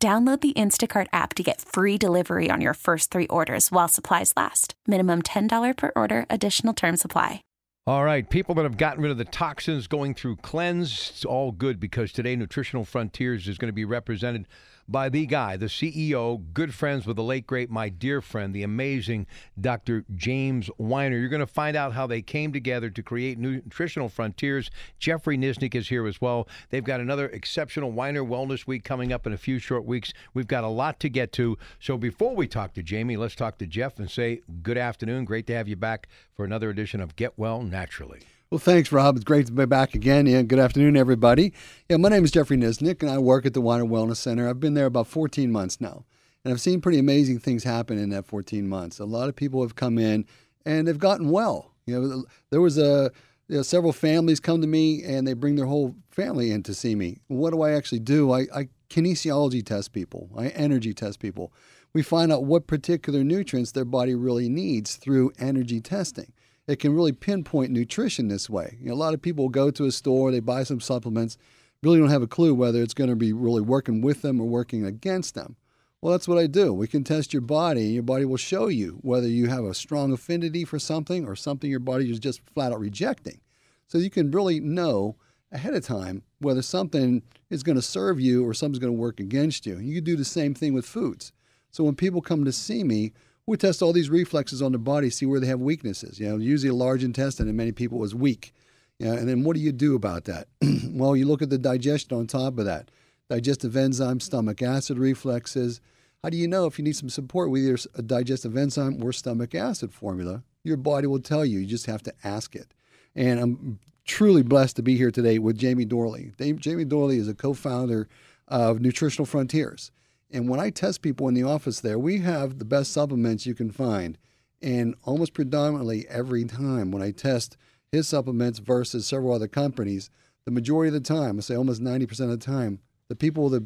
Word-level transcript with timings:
Download 0.00 0.40
the 0.40 0.52
Instacart 0.52 1.08
app 1.12 1.34
to 1.34 1.42
get 1.42 1.60
free 1.60 1.98
delivery 1.98 2.50
on 2.52 2.60
your 2.60 2.74
first 2.74 3.10
three 3.10 3.26
orders 3.26 3.72
while 3.72 3.88
supplies 3.88 4.32
last. 4.36 4.74
Minimum 4.86 5.22
$10 5.22 5.76
per 5.76 5.90
order, 5.96 6.24
additional 6.30 6.72
term 6.72 6.96
supply. 6.96 7.42
All 7.84 8.04
right, 8.04 8.28
people 8.30 8.54
that 8.56 8.62
have 8.62 8.76
gotten 8.76 9.02
rid 9.02 9.10
of 9.10 9.18
the 9.18 9.24
toxins 9.24 9.88
going 9.88 10.14
through 10.14 10.36
cleanse, 10.36 11.10
it's 11.10 11.24
all 11.24 11.50
good 11.50 11.80
because 11.80 12.12
today 12.12 12.36
Nutritional 12.36 12.84
Frontiers 12.84 13.48
is 13.48 13.58
going 13.58 13.70
to 13.70 13.74
be 13.74 13.84
represented 13.84 14.46
by 14.88 15.08
the 15.08 15.26
guy, 15.26 15.56
the 15.56 15.66
CEO, 15.66 16.42
good 16.54 16.74
friends 16.74 17.06
with 17.06 17.16
the 17.16 17.22
late 17.22 17.46
great, 17.46 17.70
my 17.70 17.88
dear 17.88 18.20
friend, 18.20 18.54
the 18.54 18.62
amazing 18.62 19.26
Dr. 19.60 20.04
James 20.14 20.70
Winer. 20.80 21.20
You're 21.20 21.28
going 21.28 21.40
to 21.40 21.46
find 21.46 21.76
out 21.76 21.92
how 21.92 22.06
they 22.06 22.22
came 22.22 22.52
together 22.52 22.88
to 22.90 23.02
create 23.02 23.38
Nutritional 23.38 24.08
Frontiers. 24.08 24.70
Jeffrey 24.98 25.36
Nisnik 25.36 25.74
is 25.74 25.88
here 25.88 26.06
as 26.06 26.20
well. 26.20 26.48
They've 26.70 26.84
got 26.84 27.00
another 27.00 27.28
exceptional 27.28 27.92
Winer 27.92 28.26
Wellness 28.26 28.66
Week 28.66 28.82
coming 28.82 29.12
up 29.12 29.26
in 29.26 29.32
a 29.32 29.38
few 29.38 29.58
short 29.58 29.84
weeks. 29.84 30.12
We've 30.32 30.46
got 30.46 30.64
a 30.64 30.68
lot 30.68 31.00
to 31.00 31.08
get 31.08 31.32
to. 31.32 31.58
So 31.78 31.98
before 31.98 32.34
we 32.34 32.48
talk 32.48 32.72
to 32.74 32.82
Jamie, 32.82 33.16
let's 33.16 33.34
talk 33.34 33.58
to 33.58 33.66
Jeff 33.66 33.98
and 33.98 34.10
say 34.10 34.40
good 34.62 34.78
afternoon. 34.78 35.26
Great 35.26 35.46
to 35.48 35.54
have 35.54 35.68
you 35.68 35.76
back 35.76 36.08
for 36.34 36.44
another 36.44 36.70
edition 36.70 37.00
of 37.00 37.16
Get 37.16 37.38
Well 37.38 37.62
Naturally. 37.62 38.20
Well, 38.50 38.58
thanks, 38.58 38.90
Rob. 38.90 39.16
It's 39.16 39.26
great 39.26 39.44
to 39.48 39.52
be 39.52 39.66
back 39.66 39.94
again. 39.94 40.24
Yeah, 40.24 40.40
good 40.40 40.58
afternoon, 40.58 40.96
everybody. 40.96 41.52
Yeah, 41.90 41.98
my 41.98 42.08
name 42.08 42.24
is 42.24 42.30
Jeffrey 42.30 42.56
Nisnik, 42.56 43.02
and 43.02 43.10
I 43.10 43.18
work 43.18 43.44
at 43.44 43.52
the 43.52 43.60
Winer 43.60 43.86
Wellness 43.86 44.16
Center. 44.16 44.48
I've 44.48 44.58
been 44.58 44.72
there 44.72 44.86
about 44.86 45.06
14 45.06 45.52
months 45.52 45.82
now, 45.82 46.06
and 46.42 46.54
I've 46.54 46.60
seen 46.62 46.80
pretty 46.80 46.98
amazing 46.98 47.40
things 47.40 47.64
happen 47.64 47.98
in 47.98 48.08
that 48.08 48.24
14 48.24 48.66
months. 48.66 49.00
A 49.00 49.04
lot 49.04 49.28
of 49.28 49.36
people 49.36 49.60
have 49.60 49.76
come 49.76 49.98
in 49.98 50.24
and 50.64 50.88
they've 50.88 50.98
gotten 50.98 51.28
well. 51.28 51.74
You 51.84 52.00
know, 52.00 52.24
there 52.48 52.62
was 52.62 52.78
a 52.78 53.12
you 53.48 53.56
know, 53.56 53.62
several 53.62 53.92
families 53.92 54.40
come 54.40 54.62
to 54.62 54.66
me 54.66 55.04
and 55.04 55.28
they 55.28 55.34
bring 55.34 55.56
their 55.56 55.66
whole 55.66 55.94
family 56.08 56.50
in 56.50 56.62
to 56.62 56.72
see 56.72 56.94
me. 56.94 57.20
What 57.26 57.50
do 57.50 57.60
I 57.60 57.72
actually 57.72 58.00
do? 58.00 58.32
I, 58.32 58.46
I 58.54 58.68
kinesiology 58.88 59.62
test 59.62 59.92
people. 59.92 60.30
I 60.34 60.48
energy 60.48 60.94
test 60.94 61.20
people. 61.20 61.52
We 61.92 62.00
find 62.02 62.32
out 62.32 62.44
what 62.44 62.66
particular 62.66 63.22
nutrients 63.22 63.72
their 63.72 63.84
body 63.84 64.14
really 64.14 64.48
needs 64.48 64.96
through 64.96 65.32
energy 65.38 65.82
testing 65.82 66.32
it 66.68 66.78
can 66.78 66.94
really 66.94 67.12
pinpoint 67.12 67.72
nutrition 67.72 68.28
this 68.28 68.48
way. 68.48 68.76
You 68.80 68.88
know, 68.88 68.94
a 68.94 68.96
lot 68.96 69.14
of 69.14 69.22
people 69.22 69.48
go 69.48 69.70
to 69.70 69.86
a 69.86 69.92
store, 69.92 70.30
they 70.30 70.40
buy 70.40 70.62
some 70.62 70.80
supplements, 70.80 71.38
really 71.82 71.98
don't 71.98 72.10
have 72.10 72.22
a 72.22 72.28
clue 72.28 72.54
whether 72.54 72.82
it's 72.82 72.94
going 72.94 73.10
to 73.10 73.16
be 73.16 73.32
really 73.32 73.62
working 73.62 74.02
with 74.02 74.22
them 74.22 74.40
or 74.40 74.44
working 74.44 74.84
against 74.84 75.34
them. 75.34 75.56
Well, 76.00 76.12
that's 76.12 76.28
what 76.28 76.38
I 76.38 76.46
do. 76.46 76.72
We 76.72 76.86
can 76.86 77.02
test 77.02 77.32
your 77.32 77.42
body, 77.42 77.86
and 77.86 77.94
your 77.94 78.02
body 78.04 78.24
will 78.24 78.36
show 78.36 78.68
you 78.68 78.98
whether 79.00 79.26
you 79.26 79.48
have 79.48 79.64
a 79.64 79.74
strong 79.74 80.12
affinity 80.12 80.64
for 80.64 80.78
something 80.78 81.26
or 81.26 81.34
something 81.34 81.68
your 81.68 81.80
body 81.80 82.08
is 82.10 82.20
just 82.20 82.40
flat 82.54 82.70
out 82.70 82.78
rejecting. 82.78 83.40
So 83.88 83.98
you 83.98 84.10
can 84.10 84.30
really 84.30 84.60
know 84.60 85.16
ahead 85.50 85.74
of 85.74 85.84
time 85.84 86.22
whether 86.38 86.62
something 86.62 87.22
is 87.50 87.62
going 87.62 87.76
to 87.76 87.82
serve 87.82 88.20
you 88.20 88.46
or 88.46 88.52
something's 88.52 88.78
going 88.78 88.92
to 88.92 89.00
work 89.00 89.18
against 89.18 89.66
you. 89.66 89.78
You 89.78 89.96
can 89.96 90.04
do 90.04 90.16
the 90.16 90.24
same 90.24 90.54
thing 90.54 90.74
with 90.74 90.84
foods. 90.84 91.32
So 91.70 91.82
when 91.82 91.94
people 91.94 92.20
come 92.20 92.44
to 92.44 92.52
see 92.52 92.84
me, 92.84 93.12
we 93.48 93.56
test 93.56 93.80
all 93.80 93.94
these 93.94 94.10
reflexes 94.10 94.60
on 94.60 94.72
the 94.72 94.78
body, 94.78 95.08
see 95.08 95.24
where 95.24 95.40
they 95.40 95.46
have 95.46 95.58
weaknesses. 95.58 96.20
You 96.20 96.28
know, 96.28 96.36
usually 96.36 96.68
a 96.68 96.74
large 96.74 97.02
intestine 97.02 97.48
in 97.48 97.56
many 97.56 97.72
people 97.72 98.04
is 98.04 98.14
weak. 98.14 98.52
Know, 99.00 99.12
and 99.12 99.26
then 99.26 99.42
what 99.42 99.56
do 99.56 99.62
you 99.62 99.72
do 99.72 99.94
about 99.94 100.24
that? 100.24 100.48
well, 100.90 101.16
you 101.16 101.24
look 101.24 101.40
at 101.40 101.48
the 101.48 101.56
digestion 101.56 102.18
on 102.18 102.26
top 102.26 102.58
of 102.58 102.66
that. 102.66 102.90
Digestive 103.30 103.74
enzyme, 103.74 104.20
stomach 104.20 104.60
acid 104.60 104.98
reflexes. 104.98 105.80
How 106.22 106.28
do 106.28 106.36
you 106.36 106.46
know 106.46 106.66
if 106.66 106.78
you 106.78 106.84
need 106.84 106.96
some 106.96 107.08
support 107.08 107.50
with 107.50 107.62
either 107.62 107.78
a 107.94 108.02
digestive 108.02 108.54
enzyme 108.54 109.02
or 109.02 109.12
stomach 109.12 109.54
acid 109.54 109.94
formula? 109.94 110.42
Your 110.62 110.76
body 110.76 111.06
will 111.06 111.20
tell 111.20 111.44
you. 111.44 111.60
You 111.60 111.66
just 111.66 111.86
have 111.86 112.02
to 112.02 112.14
ask 112.24 112.54
it. 112.54 112.74
And 113.14 113.40
I'm 113.40 113.78
truly 114.04 114.42
blessed 114.42 114.76
to 114.76 114.82
be 114.82 114.96
here 114.96 115.10
today 115.10 115.38
with 115.38 115.56
Jamie 115.56 115.86
Dorley. 115.86 116.36
Jamie 116.58 116.84
Dorley 116.84 117.16
is 117.16 117.28
a 117.28 117.34
co 117.34 117.54
founder 117.54 118.08
of 118.46 118.80
Nutritional 118.80 119.24
Frontiers. 119.24 119.90
And 120.30 120.48
when 120.48 120.60
I 120.60 120.70
test 120.70 121.02
people 121.02 121.28
in 121.28 121.34
the 121.34 121.42
office 121.42 121.80
there, 121.80 121.98
we 121.98 122.18
have 122.18 122.58
the 122.58 122.64
best 122.64 122.92
supplements 122.92 123.46
you 123.46 123.54
can 123.54 123.70
find. 123.70 124.18
And 124.60 124.94
almost 125.04 125.34
predominantly 125.34 126.06
every 126.08 126.44
time 126.44 126.90
when 126.90 127.02
I 127.02 127.12
test 127.12 127.56
his 127.90 128.08
supplements 128.08 128.58
versus 128.58 129.06
several 129.06 129.32
other 129.32 129.48
companies, 129.48 130.10
the 130.44 130.50
majority 130.50 130.88
of 130.88 131.02
the 131.02 131.08
time, 131.08 131.38
I 131.38 131.40
say 131.40 131.56
almost 131.56 131.82
90% 131.82 132.20
of 132.20 132.30
the 132.30 132.36
time, 132.36 132.80
the 133.08 133.14
people 133.14 133.48
that, 133.50 133.64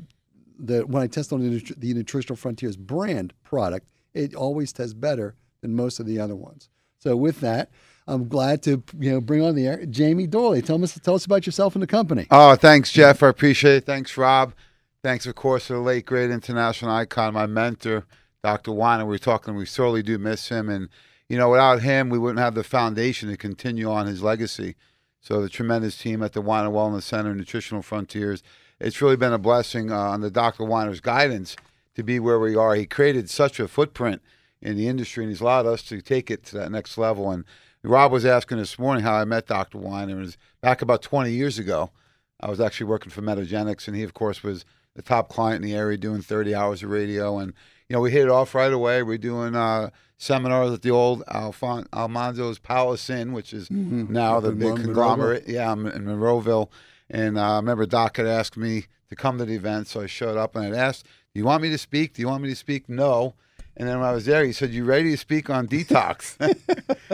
that 0.59 0.89
when 0.89 1.03
I 1.03 1.07
test 1.07 1.33
on 1.33 1.41
the, 1.41 1.75
the 1.77 1.95
Nutritional 1.95 2.37
Frontiers 2.37 2.77
brand 2.77 3.33
product, 3.43 3.89
it 4.15 4.35
always 4.35 4.73
tests 4.73 4.95
better 4.95 5.35
than 5.63 5.75
most 5.75 5.99
of 5.99 6.07
the 6.07 6.21
other 6.21 6.37
ones. 6.37 6.69
So 6.99 7.17
with 7.17 7.41
that, 7.41 7.71
I'm 8.07 8.29
glad 8.29 8.63
to 8.65 8.83
you 8.99 9.13
know 9.13 9.21
bring 9.21 9.43
on 9.43 9.55
the 9.55 9.67
air 9.67 9.87
Jamie 9.87 10.27
Dorley. 10.27 10.65
Tell 10.65 10.83
us 10.83 10.99
tell 11.03 11.15
us 11.15 11.25
about 11.25 11.47
yourself 11.47 11.75
and 11.75 11.83
the 11.83 11.87
company. 11.87 12.27
Oh, 12.31 12.55
thanks, 12.57 12.93
Jeff. 12.93 13.23
I 13.23 13.29
appreciate 13.29 13.77
it. 13.77 13.87
Thanks, 13.87 14.17
Rob. 14.17 14.55
Thanks, 15.03 15.27
of 15.27 15.35
course, 15.35 15.67
to 15.67 15.73
the 15.73 15.81
late 15.81 16.07
great 16.07 16.31
international 16.31 16.93
icon, 16.93 17.35
my 17.35 17.47
mentor, 17.47 18.07
Dr. 18.45 18.71
Winer. 18.71 19.05
We 19.05 19.17
are 19.17 19.19
talking. 19.19 19.57
We 19.57 19.67
sorely 19.67 20.01
do 20.01 20.17
miss 20.17 20.49
him, 20.49 20.69
and 20.69 20.89
you 21.29 21.37
know, 21.37 21.51
without 21.51 21.83
him, 21.83 22.09
we 22.09 22.21
wouldn't 22.21 22.39
have 22.39 22.55
the 22.55 22.63
foundation 22.63 23.29
to 23.29 23.37
continue 23.37 23.91
on 23.91 24.07
his 24.07 24.23
legacy. 24.23 24.77
So 25.21 25.43
the 25.43 25.49
tremendous 25.49 25.99
team 25.99 26.23
at 26.23 26.35
the 26.35 26.43
Winer 26.43 26.71
Wellness 26.71 27.03
Center, 27.03 27.35
Nutritional 27.35 27.83
Frontiers, 27.83 28.45
it's 28.79 29.03
really 29.03 29.17
been 29.17 29.33
a 29.33 29.39
blessing 29.39 29.91
uh, 29.91 30.17
the 30.19 30.31
Dr. 30.31 30.63
Winer's 30.63 31.01
guidance 31.01 31.57
to 31.97 32.05
be 32.05 32.21
where 32.21 32.39
we 32.39 32.55
are. 32.55 32.77
He 32.77 32.87
created 32.87 33.29
such 33.29 33.59
a 33.59 33.67
footprint 33.67 34.23
in 34.61 34.77
the 34.77 34.87
industry, 34.87 35.25
and 35.25 35.33
he's 35.33 35.41
allowed 35.41 35.67
us 35.67 35.83
to 35.85 36.01
take 36.01 36.31
it 36.31 36.45
to 36.45 36.59
that 36.59 36.71
next 36.71 36.97
level. 36.97 37.29
And 37.33 37.45
Rob 37.83 38.13
was 38.13 38.25
asking 38.25 38.59
this 38.59 38.79
morning 38.79 39.03
how 39.03 39.15
I 39.15 39.25
met 39.25 39.49
Dr. 39.49 39.79
Winer. 39.79 40.11
It 40.13 40.15
was 40.15 40.39
back 40.61 40.81
about 40.81 41.03
20 41.03 41.33
years 41.33 41.59
ago. 41.59 41.91
I 42.39 42.49
was 42.49 42.61
actually 42.61 42.87
working 42.87 43.11
for 43.11 43.23
Metagenics, 43.23 43.89
and 43.89 43.97
he, 43.97 44.05
of 44.05 44.15
course, 44.15 44.45
was 44.45 44.65
the 44.95 45.03
top 45.03 45.29
client 45.29 45.65
in 45.65 45.71
the 45.71 45.77
area 45.77 45.97
doing 45.97 46.23
30 46.23 46.55
hours 46.55 46.83
of 46.83 46.91
radio. 46.91 47.39
And, 47.39 47.53
you 47.89 47.95
know, 47.95 48.01
we 48.01 48.11
hit 48.11 48.23
it 48.23 48.31
off 48.31 48.55
right 48.55 48.73
away. 48.73 49.03
We're 49.03 49.19
doing 49.19 49.55
uh, 49.55 49.91
seminars 50.19 50.73
at 50.73 50.83
the 50.83 50.91
old 50.91 51.25
Alfon- 51.27 51.89
Almanzo's 51.89 52.59
Palace 52.59 53.09
Inn, 53.09 53.33
which 53.33 53.53
is 53.53 53.69
mm-hmm. 53.69 54.13
now 54.13 54.41
the 54.41 54.53
big 54.53 54.77
conglomerate. 54.77 55.49
Yeah, 55.49 55.71
I'm 55.71 55.87
in 55.87 56.05
Monroeville. 56.05 56.69
And 57.11 57.39
uh, 57.39 57.53
I 57.53 57.57
remember 57.57 57.87
Doc 57.87 58.17
had 58.17 58.27
asked 58.27 58.57
me 58.57 58.87
to 59.09 59.17
come 59.17 59.39
to 59.39 59.45
the 59.45 59.55
event. 59.55 59.89
So 59.89 60.03
I 60.03 60.07
showed 60.07 60.37
up 60.37 60.57
and 60.57 60.75
I 60.75 60.79
asked, 60.79 61.05
Do 61.05 61.41
you 61.41 61.45
want 61.45 61.63
me 61.63 61.71
to 61.71 61.79
speak? 61.79 62.15
Do 62.15 62.23
you 62.23 62.29
want 62.29 62.43
me 62.43 62.49
to 62.49 62.57
speak? 62.57 62.89
No. 62.89 63.35
And 63.77 63.89
then 63.89 64.01
when 64.01 64.09
I 64.09 64.13
was 64.13 64.27
there, 64.27 64.45
he 64.45 64.53
said, 64.53 64.71
You 64.71 64.85
ready 64.85 65.11
to 65.11 65.17
speak 65.17 65.51
on 65.51 65.69
detox? 65.69 66.37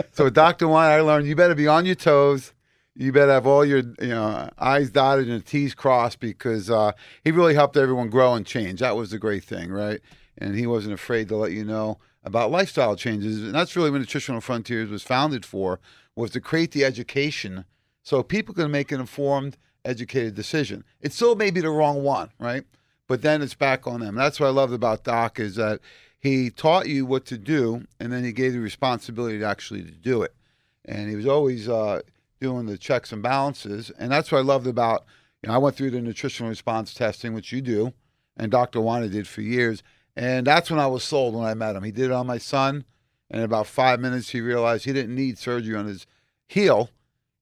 so, 0.11 0.29
Dr. 0.29 0.67
One, 0.67 0.85
I 0.85 0.99
learned 1.01 1.27
you 1.27 1.35
better 1.35 1.55
be 1.55 1.67
on 1.67 1.85
your 1.85 1.95
toes 1.95 2.53
you 2.99 3.13
better 3.13 3.31
have 3.31 3.47
all 3.47 3.63
your 3.63 3.79
you 4.01 4.09
know 4.09 4.49
I's 4.57 4.91
dotted 4.91 5.29
and 5.29 5.45
T's 5.45 5.73
crossed 5.73 6.19
because 6.19 6.69
uh, 6.69 6.91
he 7.23 7.31
really 7.31 7.53
helped 7.53 7.77
everyone 7.77 8.09
grow 8.09 8.33
and 8.33 8.45
change. 8.45 8.81
That 8.81 8.97
was 8.97 9.11
the 9.11 9.17
great 9.17 9.45
thing, 9.45 9.71
right? 9.71 10.01
And 10.37 10.55
he 10.55 10.67
wasn't 10.67 10.93
afraid 10.93 11.29
to 11.29 11.37
let 11.37 11.53
you 11.53 11.63
know 11.63 11.97
about 12.25 12.51
lifestyle 12.51 12.97
changes. 12.97 13.41
And 13.41 13.55
that's 13.55 13.75
really 13.75 13.89
what 13.89 14.01
Nutritional 14.01 14.41
Frontiers 14.41 14.89
was 14.89 15.01
founded 15.01 15.45
for, 15.45 15.79
was 16.15 16.31
to 16.31 16.41
create 16.41 16.71
the 16.71 16.83
education 16.83 17.63
so 18.03 18.21
people 18.21 18.53
can 18.53 18.69
make 18.69 18.91
an 18.91 18.99
informed, 18.99 19.57
educated 19.85 20.35
decision. 20.35 20.83
It 20.99 21.13
still 21.13 21.35
may 21.35 21.51
be 21.51 21.61
the 21.61 21.69
wrong 21.69 22.03
one, 22.03 22.31
right? 22.37 22.65
But 23.07 23.21
then 23.21 23.41
it's 23.41 23.55
back 23.55 23.87
on 23.87 24.01
them. 24.01 24.15
That's 24.15 24.41
what 24.41 24.47
I 24.47 24.51
loved 24.51 24.73
about 24.73 25.05
Doc 25.05 25.39
is 25.39 25.55
that 25.55 25.79
he 26.19 26.49
taught 26.49 26.89
you 26.89 27.05
what 27.05 27.25
to 27.27 27.37
do, 27.37 27.85
and 27.97 28.11
then 28.11 28.25
he 28.25 28.33
gave 28.33 28.53
you 28.53 28.61
responsibility 28.61 29.39
to 29.39 29.45
actually 29.45 29.83
to 29.83 29.91
do 29.91 30.21
it. 30.21 30.35
And 30.83 31.09
he 31.09 31.15
was 31.15 31.25
always 31.25 31.69
uh, 31.69 32.01
doing 32.39 32.65
the 32.65 32.77
checks 32.77 33.11
and 33.11 33.21
balances. 33.21 33.91
And 33.97 34.11
that's 34.11 34.31
what 34.31 34.39
I 34.39 34.41
loved 34.41 34.67
about, 34.67 35.05
you 35.41 35.49
know, 35.49 35.55
I 35.55 35.57
went 35.57 35.75
through 35.75 35.91
the 35.91 36.01
nutritional 36.01 36.49
response 36.49 36.93
testing, 36.93 37.33
which 37.33 37.51
you 37.51 37.61
do, 37.61 37.93
and 38.37 38.51
Dr. 38.51 38.79
Winer 38.79 39.11
did 39.11 39.27
for 39.27 39.41
years. 39.41 39.83
And 40.15 40.47
that's 40.47 40.69
when 40.69 40.79
I 40.79 40.87
was 40.87 41.03
sold 41.03 41.35
when 41.35 41.45
I 41.45 41.53
met 41.53 41.75
him. 41.75 41.83
He 41.83 41.91
did 41.91 42.05
it 42.05 42.11
on 42.11 42.27
my 42.27 42.37
son. 42.37 42.85
And 43.29 43.39
in 43.39 43.45
about 43.45 43.67
five 43.67 43.99
minutes, 43.99 44.29
he 44.29 44.41
realized 44.41 44.85
he 44.85 44.93
didn't 44.93 45.15
need 45.15 45.37
surgery 45.37 45.75
on 45.75 45.85
his 45.85 46.07
heel. 46.47 46.89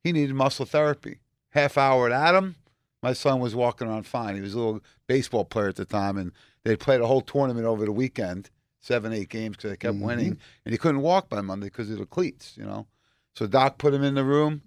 He 0.04 0.12
needed 0.12 0.36
muscle 0.36 0.66
therapy. 0.66 1.20
Half 1.52 1.78
hour 1.78 2.08
at 2.08 2.12
Adam, 2.12 2.56
my 3.02 3.14
son 3.14 3.40
was 3.40 3.56
walking 3.56 3.88
around 3.88 4.06
fine. 4.06 4.36
He 4.36 4.42
was 4.42 4.54
a 4.54 4.58
little 4.58 4.82
baseball 5.08 5.46
player 5.46 5.70
at 5.70 5.76
the 5.76 5.86
time, 5.86 6.18
and 6.18 6.34
they 6.64 6.76
played 6.76 7.02
a 7.02 7.08
whole 7.08 7.22
tournament 7.22 7.66
over 7.66 7.86
the 7.86 7.92
weekend, 7.92 8.50
seven, 8.80 9.14
eight 9.14 9.30
games 9.30 9.56
because 9.56 9.72
they 9.72 9.78
kept 9.78 9.96
mm-hmm. 9.96 10.06
winning. 10.06 10.38
And 10.66 10.74
he 10.74 10.78
couldn't 10.78 11.02
walk 11.02 11.30
by 11.30 11.42
Monday 11.42 11.68
because 11.68 11.90
of 11.90 12.00
the 12.00 12.06
cleats, 12.06 12.56
you 12.58 12.66
know. 12.66 12.88
So 13.34 13.48
Doc 13.48 13.78
put 13.78 13.94
him 13.94 14.04
in 14.04 14.16
the 14.16 14.24
room. 14.24 14.62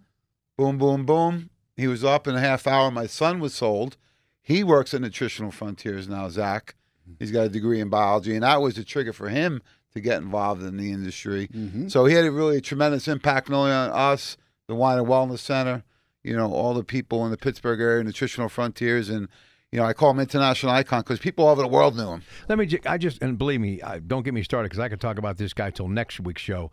Boom, 0.61 0.77
boom, 0.77 1.07
boom. 1.07 1.49
He 1.75 1.87
was 1.87 2.05
up 2.05 2.29
in 2.29 2.35
a 2.35 2.41
half 2.41 2.67
hour. 2.67 2.91
My 2.91 3.07
son 3.07 3.41
was 3.41 3.55
sold. 3.55 3.97
He 4.43 4.63
works 4.63 4.93
at 4.93 5.01
Nutritional 5.01 5.51
Frontiers 5.51 6.07
now, 6.07 6.29
Zach. 6.29 6.75
He's 7.19 7.31
got 7.31 7.47
a 7.47 7.49
degree 7.49 7.81
in 7.81 7.89
biology, 7.89 8.35
and 8.35 8.43
that 8.43 8.61
was 8.61 8.75
the 8.75 8.85
trigger 8.85 9.15
for 9.15 9.31
him 9.31 9.63
to 9.95 10.01
get 10.03 10.19
involved 10.19 10.63
in 10.63 10.77
the 10.77 10.93
industry. 10.93 11.49
Mm-hmm. 11.49 11.89
So 11.89 12.05
he 12.05 12.15
had 12.15 12.27
a 12.27 12.31
really 12.31 12.61
tremendous 12.61 13.09
impact 13.09 13.49
not 13.49 13.57
only 13.57 13.73
on 13.73 13.89
us, 13.89 14.37
the 14.67 14.75
Winer 14.75 15.07
Wellness 15.07 15.39
Center, 15.39 15.83
you 16.23 16.37
know, 16.37 16.53
all 16.53 16.75
the 16.75 16.85
people 16.85 17.25
in 17.25 17.31
the 17.31 17.39
Pittsburgh 17.39 17.81
area, 17.81 18.05
nutritional 18.05 18.51
frontiers, 18.51 19.09
and 19.09 19.29
you 19.73 19.81
know, 19.81 19.87
I 19.87 19.95
call 19.95 20.11
him 20.11 20.21
international 20.21 20.73
icon 20.73 21.01
because 21.01 21.21
people 21.21 21.47
all 21.47 21.53
over 21.53 21.63
the 21.63 21.69
world 21.69 21.97
knew 21.97 22.09
him. 22.11 22.23
Let 22.51 22.59
me. 22.59 22.69
I 22.85 22.99
just 22.99 23.23
and 23.23 23.39
believe 23.39 23.63
me, 23.63 23.81
I, 23.81 23.99
don't 24.01 24.25
get 24.25 24.35
me 24.35 24.43
started 24.43 24.69
because 24.69 24.81
I 24.81 24.91
could 24.91 25.01
talk 25.01 25.17
about 25.17 25.39
this 25.39 25.55
guy 25.55 25.71
till 25.71 25.89
next 25.89 26.21
week's 26.21 26.43
show. 26.43 26.71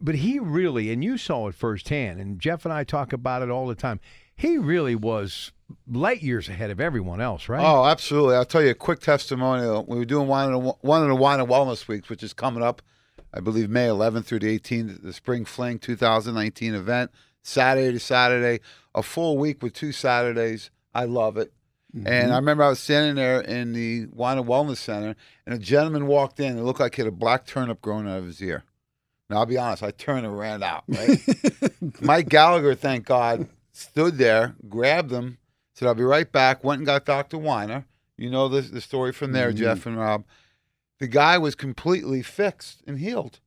But 0.00 0.16
he 0.16 0.38
really, 0.38 0.90
and 0.90 1.04
you 1.04 1.18
saw 1.18 1.48
it 1.48 1.54
firsthand, 1.54 2.20
and 2.20 2.40
Jeff 2.40 2.64
and 2.64 2.72
I 2.72 2.84
talk 2.84 3.12
about 3.12 3.42
it 3.42 3.50
all 3.50 3.66
the 3.66 3.74
time. 3.74 4.00
He 4.34 4.56
really 4.56 4.94
was 4.94 5.52
light 5.86 6.22
years 6.22 6.48
ahead 6.48 6.70
of 6.70 6.80
everyone 6.80 7.20
else, 7.20 7.48
right? 7.48 7.62
Oh, 7.62 7.84
absolutely. 7.84 8.36
I'll 8.36 8.44
tell 8.44 8.62
you 8.62 8.70
a 8.70 8.74
quick 8.74 9.00
testimonial. 9.00 9.84
We 9.86 9.98
were 9.98 10.04
doing 10.04 10.26
one 10.26 10.52
of 10.52 10.62
the, 10.62 10.72
one 10.80 11.02
of 11.02 11.08
the 11.08 11.14
Winer 11.14 11.46
wellness 11.46 11.86
weeks, 11.86 12.08
which 12.08 12.22
is 12.22 12.32
coming 12.32 12.62
up, 12.62 12.80
I 13.34 13.40
believe 13.40 13.68
May 13.68 13.86
11th 13.86 14.24
through 14.24 14.40
the 14.40 14.58
18th, 14.58 15.02
the 15.02 15.12
Spring 15.12 15.44
Fling 15.44 15.78
2019 15.78 16.74
event, 16.74 17.10
Saturday 17.42 17.92
to 17.92 18.00
Saturday, 18.00 18.60
a 18.94 19.02
full 19.02 19.36
week 19.36 19.62
with 19.62 19.74
two 19.74 19.92
Saturdays. 19.92 20.70
I 20.94 21.04
love 21.04 21.36
it. 21.36 21.52
Mm-hmm. 21.94 22.06
And 22.06 22.32
I 22.32 22.36
remember 22.36 22.62
I 22.62 22.68
was 22.68 22.78
standing 22.78 23.16
there 23.16 23.40
in 23.40 23.72
the 23.72 24.06
Winer 24.06 24.46
Wellness 24.46 24.76
Center, 24.78 25.16
and 25.44 25.54
a 25.54 25.58
gentleman 25.58 26.06
walked 26.06 26.38
in. 26.38 26.56
It 26.56 26.62
looked 26.62 26.80
like 26.80 26.94
he 26.94 27.02
had 27.02 27.08
a 27.08 27.12
black 27.12 27.46
turnip 27.46 27.82
growing 27.82 28.08
out 28.08 28.18
of 28.18 28.26
his 28.26 28.40
ear. 28.40 28.64
Now, 29.30 29.38
I'll 29.38 29.46
be 29.46 29.56
honest, 29.56 29.84
I 29.84 29.92
turned 29.92 30.26
and 30.26 30.36
ran 30.36 30.62
out, 30.62 30.82
right? 30.88 31.18
Mike 32.00 32.28
Gallagher, 32.28 32.74
thank 32.74 33.06
God, 33.06 33.48
stood 33.72 34.18
there, 34.18 34.56
grabbed 34.68 35.12
him, 35.12 35.38
said, 35.72 35.86
I'll 35.86 35.94
be 35.94 36.02
right 36.02 36.30
back. 36.30 36.64
Went 36.64 36.80
and 36.80 36.86
got 36.86 37.04
Dr. 37.06 37.38
Winer. 37.38 37.84
You 38.18 38.28
know 38.28 38.48
the, 38.48 38.60
the 38.60 38.80
story 38.80 39.12
from 39.12 39.30
there, 39.32 39.48
mm-hmm. 39.48 39.58
Jeff 39.58 39.86
and 39.86 39.96
Rob. 39.96 40.24
The 40.98 41.06
guy 41.06 41.38
was 41.38 41.54
completely 41.54 42.22
fixed 42.22 42.82
and 42.86 42.98
healed. 42.98 43.38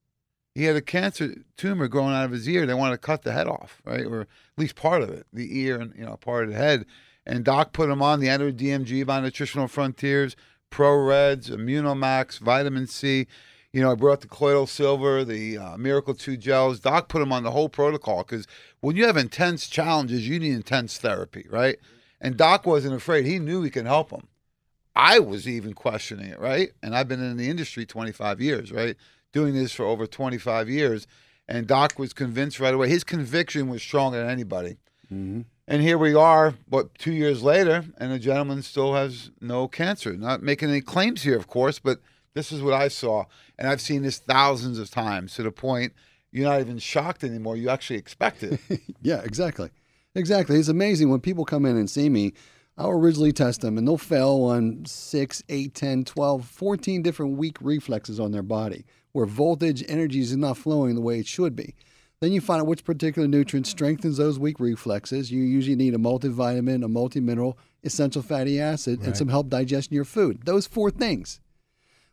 He 0.56 0.64
had 0.64 0.76
a 0.76 0.82
cancer 0.82 1.36
tumor 1.58 1.88
growing 1.88 2.14
out 2.14 2.26
of 2.26 2.32
his 2.32 2.48
ear. 2.48 2.66
They 2.66 2.74
wanted 2.74 2.96
to 2.96 3.00
cut 3.00 3.24
the 3.24 3.34
head 3.34 3.48
off, 3.48 3.82
right? 3.86 4.06
Or 4.06 4.22
at 4.22 4.28
least 4.58 4.76
part 4.76 5.02
of 5.02 5.10
it, 5.10 5.28
the 5.34 5.60
ear 5.60 5.80
and, 5.80 5.94
you 5.96 6.06
know, 6.06 6.16
part 6.16 6.46
of 6.46 6.52
the 6.52 6.56
head. 6.56 6.86
And 7.26 7.44
Doc 7.44 7.74
put 7.74 7.90
him 7.90 8.02
on 8.02 8.20
the 8.20 8.30
Endo 8.30 8.52
DMG 8.52 9.06
by 9.06 9.20
Nutritional 9.20 9.68
Frontiers, 9.68 10.36
Pro 10.70 10.96
Reds, 10.96 11.50
Immunomax, 11.50 12.40
Vitamin 12.40 12.88
C. 12.88 13.28
You 13.74 13.82
know, 13.82 13.92
I 13.92 13.96
brought 13.96 14.22
the 14.22 14.28
colloidal 14.28 14.68
silver, 14.68 15.26
the 15.26 15.58
uh, 15.58 15.78
Miracle 15.78 16.14
2 16.14 16.38
gels. 16.38 16.80
Doc 16.80 17.10
put 17.10 17.24
him 17.24 17.34
on 17.34 17.42
the 17.42 17.50
whole 17.50 17.70
protocol 17.70 18.20
because 18.20 18.48
when 18.82 18.96
you 18.96 19.06
have 19.08 19.18
intense 19.18 19.68
challenges, 19.68 20.28
you 20.30 20.40
need 20.40 20.54
intense 20.54 21.00
therapy, 21.00 21.48
right? 21.50 21.78
And 22.22 22.38
Doc 22.38 22.68
wasn't 22.68 22.94
afraid. 22.94 23.26
He 23.26 23.40
knew 23.40 23.64
he 23.64 23.72
could 23.72 23.88
help 23.88 24.12
him. 24.12 24.28
I 24.96 25.18
was 25.18 25.48
even 25.48 25.74
questioning 25.74 26.28
it, 26.28 26.40
right? 26.40 26.70
And 26.84 26.96
I've 26.96 27.08
been 27.08 27.24
in 27.24 27.36
the 27.38 27.50
industry 27.50 27.84
25 27.84 28.40
years, 28.40 28.72
right? 28.72 28.96
Doing 29.32 29.56
this 29.56 29.74
for 29.74 29.86
over 29.86 30.06
25 30.06 30.70
years. 30.70 31.08
And 31.48 31.66
Doc 31.66 31.98
was 31.98 32.14
convinced 32.14 32.60
right 32.60 32.76
away. 32.76 32.90
His 32.90 33.04
conviction 33.04 33.70
was 33.70 33.82
stronger 33.82 34.20
than 34.20 34.30
anybody. 34.30 34.78
Mm-hmm. 35.12 35.42
And 35.68 35.82
here 35.82 35.98
we 35.98 36.14
are, 36.14 36.54
what, 36.70 36.94
two 36.96 37.12
years 37.12 37.42
later, 37.42 37.86
and 37.98 38.12
the 38.12 38.20
gentleman 38.20 38.62
still 38.62 38.94
has 38.94 39.32
no 39.42 39.68
cancer. 39.68 40.14
Not 40.14 40.44
making 40.44 40.70
any 40.70 40.82
claims 40.82 41.24
here, 41.24 41.38
of 41.38 41.48
course, 41.48 41.80
but 41.80 42.00
this 42.34 42.52
is 42.52 42.62
what 42.62 42.74
I 42.74 42.88
saw. 42.88 43.26
And 43.58 43.68
I've 43.68 43.82
seen 43.82 44.02
this 44.02 44.20
thousands 44.20 44.80
of 44.80 44.90
times 44.90 45.36
to 45.36 45.44
the 45.44 45.52
point 45.52 45.94
you're 46.32 46.50
not 46.50 46.62
even 46.62 46.80
shocked 46.80 47.24
anymore. 47.24 47.56
You 47.56 47.70
actually 47.70 48.00
expect 48.00 48.44
it. 48.44 48.60
Yeah, 49.02 49.22
exactly. 49.24 49.70
Exactly. 50.16 50.58
It's 50.58 50.68
amazing 50.70 51.10
when 51.10 51.20
people 51.20 51.46
come 51.46 51.66
in 51.66 51.78
and 51.78 51.90
see 51.90 52.10
me. 52.10 52.34
I'll 52.78 52.90
originally 52.90 53.34
test 53.34 53.62
them 53.62 53.78
and 53.78 53.88
they'll 53.88 53.98
fail 53.98 54.44
on 54.46 54.86
6, 54.86 55.44
8, 55.48 55.76
10, 55.76 56.06
12, 56.06 56.46
14 56.46 57.02
different 57.04 57.38
weak 57.38 57.58
reflexes 57.62 58.20
on 58.20 58.32
their 58.32 58.42
body 58.42 58.86
where 59.12 59.28
voltage 59.28 59.84
energy 59.88 60.22
is 60.22 60.36
not 60.36 60.58
flowing 60.58 60.96
the 60.96 61.02
way 61.02 61.20
it 61.20 61.28
should 61.28 61.56
be. 61.56 61.76
Then 62.20 62.32
you 62.32 62.42
find 62.42 62.62
out 62.62 62.68
which 62.68 62.84
particular 62.86 63.28
nutrient 63.28 63.68
strengthens 63.68 64.18
those 64.18 64.40
weak 64.40 64.60
reflexes. 64.60 65.32
You 65.32 65.44
usually 65.44 65.76
need 65.76 65.94
a 65.94 65.98
multivitamin, 65.98 66.84
a 66.84 66.88
multimineral, 66.88 67.56
essential 67.84 68.22
fatty 68.22 68.60
acid, 68.60 69.02
and 69.02 69.16
some 69.16 69.28
help 69.28 69.50
digesting 69.50 69.96
your 69.96 70.06
food. 70.06 70.42
Those 70.46 70.66
four 70.66 70.90
things. 70.90 71.42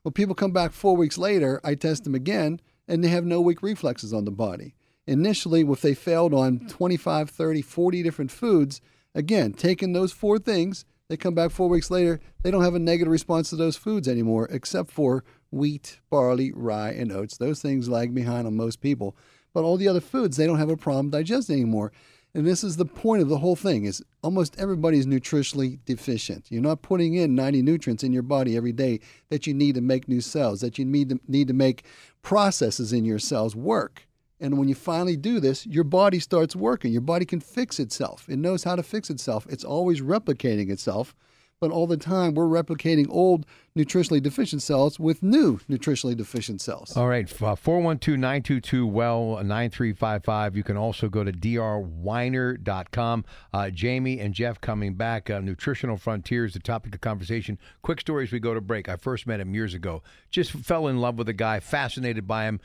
Well, 0.03 0.13
people 0.13 0.35
come 0.35 0.53
back 0.53 0.73
four 0.73 0.97
weeks 0.97 1.19
later, 1.19 1.61
I 1.63 1.75
test 1.75 2.05
them 2.05 2.15
again, 2.15 2.61
and 2.89 3.05
they 3.05 3.09
have 3.09 3.25
no 3.25 3.41
weak 3.41 3.63
reflexes 3.63 4.15
on 4.15 4.25
the 4.25 4.31
body. 4.31 4.75
Initially, 5.07 5.61
if 5.61 5.83
they 5.83 5.95
failed 5.95 6.33
on 6.33 6.61
25, 6.69 7.29
30, 7.29 7.63
40 7.63 8.03
different 8.03 8.31
foods, 8.31 8.81
again, 9.15 9.53
taking 9.53 9.93
those 9.93 10.13
four 10.13 10.39
things, 10.39 10.87
they 11.09 11.17
come 11.17 11.35
back 11.35 11.51
four 11.51 11.69
weeks 11.69 11.91
later, 11.91 12.21
they 12.43 12.51
don't 12.51 12.63
have 12.63 12.75
a 12.75 12.79
negative 12.79 13.11
response 13.11 13.51
to 13.51 13.57
those 13.57 13.77
foods 13.77 14.09
anymore, 14.09 14.49
except 14.51 14.91
for 14.91 15.25
wheat, 15.51 16.01
barley, 16.09 16.53
rye, 16.55 16.93
and 16.93 17.13
oats. 17.13 17.37
Those 17.37 17.61
things 17.61 17.89
lag 17.89 18.15
behind 18.15 18.47
on 18.47 18.57
most 18.57 18.81
people. 18.81 19.17
But 19.53 19.65
all 19.65 19.77
the 19.77 19.89
other 19.89 20.01
foods, 20.01 20.37
they 20.37 20.47
don't 20.47 20.59
have 20.59 20.71
a 20.71 20.77
problem 20.77 21.11
digesting 21.11 21.57
anymore. 21.57 21.93
And 22.33 22.47
this 22.47 22.63
is 22.63 22.77
the 22.77 22.85
point 22.85 23.23
of 23.23 23.29
the 23.29 23.39
whole 23.39 23.57
thing 23.57 23.85
is 23.85 24.05
almost 24.23 24.59
everybody's 24.59 25.07
nutritionally 25.07 25.81
deficient. 25.85 26.47
You're 26.49 26.63
not 26.63 26.83
putting 26.83 27.15
in 27.15 27.35
90 27.35 27.63
nutrients 27.63 28.05
in 28.05 28.13
your 28.13 28.23
body 28.23 28.57
every 28.57 28.73
day 28.73 29.01
that 29.31 29.47
you 29.47 29.55
need 29.55 29.75
to 29.75 29.81
make 29.81 30.07
new 30.07 30.21
cells, 30.21 30.61
that 30.61 30.79
you 30.79 30.85
need 30.85 31.09
to, 31.09 31.21
need 31.27 31.49
to 31.49 31.55
make 31.55 31.85
processes 32.23 32.93
in 32.93 33.05
your 33.05 33.19
cells 33.19 33.57
work. 33.57 34.07
And 34.39 34.59
when 34.59 34.69
you 34.69 34.75
finally 34.75 35.17
do 35.17 35.41
this, 35.41 35.67
your 35.67 35.85
body 35.85 36.19
starts 36.19 36.57
working. 36.57 36.93
Your 36.93 37.03
body 37.03 37.27
can 37.27 37.41
fix 37.41 37.79
itself. 37.79 38.27
It 38.29 38.39
knows 38.39 38.65
how 38.65 38.77
to 38.77 38.83
fix 38.83 39.11
itself. 39.11 39.47
It's 39.51 39.65
always 39.65 40.01
replicating 40.01 40.71
itself. 40.71 41.15
But 41.61 41.71
all 41.73 41.87
the 41.87 41.99
time, 41.99 42.33
we're 42.33 42.47
replicating 42.47 43.07
old 43.11 43.45
nutritionally 43.77 44.23
deficient 44.23 44.63
cells 44.63 44.99
with 44.99 45.23
new 45.23 45.59
nutritionally 45.69 46.17
deficient 46.17 46.63
cells. 46.63 46.97
All 46.97 47.07
right, 47.07 47.31
uh, 47.31 47.55
412-922-WELL, 47.55 49.45
9355. 49.45 50.57
You 50.57 50.63
can 50.63 50.79
also 50.79 51.11
go 51.11 51.23
to 51.23 51.31
drwiner.com. 51.31 53.25
Uh, 53.53 53.69
Jamie 53.69 54.21
and 54.21 54.33
Jeff 54.33 54.59
coming 54.63 54.95
back. 54.95 55.29
Uh, 55.29 55.41
Nutritional 55.41 55.99
Frontiers, 55.99 56.55
the 56.55 56.61
topic 56.61 56.95
of 56.95 57.03
conversation. 57.03 57.59
Quick 57.83 58.01
story 58.01 58.25
as 58.25 58.33
we 58.33 58.41
go 58.41 58.55
to 58.55 58.63
break. 58.63 58.89
I 58.89 58.97
first 58.97 59.27
met 59.27 59.39
him 59.39 59.55
years 59.55 59.75
ago. 59.75 60.03
Just 60.31 60.53
fell 60.53 60.89
in 60.89 61.03
love 61.03 61.19
with 61.19 61.27
the 61.27 61.35
guy, 61.35 61.61
fascinated 61.61 62.27
by 62.27 62.45
him. 62.47 62.61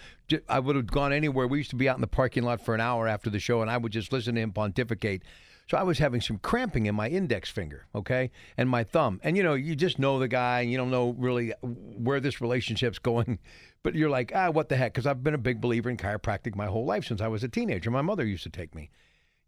I 0.48 0.60
would 0.60 0.78
have 0.78 0.88
gone 0.88 1.12
anywhere. 1.12 1.48
We 1.48 1.58
used 1.58 1.72
to 1.72 1.76
be 1.76 1.90
out 1.90 1.98
in 1.98 2.02
the 2.02 2.08
parking 2.08 2.44
lot 2.44 2.62
for 2.64 2.74
an 2.74 2.80
hour 2.80 3.10
after 3.10 3.30
the 3.30 3.40
show, 3.40 3.62
and 3.62 3.70
I 3.70 3.76
would 3.76 3.92
just 3.92 4.14
listen 4.14 4.36
to 4.36 4.42
him 4.42 4.54
pontificate. 4.54 5.24
So 5.68 5.78
I 5.78 5.84
was 5.84 5.98
having 5.98 6.22
some 6.22 6.38
cramping 6.38 6.86
in 6.86 6.94
my 6.94 7.10
index 7.10 7.50
finger, 7.50 7.88
okay, 7.96 8.30
and 8.56 8.70
my 8.70 8.84
thumb. 8.84 9.20
And 9.24 9.36
you 9.36 9.42
know, 9.42 9.56
you 9.56 9.76
just 9.76 9.98
know 9.98 10.20
the 10.20 10.28
guy, 10.28 10.62
and 10.62 10.72
you 10.72 10.78
don't 10.78 10.92
know 10.92 11.16
really 11.18 11.54
where 11.62 12.20
this 12.20 12.40
relationship's 12.40 13.00
going, 13.00 13.40
but 13.84 13.96
you're 13.96 14.10
like, 14.10 14.32
ah, 14.36 14.52
what 14.52 14.70
the 14.70 14.78
heck? 14.78 14.94
Because 14.94 15.08
I've 15.08 15.24
been 15.24 15.34
a 15.34 15.40
big 15.40 15.62
believer 15.62 15.90
in 15.90 15.98
chiropractic 15.98 16.56
my 16.56 16.68
whole 16.68 16.86
life 16.86 17.06
since 17.06 17.20
I 17.20 17.28
was 17.28 17.44
a 17.44 17.50
teenager. 17.50 17.90
My 17.90 18.04
mother 18.04 18.26
used 18.26 18.44
to 18.44 18.50
take 18.50 18.76
me. 18.76 18.92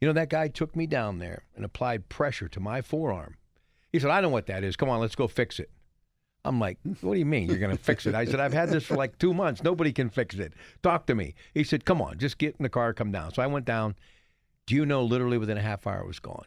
You 0.01 0.07
know, 0.07 0.13
that 0.13 0.29
guy 0.29 0.47
took 0.47 0.75
me 0.75 0.87
down 0.87 1.19
there 1.19 1.45
and 1.55 1.65
applied 1.65 2.09
pressure 2.09 2.47
to 2.49 2.59
my 2.59 2.81
forearm. 2.81 3.37
He 3.91 3.99
said, 3.99 4.11
I 4.11 4.21
know 4.21 4.29
what 4.29 4.47
that 4.47 4.63
is. 4.63 4.75
Come 4.75 4.89
on, 4.89 4.99
let's 4.99 5.15
go 5.15 5.27
fix 5.27 5.59
it. 5.59 5.71
I'm 6.45 6.59
like, 6.59 6.77
what 7.01 7.13
do 7.13 7.19
you 7.19 7.25
mean 7.25 7.49
you're 7.49 7.57
going 7.57 7.75
to 7.75 7.83
fix 7.83 8.05
it? 8.05 8.15
I 8.15 8.25
said, 8.25 8.39
I've 8.39 8.53
had 8.53 8.69
this 8.69 8.85
for 8.85 8.95
like 8.95 9.17
two 9.17 9.33
months. 9.33 9.63
Nobody 9.63 9.91
can 9.91 10.09
fix 10.09 10.35
it. 10.35 10.53
Talk 10.81 11.05
to 11.07 11.15
me. 11.15 11.35
He 11.53 11.63
said, 11.63 11.83
come 11.83 12.01
on, 12.01 12.17
just 12.19 12.37
get 12.37 12.55
in 12.57 12.63
the 12.63 12.69
car, 12.69 12.93
come 12.93 13.11
down. 13.11 13.33
So 13.33 13.41
I 13.41 13.47
went 13.47 13.65
down. 13.65 13.95
Do 14.67 14.75
you 14.75 14.85
know, 14.85 15.03
literally 15.03 15.37
within 15.39 15.57
a 15.57 15.61
half 15.61 15.87
hour, 15.87 16.01
it 16.01 16.07
was 16.07 16.19
gone. 16.19 16.45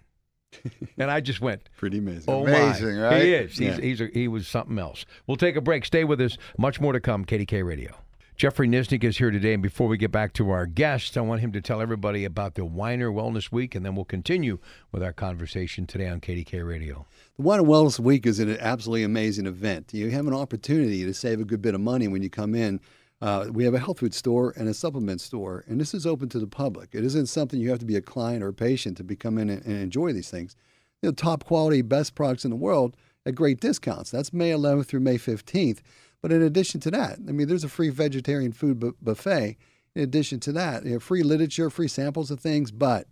and 0.98 1.10
I 1.10 1.20
just 1.20 1.40
went, 1.40 1.68
Pretty 1.76 1.98
amazing. 1.98 2.24
oh 2.32 2.46
Amazing, 2.46 2.96
my. 2.96 3.02
right? 3.02 3.22
He 3.22 3.34
is. 3.34 3.50
He's, 3.58 3.60
Yeah. 3.60 3.80
he's 3.80 4.00
a, 4.00 4.06
he 4.12 4.28
was 4.28 4.46
something 4.46 4.78
else. 4.78 5.04
We'll 5.26 5.36
take 5.36 5.56
a 5.56 5.60
break. 5.60 5.84
Stay 5.84 6.04
with 6.04 6.20
us. 6.20 6.36
Much 6.58 6.80
more 6.80 6.92
to 6.92 7.00
come. 7.00 7.24
KDKA 7.24 7.64
Radio. 7.64 7.94
Jeffrey 8.36 8.66
Nisnik 8.66 9.04
is 9.04 9.18
here 9.18 9.30
today, 9.30 9.52
and 9.52 9.62
before 9.62 9.86
we 9.86 9.98
get 9.98 10.10
back 10.10 10.32
to 10.32 10.48
our 10.48 10.64
guest, 10.64 11.18
I 11.18 11.20
want 11.20 11.42
him 11.42 11.52
to 11.52 11.60
tell 11.60 11.82
everybody 11.82 12.24
about 12.24 12.54
the 12.54 12.62
Winer 12.62 13.12
Wellness 13.12 13.52
Week, 13.52 13.74
and 13.74 13.84
then 13.84 13.94
we'll 13.94 14.06
continue 14.06 14.58
with 14.92 15.02
our 15.02 15.12
conversation 15.12 15.86
today 15.86 16.08
on 16.08 16.20
KDKA 16.22 16.66
Radio. 16.66 17.06
The 17.38 17.46
and 17.50 17.66
Wellness 17.66 17.98
Week 18.00 18.24
is 18.26 18.38
an 18.40 18.56
absolutely 18.58 19.02
amazing 19.04 19.44
event. 19.46 19.92
You 19.92 20.08
have 20.10 20.26
an 20.26 20.32
opportunity 20.32 21.04
to 21.04 21.12
save 21.12 21.38
a 21.40 21.44
good 21.44 21.60
bit 21.60 21.74
of 21.74 21.82
money 21.82 22.08
when 22.08 22.22
you 22.22 22.30
come 22.30 22.54
in. 22.54 22.80
Uh, 23.20 23.46
we 23.52 23.64
have 23.64 23.74
a 23.74 23.78
health 23.78 23.98
food 23.98 24.14
store 24.14 24.54
and 24.56 24.68
a 24.68 24.74
supplement 24.74 25.20
store, 25.20 25.64
and 25.68 25.78
this 25.80 25.92
is 25.92 26.06
open 26.06 26.28
to 26.30 26.38
the 26.38 26.46
public. 26.46 26.90
It 26.92 27.04
isn't 27.04 27.26
something 27.26 27.60
you 27.60 27.70
have 27.70 27.78
to 27.80 27.84
be 27.84 27.96
a 27.96 28.00
client 28.00 28.42
or 28.42 28.48
a 28.48 28.54
patient 28.54 28.96
to 28.96 29.04
be 29.04 29.14
come 29.14 29.36
in 29.36 29.50
and, 29.50 29.64
and 29.64 29.76
enjoy 29.76 30.12
these 30.12 30.30
things. 30.30 30.56
You 31.02 31.08
know, 31.10 31.12
top 31.12 31.44
quality, 31.44 31.82
best 31.82 32.14
products 32.14 32.44
in 32.44 32.50
the 32.50 32.56
world 32.56 32.96
at 33.26 33.34
great 33.34 33.60
discounts. 33.60 34.10
That's 34.10 34.32
May 34.32 34.50
11th 34.50 34.86
through 34.86 35.00
May 35.00 35.18
15th. 35.18 35.80
But 36.22 36.32
in 36.32 36.42
addition 36.42 36.80
to 36.80 36.90
that, 36.92 37.18
I 37.28 37.32
mean, 37.32 37.48
there's 37.48 37.64
a 37.64 37.68
free 37.68 37.90
vegetarian 37.90 38.52
food 38.52 38.78
bu- 38.78 38.94
buffet. 39.02 39.56
In 39.94 40.02
addition 40.02 40.38
to 40.40 40.52
that, 40.52 40.84
you 40.84 40.92
know, 40.92 40.98
free 41.00 41.22
literature, 41.22 41.68
free 41.68 41.88
samples 41.88 42.30
of 42.30 42.40
things, 42.40 42.70
but 42.70 43.06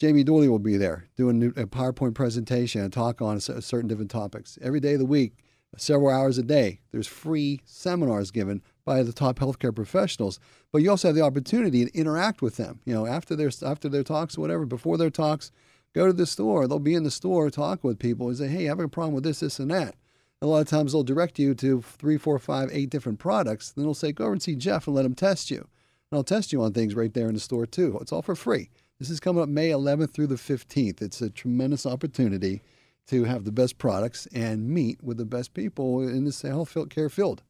Jamie 0.00 0.24
Dooley 0.24 0.48
will 0.48 0.58
be 0.58 0.76
there 0.76 1.08
doing 1.16 1.42
a 1.56 1.66
PowerPoint 1.66 2.14
presentation 2.14 2.80
and 2.80 2.92
talk 2.92 3.22
on 3.22 3.38
cer- 3.40 3.60
certain 3.60 3.88
different 3.88 4.10
topics. 4.10 4.58
Every 4.60 4.80
day 4.80 4.94
of 4.94 4.98
the 4.98 5.06
week, 5.06 5.34
several 5.76 6.10
hours 6.10 6.38
a 6.38 6.42
day, 6.42 6.80
there's 6.90 7.06
free 7.06 7.60
seminars 7.64 8.30
given 8.30 8.62
by 8.84 9.02
the 9.02 9.12
top 9.12 9.38
healthcare 9.38 9.74
professionals. 9.74 10.40
But 10.72 10.82
you 10.82 10.90
also 10.90 11.08
have 11.08 11.14
the 11.14 11.22
opportunity 11.22 11.84
to 11.84 11.98
interact 11.98 12.42
with 12.42 12.56
them. 12.56 12.80
You 12.84 12.94
know, 12.94 13.06
after 13.06 13.36
their 13.36 13.50
after 13.64 13.88
their 13.88 14.04
talks, 14.04 14.36
or 14.36 14.40
whatever, 14.40 14.66
before 14.66 14.96
their 14.96 15.10
talks, 15.10 15.52
go 15.94 16.06
to 16.06 16.12
the 16.12 16.26
store. 16.26 16.66
They'll 16.66 16.78
be 16.78 16.94
in 16.94 17.04
the 17.04 17.10
store, 17.10 17.50
talk 17.50 17.84
with 17.84 17.98
people, 17.98 18.28
and 18.28 18.36
say, 18.38 18.48
"Hey, 18.48 18.66
I 18.66 18.68
have 18.68 18.80
a 18.80 18.88
problem 18.88 19.14
with 19.14 19.24
this, 19.24 19.40
this, 19.40 19.58
and 19.58 19.70
that." 19.70 19.94
A 20.42 20.46
lot 20.46 20.62
of 20.62 20.68
times 20.68 20.92
they'll 20.92 21.02
direct 21.02 21.38
you 21.38 21.54
to 21.54 21.82
three, 21.82 22.16
four, 22.16 22.38
five, 22.38 22.70
eight 22.72 22.88
different 22.88 23.18
products. 23.18 23.72
Then 23.72 23.84
they'll 23.84 23.92
say, 23.92 24.10
go 24.10 24.24
over 24.24 24.32
and 24.32 24.42
see 24.42 24.56
Jeff 24.56 24.86
and 24.86 24.96
let 24.96 25.04
him 25.04 25.14
test 25.14 25.50
you. 25.50 25.58
And 25.58 26.16
I'll 26.16 26.24
test 26.24 26.50
you 26.50 26.62
on 26.62 26.72
things 26.72 26.94
right 26.94 27.12
there 27.12 27.28
in 27.28 27.34
the 27.34 27.40
store 27.40 27.66
too. 27.66 27.98
It's 28.00 28.10
all 28.10 28.22
for 28.22 28.34
free. 28.34 28.70
This 28.98 29.10
is 29.10 29.20
coming 29.20 29.42
up 29.42 29.50
May 29.50 29.68
11th 29.68 30.12
through 30.12 30.28
the 30.28 30.36
15th. 30.36 31.02
It's 31.02 31.20
a 31.20 31.28
tremendous 31.28 31.84
opportunity 31.84 32.62
to 33.08 33.24
have 33.24 33.44
the 33.44 33.52
best 33.52 33.76
products 33.76 34.26
and 34.32 34.68
meet 34.68 35.02
with 35.02 35.18
the 35.18 35.26
best 35.26 35.52
people 35.52 36.00
in 36.00 36.24
this 36.24 36.40
health 36.40 36.74
care 36.88 37.10
field. 37.10 37.42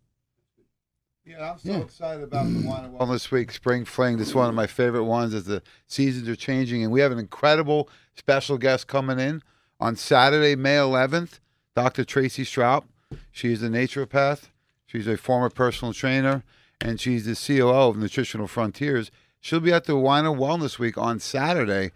Yeah, 1.30 1.52
I'm 1.52 1.58
so 1.60 1.70
Yeah. 1.70 1.78
excited 1.78 2.24
about 2.24 2.46
the 2.46 2.58
Winer 2.58 2.90
Wellness 2.90 3.30
Week 3.30 3.52
Spring 3.52 3.84
Fling. 3.84 4.16
This 4.18 4.28
is 4.28 4.34
one 4.34 4.48
of 4.48 4.54
my 4.56 4.66
favorite 4.66 5.04
ones 5.04 5.32
as 5.32 5.44
the 5.44 5.62
seasons 5.86 6.28
are 6.28 6.34
changing. 6.34 6.82
And 6.82 6.90
we 6.90 7.00
have 7.00 7.12
an 7.12 7.20
incredible 7.20 7.88
special 8.16 8.58
guest 8.58 8.88
coming 8.88 9.20
in 9.20 9.40
on 9.78 9.94
Saturday, 9.94 10.56
May 10.56 10.76
11th, 10.76 11.38
Dr. 11.76 12.04
Tracy 12.04 12.42
Straub. 12.44 12.82
She 13.30 13.52
is 13.52 13.62
a 13.62 13.68
naturopath. 13.68 14.48
She's 14.86 15.06
a 15.06 15.16
former 15.16 15.50
personal 15.50 15.94
trainer, 15.94 16.42
and 16.80 17.00
she's 17.00 17.26
the 17.26 17.36
COO 17.36 17.90
of 17.90 17.96
Nutritional 17.96 18.48
Frontiers. 18.48 19.12
She'll 19.40 19.60
be 19.60 19.72
at 19.72 19.84
the 19.84 19.92
Winer 19.92 20.36
Wellness 20.36 20.80
Week 20.80 20.98
on 20.98 21.20
Saturday 21.20 21.92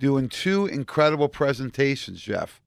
doing 0.00 0.28
two 0.28 0.66
incredible 0.66 1.28
presentations, 1.28 2.20
Jeff. 2.20 2.60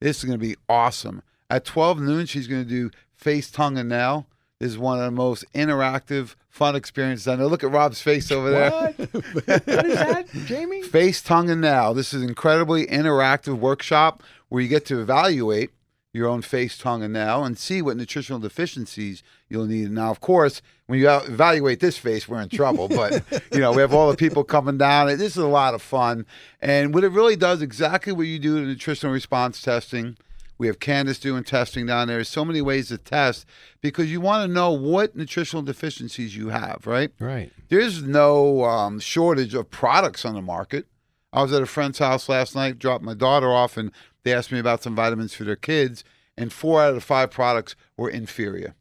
This 0.00 0.18
is 0.20 0.24
going 0.24 0.38
to 0.38 0.46
be 0.46 0.56
awesome. 0.70 1.22
At 1.50 1.66
12 1.66 2.00
noon, 2.00 2.24
she's 2.24 2.46
going 2.46 2.62
to 2.64 2.68
do 2.68 2.90
face, 3.14 3.50
tongue, 3.50 3.76
and 3.76 3.90
nail. 3.90 4.26
This 4.60 4.70
is 4.70 4.78
one 4.78 4.98
of 4.98 5.04
the 5.04 5.10
most 5.10 5.44
interactive, 5.52 6.36
fun 6.48 6.76
experiences 6.76 7.26
I 7.26 7.36
know. 7.36 7.48
Look 7.48 7.64
at 7.64 7.70
Rob's 7.70 8.00
face 8.00 8.30
over 8.30 8.50
there. 8.50 8.70
What? 8.70 8.94
what 9.34 9.68
is 9.86 9.94
that, 9.94 10.26
Jamie? 10.46 10.82
Face, 10.82 11.20
tongue, 11.22 11.50
and 11.50 11.60
now. 11.60 11.92
This 11.92 12.14
is 12.14 12.22
an 12.22 12.28
incredibly 12.28 12.86
interactive 12.86 13.58
workshop 13.58 14.22
where 14.48 14.62
you 14.62 14.68
get 14.68 14.86
to 14.86 15.00
evaluate 15.00 15.70
your 16.14 16.28
own 16.28 16.40
face, 16.40 16.78
tongue, 16.78 17.02
and 17.02 17.12
now 17.12 17.42
and 17.42 17.58
see 17.58 17.82
what 17.82 17.96
nutritional 17.96 18.38
deficiencies 18.38 19.24
you'll 19.48 19.66
need. 19.66 19.90
Now, 19.90 20.12
of 20.12 20.20
course, 20.20 20.62
when 20.86 21.00
you 21.00 21.10
evaluate 21.10 21.80
this 21.80 21.98
face, 21.98 22.28
we're 22.28 22.40
in 22.40 22.48
trouble. 22.48 22.86
But, 22.88 23.24
you 23.52 23.58
know, 23.58 23.72
we 23.72 23.80
have 23.80 23.92
all 23.92 24.08
the 24.08 24.16
people 24.16 24.44
coming 24.44 24.78
down. 24.78 25.08
This 25.08 25.36
is 25.36 25.36
a 25.36 25.48
lot 25.48 25.74
of 25.74 25.82
fun. 25.82 26.24
And 26.62 26.94
what 26.94 27.02
it 27.02 27.08
really 27.08 27.34
does, 27.34 27.60
exactly 27.60 28.12
what 28.12 28.28
you 28.28 28.38
do 28.38 28.56
in 28.58 28.68
nutritional 28.68 29.12
response 29.12 29.60
testing. 29.60 30.16
We 30.56 30.66
have 30.68 30.78
Candace 30.78 31.18
doing 31.18 31.44
testing 31.44 31.86
down 31.86 32.08
there. 32.08 32.18
There's 32.18 32.28
so 32.28 32.44
many 32.44 32.60
ways 32.60 32.88
to 32.88 32.98
test 32.98 33.44
because 33.80 34.10
you 34.10 34.20
want 34.20 34.48
to 34.48 34.52
know 34.52 34.70
what 34.70 35.16
nutritional 35.16 35.62
deficiencies 35.62 36.36
you 36.36 36.48
have, 36.48 36.82
right? 36.86 37.10
Right. 37.18 37.52
There's 37.68 38.02
no 38.02 38.64
um, 38.64 39.00
shortage 39.00 39.54
of 39.54 39.70
products 39.70 40.24
on 40.24 40.34
the 40.34 40.42
market. 40.42 40.86
I 41.32 41.42
was 41.42 41.52
at 41.52 41.62
a 41.62 41.66
friend's 41.66 41.98
house 41.98 42.28
last 42.28 42.54
night, 42.54 42.78
dropped 42.78 43.02
my 43.02 43.14
daughter 43.14 43.52
off, 43.52 43.76
and 43.76 43.90
they 44.22 44.32
asked 44.32 44.52
me 44.52 44.60
about 44.60 44.82
some 44.82 44.94
vitamins 44.94 45.34
for 45.34 45.42
their 45.42 45.56
kids, 45.56 46.04
and 46.36 46.52
four 46.52 46.80
out 46.80 46.90
of 46.90 46.94
the 46.94 47.00
five 47.00 47.30
products 47.30 47.74
were 47.96 48.08
inferior. 48.08 48.76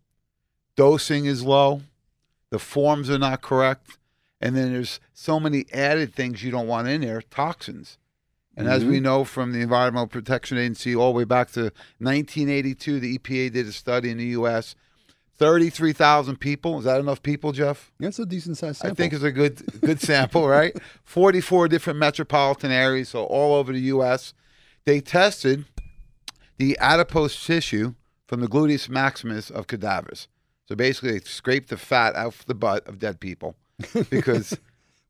Dosing 0.76 1.26
is 1.26 1.44
low, 1.44 1.82
the 2.52 2.60
forms 2.60 3.10
are 3.10 3.18
not 3.18 3.42
correct, 3.42 3.98
and 4.40 4.56
then 4.56 4.74
there's 4.74 5.00
so 5.14 5.40
many 5.40 5.66
added 5.74 6.14
things 6.14 6.44
you 6.44 6.52
don't 6.52 6.68
want 6.68 6.88
in 6.88 7.02
there, 7.02 7.22
toxins. 7.22 7.98
And 8.56 8.68
as 8.68 8.86
we 8.86 8.96
mm-hmm. 8.96 9.04
know 9.04 9.24
from 9.24 9.52
the 9.52 9.62
Environmental 9.62 10.08
Protection 10.08 10.58
Agency 10.58 10.96
all 10.96 11.12
the 11.12 11.18
way 11.18 11.24
back 11.24 11.52
to 11.54 11.72
1982, 12.00 13.00
the 13.00 13.18
EPA 13.18 13.52
did 13.52 13.68
a 13.68 13.72
study 13.72 14.12
in 14.12 14.18
the 14.18 14.26
U.S. 14.26 14.76
33,000 15.38 16.38
people. 16.38 16.78
Is 16.78 16.86
that 16.86 17.00
enough 17.00 17.24
people, 17.24 17.52
Jeff? 17.52 17.92
That's 18.00 18.20
a 18.20 18.26
decent 18.26 18.58
sized 18.58 18.78
sample. 18.78 18.92
I 18.92 18.96
think 18.96 19.14
it's 19.14 19.24
a 19.24 19.32
good 19.32 19.82
good 19.82 20.00
sample, 20.00 20.48
right? 20.48 20.76
44 21.04 21.68
different 21.68 21.98
metropolitan 21.98 22.72
areas, 22.72 23.10
so 23.10 23.26
all 23.26 23.56
over 23.56 23.74
the 23.74 23.82
U.S. 23.82 24.34
They 24.86 25.02
tested 25.02 25.66
the 26.58 26.78
adipose 26.80 27.44
tissue 27.44 27.96
from 28.28 28.42
the 28.42 28.48
gluteus 28.48 28.88
maximus 28.88 29.50
of 29.50 29.66
cadavers. 29.66 30.28
So 30.68 30.76
basically, 30.76 31.14
they 31.14 31.20
scraped 31.26 31.70
the 31.70 31.78
fat 31.78 32.16
out 32.16 32.36
of 32.36 32.46
the 32.46 32.56
butt 32.56 32.88
of 32.88 33.00
dead 33.00 33.20
people 33.20 33.56
because. 34.10 34.58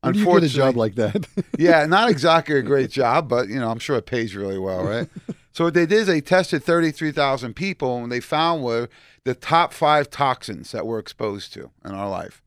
Where 0.04 0.12
do 0.12 0.18
you 0.18 0.26
get 0.26 0.42
a 0.42 0.48
job 0.48 0.76
like 0.76 0.94
that? 0.96 1.26
yeah, 1.58 1.86
not 1.86 2.10
exactly 2.10 2.56
a 2.56 2.62
great 2.62 2.90
job, 2.90 3.28
but 3.28 3.48
you 3.48 3.58
know, 3.58 3.70
I'm 3.70 3.78
sure 3.78 3.96
it 3.96 4.06
pays 4.06 4.34
really 4.34 4.58
well, 4.58 4.84
right? 4.84 5.08
so 5.52 5.64
what 5.64 5.74
they 5.74 5.86
did 5.86 6.00
is 6.00 6.06
they 6.06 6.20
tested 6.20 6.62
33,000 6.62 7.54
people, 7.54 8.02
and 8.02 8.10
they 8.10 8.20
found 8.20 8.62
were 8.62 8.88
the 9.24 9.34
top 9.34 9.72
five 9.72 10.10
toxins 10.10 10.72
that 10.72 10.86
we're 10.86 10.98
exposed 10.98 11.52
to 11.54 11.70
in 11.84 11.92
our 11.92 12.08
life. 12.08 12.42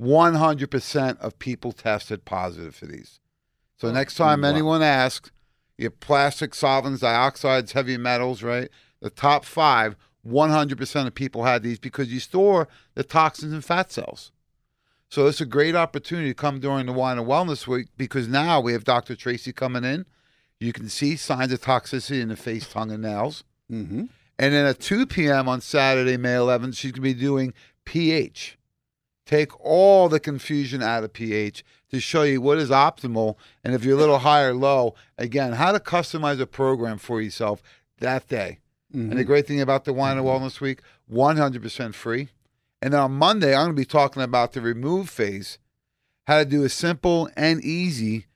100% 0.00 1.18
of 1.18 1.38
people 1.38 1.72
tested 1.72 2.24
positive 2.24 2.74
for 2.74 2.86
these. 2.86 3.20
So 3.76 3.88
oh, 3.88 3.92
next 3.92 4.14
time 4.14 4.42
wow. 4.42 4.48
anyone 4.48 4.82
asks, 4.82 5.30
you 5.76 5.84
have 5.84 6.00
plastic 6.00 6.54
solvents, 6.54 7.02
dioxides, 7.02 7.72
heavy 7.72 7.96
metals, 7.96 8.42
right? 8.42 8.70
The 9.00 9.10
top 9.10 9.44
five, 9.44 9.96
100% 10.26 11.06
of 11.06 11.14
people 11.14 11.44
had 11.44 11.62
these 11.62 11.78
because 11.78 12.12
you 12.12 12.20
store 12.20 12.68
the 12.94 13.04
toxins 13.04 13.52
in 13.52 13.60
fat 13.60 13.90
cells. 13.92 14.32
So 15.10 15.26
it's 15.26 15.40
a 15.40 15.46
great 15.46 15.74
opportunity 15.74 16.28
to 16.28 16.34
come 16.34 16.60
during 16.60 16.86
the 16.86 16.92
Winer 16.92 17.26
Wellness 17.26 17.66
Week 17.66 17.88
because 17.96 18.28
now 18.28 18.60
we 18.60 18.72
have 18.72 18.84
Dr. 18.84 19.16
Tracy 19.16 19.52
coming 19.52 19.82
in. 19.82 20.06
You 20.60 20.72
can 20.72 20.88
see 20.88 21.16
signs 21.16 21.52
of 21.52 21.60
toxicity 21.60 22.20
in 22.20 22.28
the 22.28 22.36
face, 22.36 22.68
tongue, 22.68 22.92
and 22.92 23.02
nails. 23.02 23.42
mm-hmm. 23.70 24.04
And 24.38 24.54
then 24.54 24.64
at 24.64 24.80
2 24.80 25.04
p.m. 25.06 25.48
on 25.48 25.60
Saturday, 25.60 26.16
May 26.16 26.30
11th, 26.30 26.74
she's 26.74 26.92
going 26.92 27.02
to 27.02 27.14
be 27.14 27.14
doing 27.14 27.52
pH. 27.84 28.56
Take 29.26 29.58
all 29.60 30.08
the 30.08 30.18
confusion 30.18 30.82
out 30.82 31.04
of 31.04 31.12
pH 31.12 31.62
to 31.90 32.00
show 32.00 32.22
you 32.22 32.40
what 32.40 32.56
is 32.56 32.70
optimal. 32.70 33.36
And 33.62 33.74
if 33.74 33.84
you're 33.84 33.98
a 33.98 34.00
little 34.00 34.18
high 34.20 34.44
or 34.44 34.54
low, 34.54 34.94
again, 35.18 35.52
how 35.52 35.72
to 35.72 35.78
customize 35.78 36.40
a 36.40 36.46
program 36.46 36.96
for 36.96 37.20
yourself 37.20 37.62
that 37.98 38.28
day. 38.28 38.60
And 39.10 39.18
the 39.18 39.24
great 39.24 39.46
thing 39.46 39.60
about 39.60 39.84
the 39.84 39.92
Winer 39.92 40.22
Wellness 40.22 40.60
Week, 40.60 40.80
100% 41.12 41.94
free. 41.94 42.28
And 42.82 42.94
then 42.94 43.00
on 43.00 43.12
Monday, 43.12 43.54
I'm 43.54 43.66
going 43.66 43.76
to 43.76 43.80
be 43.80 43.84
talking 43.84 44.22
about 44.22 44.52
the 44.52 44.60
remove 44.60 45.10
phase, 45.10 45.58
how 46.26 46.38
to 46.38 46.44
do 46.44 46.64
a 46.64 46.68
simple 46.68 47.28
and 47.36 47.62
easy 47.62 48.26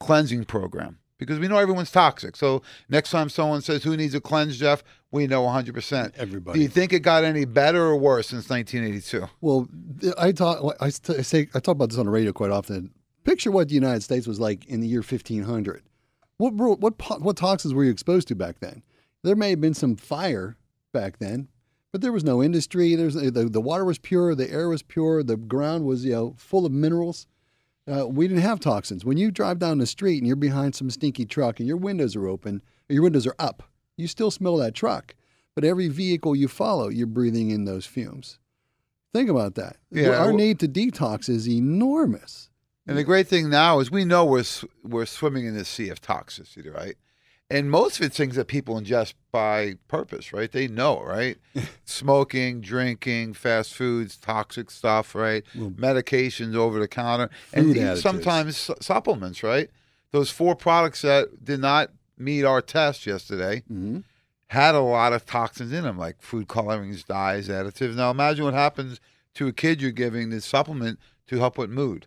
cleansing 0.00 0.44
program 0.44 0.98
because 1.18 1.38
we 1.38 1.48
know 1.48 1.58
everyone's 1.58 1.90
toxic. 1.90 2.36
So 2.36 2.62
next 2.88 3.10
time 3.10 3.28
someone 3.28 3.62
says, 3.62 3.82
Who 3.84 3.96
needs 3.96 4.14
a 4.14 4.20
cleanse, 4.20 4.58
Jeff? 4.58 4.82
We 5.10 5.26
know 5.26 5.42
100%. 5.42 6.16
Everybody. 6.16 6.58
Do 6.58 6.62
you 6.62 6.68
think 6.68 6.92
it 6.92 7.00
got 7.00 7.24
any 7.24 7.44
better 7.44 7.82
or 7.82 7.96
worse 7.96 8.28
since 8.28 8.48
1982? 8.48 9.28
Well, 9.40 9.68
I 10.18 10.32
talk. 10.32 10.76
I, 10.80 10.90
say 10.90 11.48
I 11.54 11.60
talk 11.60 11.72
about 11.74 11.90
this 11.90 11.98
on 11.98 12.06
the 12.06 12.12
radio 12.12 12.32
quite 12.32 12.50
often. 12.50 12.90
Picture 13.24 13.50
what 13.50 13.68
the 13.68 13.74
United 13.74 14.02
States 14.02 14.26
was 14.26 14.38
like 14.38 14.66
in 14.66 14.80
the 14.80 14.86
year 14.86 15.00
1500. 15.00 15.82
What 16.38 16.52
what 16.52 17.20
what 17.22 17.36
toxins 17.36 17.72
were 17.72 17.84
you 17.84 17.90
exposed 17.90 18.28
to 18.28 18.34
back 18.34 18.60
then? 18.60 18.82
There 19.22 19.34
may 19.34 19.50
have 19.50 19.60
been 19.60 19.74
some 19.74 19.96
fire 19.96 20.56
back 20.92 21.18
then, 21.18 21.48
but 21.96 22.02
there 22.02 22.12
was 22.12 22.24
no 22.24 22.42
industry. 22.42 22.94
There's 22.94 23.14
the, 23.14 23.30
the 23.30 23.58
water 23.58 23.82
was 23.82 23.96
pure, 23.98 24.34
the 24.34 24.50
air 24.52 24.68
was 24.68 24.82
pure, 24.82 25.22
the 25.22 25.38
ground 25.38 25.86
was 25.86 26.04
you 26.04 26.12
know 26.12 26.34
full 26.36 26.66
of 26.66 26.72
minerals. 26.72 27.26
Uh, 27.90 28.06
we 28.06 28.28
didn't 28.28 28.42
have 28.42 28.60
toxins. 28.60 29.02
When 29.02 29.16
you 29.16 29.30
drive 29.30 29.58
down 29.58 29.78
the 29.78 29.86
street 29.86 30.18
and 30.18 30.26
you're 30.26 30.36
behind 30.36 30.74
some 30.74 30.90
stinky 30.90 31.24
truck 31.24 31.58
and 31.58 31.66
your 31.66 31.78
windows 31.78 32.14
are 32.14 32.28
open, 32.28 32.60
or 32.90 32.92
your 32.92 33.02
windows 33.02 33.26
are 33.26 33.34
up, 33.38 33.62
you 33.96 34.08
still 34.08 34.30
smell 34.30 34.58
that 34.58 34.74
truck. 34.74 35.14
But 35.54 35.64
every 35.64 35.88
vehicle 35.88 36.36
you 36.36 36.48
follow, 36.48 36.88
you're 36.88 37.06
breathing 37.06 37.48
in 37.48 37.64
those 37.64 37.86
fumes. 37.86 38.40
Think 39.14 39.30
about 39.30 39.54
that. 39.54 39.78
Yeah, 39.90 40.18
Our 40.18 40.26
well- 40.26 40.36
need 40.36 40.60
to 40.60 40.68
detox 40.68 41.30
is 41.30 41.48
enormous. 41.48 42.50
And 42.86 42.98
the 42.98 43.04
great 43.04 43.26
thing 43.26 43.48
now 43.48 43.80
is 43.80 43.90
we 43.90 44.04
know 44.04 44.26
we're 44.26 44.44
we're 44.84 45.06
swimming 45.06 45.46
in 45.46 45.54
this 45.54 45.70
sea 45.70 45.88
of 45.88 46.02
toxicity, 46.02 46.70
right? 46.70 46.96
And 47.48 47.70
most 47.70 48.00
of 48.00 48.04
it's 48.06 48.16
things 48.16 48.34
that 48.34 48.48
people 48.48 48.74
ingest 48.80 49.14
by 49.30 49.74
purpose, 49.86 50.32
right? 50.32 50.50
They 50.50 50.66
know, 50.66 51.00
right? 51.00 51.36
Smoking, 51.84 52.60
drinking, 52.60 53.34
fast 53.34 53.72
foods, 53.74 54.16
toxic 54.16 54.70
stuff, 54.70 55.14
right? 55.14 55.44
Medications 55.54 56.56
over 56.56 56.80
the 56.80 56.88
counter, 56.88 57.30
and 57.52 57.66
Food 57.66 57.76
even 57.76 57.88
additives. 57.90 58.02
sometimes 58.02 58.56
su- 58.56 58.74
supplements, 58.80 59.42
right? 59.44 59.70
Those 60.10 60.30
four 60.30 60.56
products 60.56 61.02
that 61.02 61.44
did 61.44 61.60
not 61.60 61.90
meet 62.18 62.44
our 62.44 62.62
test 62.62 63.06
yesterday 63.06 63.62
hmm 63.68 63.98
had 64.50 64.76
a 64.76 64.80
lot 64.80 65.12
of 65.12 65.26
toxins 65.26 65.72
in 65.72 65.82
them, 65.82 65.98
like 65.98 66.22
food 66.22 66.46
colorings, 66.46 67.02
dyes, 67.02 67.48
additives. 67.48 67.96
Now 67.96 68.12
imagine 68.12 68.44
what 68.44 68.54
happens 68.54 69.00
to 69.34 69.48
a 69.48 69.52
kid 69.52 69.82
you're 69.82 69.90
giving 69.90 70.30
this 70.30 70.44
supplement 70.44 71.00
to 71.26 71.38
help 71.40 71.58
with 71.58 71.68
mood. 71.68 72.06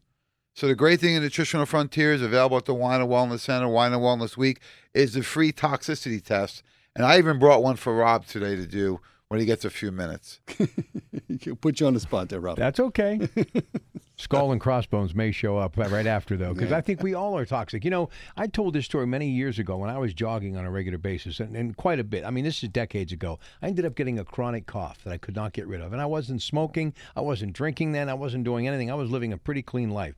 So 0.60 0.68
the 0.68 0.76
great 0.76 1.00
thing 1.00 1.16
in 1.16 1.24
Nutritional 1.24 1.66
Frontiers, 1.66 2.22
available 2.22 2.58
at 2.58 2.66
the 2.66 2.76
Winer 2.76 3.08
Wellness 3.08 3.40
Center, 3.40 3.68
Winer 3.68 3.98
Wellness 3.98 4.36
Week, 4.36 4.60
is 4.94 5.14
the 5.14 5.24
free 5.24 5.54
toxicity 5.54 6.22
test. 6.22 6.64
And 6.98 7.06
I 7.06 7.18
even 7.18 7.40
brought 7.40 7.64
one 7.64 7.78
for 7.78 7.96
Rob 7.96 8.26
today 8.26 8.58
to 8.58 8.66
do 8.66 9.00
when 9.30 9.40
he 9.40 9.46
gets 9.46 9.64
a 9.64 9.70
few 9.70 9.90
minutes. 9.90 10.42
Put 11.62 11.80
you 11.80 11.88
on 11.88 11.94
the 11.94 12.02
spot 12.02 12.28
there, 12.28 12.42
Rob. 12.42 12.58
That's 12.58 12.78
okay. 12.78 13.30
Skull 14.18 14.52
and 14.52 14.60
crossbones 14.60 15.16
may 15.16 15.32
show 15.32 15.58
up 15.58 15.78
right 15.78 16.06
after, 16.06 16.36
though, 16.36 16.54
because 16.54 16.74
I 16.74 16.82
think 16.82 17.02
we 17.02 17.14
all 17.14 17.38
are 17.38 17.46
toxic. 17.46 17.86
You 17.86 17.92
know, 17.92 18.10
I 18.36 18.48
told 18.48 18.74
this 18.74 18.84
story 18.84 19.08
many 19.08 19.30
years 19.30 19.60
ago 19.60 19.78
when 19.78 19.90
I 19.90 19.98
was 19.98 20.14
jogging 20.14 20.58
on 20.58 20.66
a 20.66 20.72
regular 20.72 20.98
basis, 20.98 21.40
and, 21.40 21.56
and 21.56 21.78
quite 21.78 22.00
a 22.00 22.04
bit. 22.04 22.26
I 22.26 22.32
mean, 22.32 22.44
this 22.44 22.62
is 22.64 22.68
decades 22.68 23.14
ago. 23.14 23.40
I 23.62 23.68
ended 23.68 23.86
up 23.86 23.96
getting 23.96 24.20
a 24.20 24.26
chronic 24.26 24.66
cough 24.66 25.06
that 25.06 25.14
I 25.14 25.18
could 25.18 25.38
not 25.38 25.54
get 25.54 25.68
rid 25.68 25.80
of. 25.80 25.94
And 25.94 26.02
I 26.02 26.06
wasn't 26.06 26.42
smoking, 26.42 26.94
I 27.16 27.22
wasn't 27.22 27.54
drinking 27.54 27.94
then, 27.94 28.10
I 28.10 28.14
wasn't 28.14 28.44
doing 28.44 28.68
anything. 28.68 28.92
I 28.92 28.96
was 28.96 29.10
living 29.10 29.32
a 29.32 29.38
pretty 29.38 29.62
clean 29.62 29.92
life. 29.92 30.16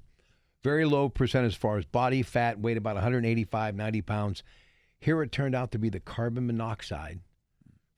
Very 0.63 0.85
low 0.85 1.09
percent 1.09 1.45
as 1.45 1.55
far 1.55 1.77
as 1.77 1.85
body 1.85 2.21
fat, 2.21 2.59
weighed 2.59 2.77
about 2.77 2.95
185, 2.95 3.75
90 3.75 4.01
pounds. 4.01 4.43
Here 4.99 5.21
it 5.23 5.31
turned 5.31 5.55
out 5.55 5.71
to 5.71 5.79
be 5.79 5.89
the 5.89 5.99
carbon 5.99 6.45
monoxide 6.45 7.19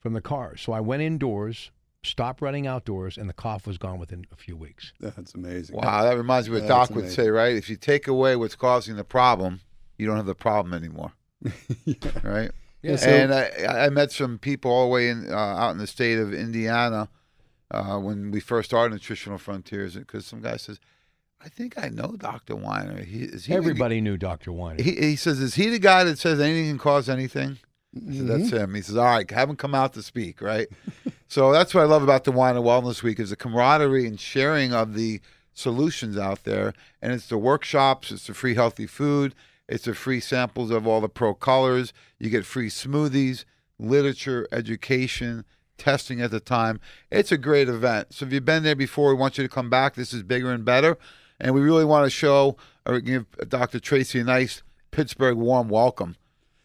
from 0.00 0.14
the 0.14 0.22
cars. 0.22 0.62
So 0.62 0.72
I 0.72 0.80
went 0.80 1.02
indoors, 1.02 1.70
stopped 2.02 2.40
running 2.40 2.66
outdoors, 2.66 3.18
and 3.18 3.28
the 3.28 3.34
cough 3.34 3.66
was 3.66 3.76
gone 3.76 3.98
within 3.98 4.24
a 4.32 4.36
few 4.36 4.56
weeks. 4.56 4.92
That's 5.00 5.34
amazing. 5.34 5.76
Wow, 5.76 6.04
that 6.04 6.16
reminds 6.16 6.48
me 6.48 6.54
what 6.54 6.66
That's 6.66 6.88
Doc 6.88 6.90
would 6.96 7.04
amazing. 7.04 7.24
say, 7.24 7.30
right? 7.30 7.54
If 7.56 7.68
you 7.68 7.76
take 7.76 8.08
away 8.08 8.36
what's 8.36 8.56
causing 8.56 8.96
the 8.96 9.04
problem, 9.04 9.60
you 9.98 10.06
don't 10.06 10.16
have 10.16 10.26
the 10.26 10.34
problem 10.34 10.72
anymore, 10.72 11.12
right? 12.22 12.50
Yeah, 12.82 12.96
so- 12.96 13.08
and 13.10 13.32
I, 13.34 13.84
I 13.86 13.88
met 13.90 14.10
some 14.12 14.38
people 14.38 14.70
all 14.70 14.84
the 14.84 14.90
way 14.90 15.08
in 15.10 15.30
uh, 15.30 15.36
out 15.36 15.70
in 15.72 15.78
the 15.78 15.86
state 15.86 16.18
of 16.18 16.32
Indiana 16.32 17.08
uh, 17.70 17.98
when 17.98 18.30
we 18.30 18.40
first 18.40 18.70
started 18.70 18.92
Nutritional 18.94 19.38
Frontiers, 19.38 19.94
because 19.96 20.26
some 20.26 20.40
guy 20.40 20.56
says, 20.56 20.78
"I 21.44 21.48
think 21.48 21.74
I 21.76 21.88
know 21.88 22.16
Doctor 22.16 22.54
Winer. 22.54 23.04
He, 23.04 23.24
is 23.24 23.44
he 23.44 23.52
the- 23.52 23.58
Everybody 23.58 24.00
knew 24.00 24.16
Dr. 24.16 24.50
Winer. 24.50 24.80
he, 24.80 24.92
he 24.92 25.16
says, 25.16 25.40
"Is 25.40 25.54
he 25.54 25.68
the 25.68 25.78
guy 25.78 26.04
that 26.04 26.18
says 26.18 26.40
anything 26.40 26.68
can 26.68 26.78
cause 26.78 27.08
anything?" 27.08 27.58
I 27.96 28.12
said, 28.12 28.26
That's 28.26 28.42
mm-hmm. 28.44 28.56
him. 28.56 28.74
He 28.74 28.82
says, 28.82 28.96
"All 28.96 29.04
right, 29.04 29.30
have 29.30 29.50
him 29.50 29.56
come 29.56 29.74
out 29.74 29.92
to 29.94 30.02
speak." 30.02 30.40
Right. 30.40 30.68
so 31.28 31.52
that's 31.52 31.74
what 31.74 31.82
I 31.82 31.84
love 31.84 32.02
about 32.02 32.24
the 32.24 32.32
Winer 32.32 32.62
Wellness 32.62 33.02
Week 33.02 33.20
is 33.20 33.30
the 33.30 33.36
camaraderie 33.36 34.06
and 34.06 34.18
sharing 34.18 34.72
of 34.72 34.94
the 34.94 35.20
solutions 35.52 36.18
out 36.18 36.44
there, 36.44 36.72
and 37.00 37.12
it's 37.12 37.28
the 37.28 37.38
workshops, 37.38 38.10
it's 38.10 38.26
the 38.26 38.34
free 38.34 38.54
healthy 38.54 38.86
food, 38.86 39.34
it's 39.68 39.84
the 39.84 39.94
free 39.94 40.20
samples 40.20 40.70
of 40.70 40.86
all 40.86 41.00
the 41.00 41.08
pro 41.08 41.34
colors. 41.34 41.92
You 42.18 42.30
get 42.30 42.44
free 42.44 42.68
smoothies, 42.68 43.44
literature, 43.78 44.48
education. 44.52 45.44
Testing 45.76 46.20
at 46.20 46.30
the 46.30 46.38
time. 46.38 46.78
It's 47.10 47.32
a 47.32 47.36
great 47.36 47.68
event. 47.68 48.14
So 48.14 48.24
if 48.24 48.32
you've 48.32 48.44
been 48.44 48.62
there 48.62 48.76
before, 48.76 49.08
we 49.08 49.20
want 49.20 49.36
you 49.36 49.42
to 49.42 49.52
come 49.52 49.68
back. 49.68 49.96
This 49.96 50.12
is 50.12 50.22
bigger 50.22 50.52
and 50.52 50.64
better. 50.64 50.96
And 51.40 51.54
we 51.54 51.60
really 51.60 51.84
want 51.84 52.04
to 52.06 52.10
show 52.10 52.56
or 52.86 53.00
give 53.00 53.26
Dr. 53.48 53.80
Tracy 53.80 54.20
a 54.20 54.24
nice 54.24 54.62
Pittsburgh 54.90 55.36
warm 55.36 55.68
welcome. 55.68 56.16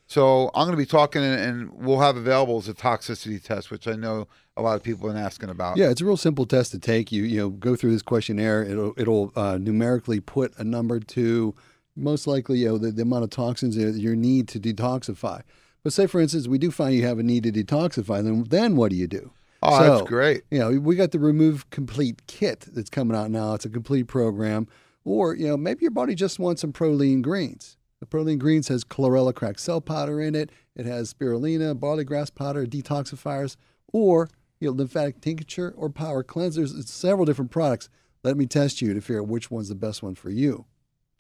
So 0.10 0.50
I'm 0.56 0.66
going 0.66 0.72
to 0.72 0.78
be 0.78 0.88
talking, 0.88 1.24
and, 1.24 1.72
we'll 1.72 2.00
have 2.00 2.18
available 2.18 2.58
as 2.58 2.68
a 2.68 2.74
toxicity 2.74 3.42
test, 3.42 3.70
which 3.70 3.88
I 3.88 3.94
know 3.94 4.28
a 4.58 4.62
lot 4.64 4.76
of 4.76 4.82
people 4.82 5.08
have 5.08 5.16
been 5.16 5.24
asking 5.24 5.50
about. 5.50 5.78
Yeah, 5.78 5.92
it's 5.92 6.02
a 6.02 6.06
real 6.06 6.18
simple 6.18 6.48
test 6.48 6.72
to 6.72 6.80
take. 6.80 7.12
You 7.12 7.24
you 7.24 7.38
know 7.38 7.50
go 7.50 7.76
through 7.76 7.92
this 7.92 8.02
questionnaire. 8.02 8.64
It'll 8.64 8.94
it'll 8.98 9.32
uh, 9.36 9.60
numerically 9.60 10.20
put 10.20 10.58
a 10.58 10.64
number 10.64 11.00
to 11.00 11.54
most 11.96 12.26
likely 12.26 12.60
you 12.60 12.70
know 12.70 12.78
the, 12.80 12.92
the 12.92 13.04
amount 13.04 13.24
of 13.24 13.30
toxins 13.30 13.76
that 13.76 13.96
you 13.96 14.16
need 14.16 14.48
to 14.50 14.60
detoxify. 14.60 15.44
But 15.84 15.94
say 15.94 16.08
for 16.08 16.20
instance 16.20 16.48
we 16.48 16.58
do 16.58 16.72
find 16.72 16.96
you 16.96 17.06
have 17.06 17.20
a 17.20 17.24
need 17.24 17.44
to 17.44 17.52
detoxify, 17.52 18.24
then 18.24 18.44
then 18.50 18.76
what 18.76 18.90
do 18.90 18.98
you 18.98 19.08
do? 19.08 19.32
Oh, 19.62 19.78
So, 19.80 19.98
that's 19.98 20.08
great. 20.10 20.44
You 20.52 20.60
know 20.60 20.72
we 20.80 20.96
got 20.96 21.12
the 21.12 21.20
Remove 21.20 21.70
Complete 21.70 22.26
kit 22.28 22.62
that's 22.72 22.90
coming 22.90 23.16
out 23.18 23.30
now. 23.32 23.54
It's 23.56 23.66
a 23.66 23.70
complete 23.70 24.08
program. 24.08 24.68
Or 25.06 25.36
you 25.36 25.48
know 25.48 25.58
maybe 25.58 25.82
your 25.82 25.92
body 25.92 26.16
just 26.16 26.40
wants 26.40 26.62
some 26.62 26.74
proline 26.74 27.22
greens. 27.22 27.78
The 28.00 28.06
proline 28.06 28.40
greens 28.40 28.68
has 28.70 28.84
chlorella 28.86 29.34
cracked 29.36 29.60
cell 29.60 29.82
powder 29.82 30.22
in 30.22 30.34
it. 30.36 30.52
It 30.76 30.86
has 30.86 31.14
spirulina, 31.14 31.78
barley 31.78 32.06
grass 32.06 32.30
powder, 32.30 32.66
detoxifiers, 32.66 33.58
or 33.92 34.30
you 34.62 34.70
know, 34.70 34.74
lymphatic 34.76 35.20
tincture 35.22 35.74
or 35.78 35.90
power 35.90 36.24
cleansers. 36.24 36.78
It's 36.78 36.92
several 36.94 37.26
different 37.26 37.52
products. 37.52 37.90
Let 38.24 38.38
me 38.38 38.46
test 38.46 38.82
you 38.82 38.94
to 38.94 39.02
figure 39.02 39.22
out 39.22 39.28
which 39.28 39.50
one's 39.50 39.70
the 39.70 39.76
best 39.76 40.04
one 40.04 40.16
for 40.16 40.30
you. 40.30 40.66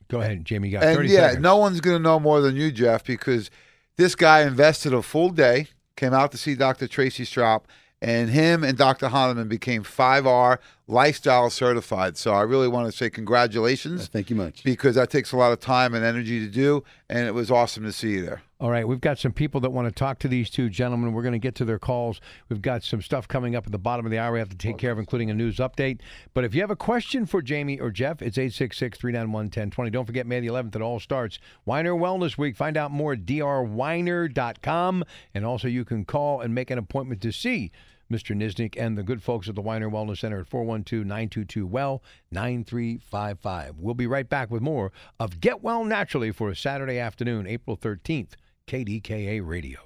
Go 0.09 0.21
ahead, 0.21 0.43
Jamie. 0.43 0.69
You 0.69 0.77
got 0.79 0.83
And 0.83 0.95
30 0.97 1.09
yeah, 1.09 1.19
seconds. 1.27 1.43
no 1.43 1.57
one's 1.57 1.81
going 1.81 1.97
to 1.97 2.03
know 2.03 2.19
more 2.19 2.41
than 2.41 2.55
you, 2.55 2.71
Jeff, 2.71 3.03
because 3.05 3.49
this 3.95 4.15
guy 4.15 4.41
invested 4.41 4.93
a 4.93 5.01
full 5.01 5.29
day, 5.29 5.67
came 5.95 6.13
out 6.13 6.31
to 6.31 6.37
see 6.37 6.55
Dr. 6.55 6.87
Tracy 6.87 7.23
Straub, 7.23 7.61
and 8.01 8.29
him 8.29 8.63
and 8.63 8.77
Dr. 8.77 9.09
Hahnemann 9.09 9.47
became 9.47 9.83
5R 9.83 10.57
lifestyle 10.87 11.49
certified. 11.49 12.17
So 12.17 12.33
I 12.33 12.41
really 12.41 12.67
want 12.67 12.89
to 12.89 12.95
say 12.97 13.09
congratulations 13.09 14.07
Thank 14.07 14.29
you 14.29 14.35
much. 14.35 14.63
because 14.63 14.95
that 14.95 15.09
takes 15.09 15.31
a 15.31 15.37
lot 15.37 15.51
of 15.51 15.59
time 15.59 15.93
and 15.93 16.03
energy 16.05 16.39
to 16.39 16.51
do, 16.51 16.83
and 17.09 17.27
it 17.27 17.33
was 17.33 17.51
awesome 17.51 17.83
to 17.83 17.91
see 17.91 18.11
you 18.11 18.25
there. 18.25 18.41
All 18.61 18.69
right, 18.69 18.85
we've 18.85 18.99
got 18.99 19.17
some 19.17 19.31
people 19.31 19.61
that 19.61 19.69
want 19.69 19.87
to 19.87 19.91
talk 19.93 20.19
to 20.19 20.27
these 20.27 20.49
two 20.49 20.67
gentlemen. 20.67 21.13
We're 21.13 21.21
going 21.21 21.31
to 21.31 21.39
get 21.39 21.55
to 21.55 21.65
their 21.65 21.79
calls. 21.79 22.19
We've 22.49 22.61
got 22.61 22.83
some 22.83 23.01
stuff 23.01 23.25
coming 23.25 23.55
up 23.55 23.65
at 23.65 23.71
the 23.71 23.79
bottom 23.79 24.05
of 24.05 24.11
the 24.11 24.17
hour 24.17 24.33
we 24.33 24.39
have 24.39 24.49
to 24.49 24.57
take 24.57 24.77
care 24.77 24.91
of, 24.91 24.99
including 24.99 25.29
a 25.29 25.33
news 25.33 25.59
update. 25.59 26.01
But 26.33 26.43
if 26.43 26.53
you 26.53 26.59
have 26.59 26.69
a 26.69 26.75
question 26.75 27.25
for 27.25 27.41
Jamie 27.41 27.79
or 27.79 27.89
Jeff, 27.89 28.21
it's 28.21 28.37
866 28.37 28.97
391 28.97 29.45
1020. 29.45 29.91
Don't 29.91 30.05
forget, 30.05 30.27
May 30.27 30.41
the 30.41 30.47
11th, 30.47 30.75
it 30.75 30.81
all 30.81 30.99
starts. 30.99 31.39
Winer 31.65 31.97
Wellness 31.97 32.37
Week. 32.37 32.57
Find 32.57 32.75
out 32.75 32.91
more 32.91 33.13
at 33.13 33.25
drwiner.com. 33.25 35.05
And 35.33 35.45
also, 35.45 35.69
you 35.69 35.85
can 35.85 36.03
call 36.03 36.41
and 36.41 36.53
make 36.53 36.69
an 36.69 36.77
appointment 36.77 37.21
to 37.21 37.31
see 37.31 37.71
Mr. 38.11 38.35
Niznik 38.35 38.75
and 38.77 38.97
the 38.97 39.03
good 39.03 39.23
folks 39.23 39.47
at 39.47 39.55
the 39.55 39.63
Winer 39.63 39.89
Wellness 39.89 40.17
Center 40.17 40.41
at 40.41 40.47
412 40.47 41.05
922 41.05 41.65
Well 41.65 42.03
9355. 42.29 43.75
We'll 43.77 43.93
be 43.93 44.05
right 44.05 44.27
back 44.27 44.51
with 44.51 44.61
more 44.61 44.91
of 45.17 45.39
Get 45.39 45.63
Well 45.63 45.85
Naturally 45.85 46.33
for 46.33 46.49
a 46.49 46.55
Saturday 46.57 46.99
afternoon, 46.99 47.47
April 47.47 47.77
13th. 47.77 48.33
KDKA 48.69 49.41
Radio. 49.43 49.79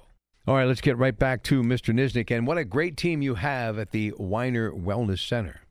All 0.46 0.54
right, 0.54 0.66
let's 0.66 0.82
get 0.82 0.98
right 0.98 1.18
back 1.18 1.42
to 1.44 1.62
Mr. 1.62 1.94
Niznik. 1.94 2.30
And 2.30 2.46
what 2.46 2.58
a 2.58 2.66
great 2.66 2.98
team 2.98 3.22
you 3.22 3.36
have 3.36 3.78
at 3.78 3.92
the 3.92 4.12
Winer 4.12 4.70
Wellness 4.78 5.26
Center. 5.26 5.62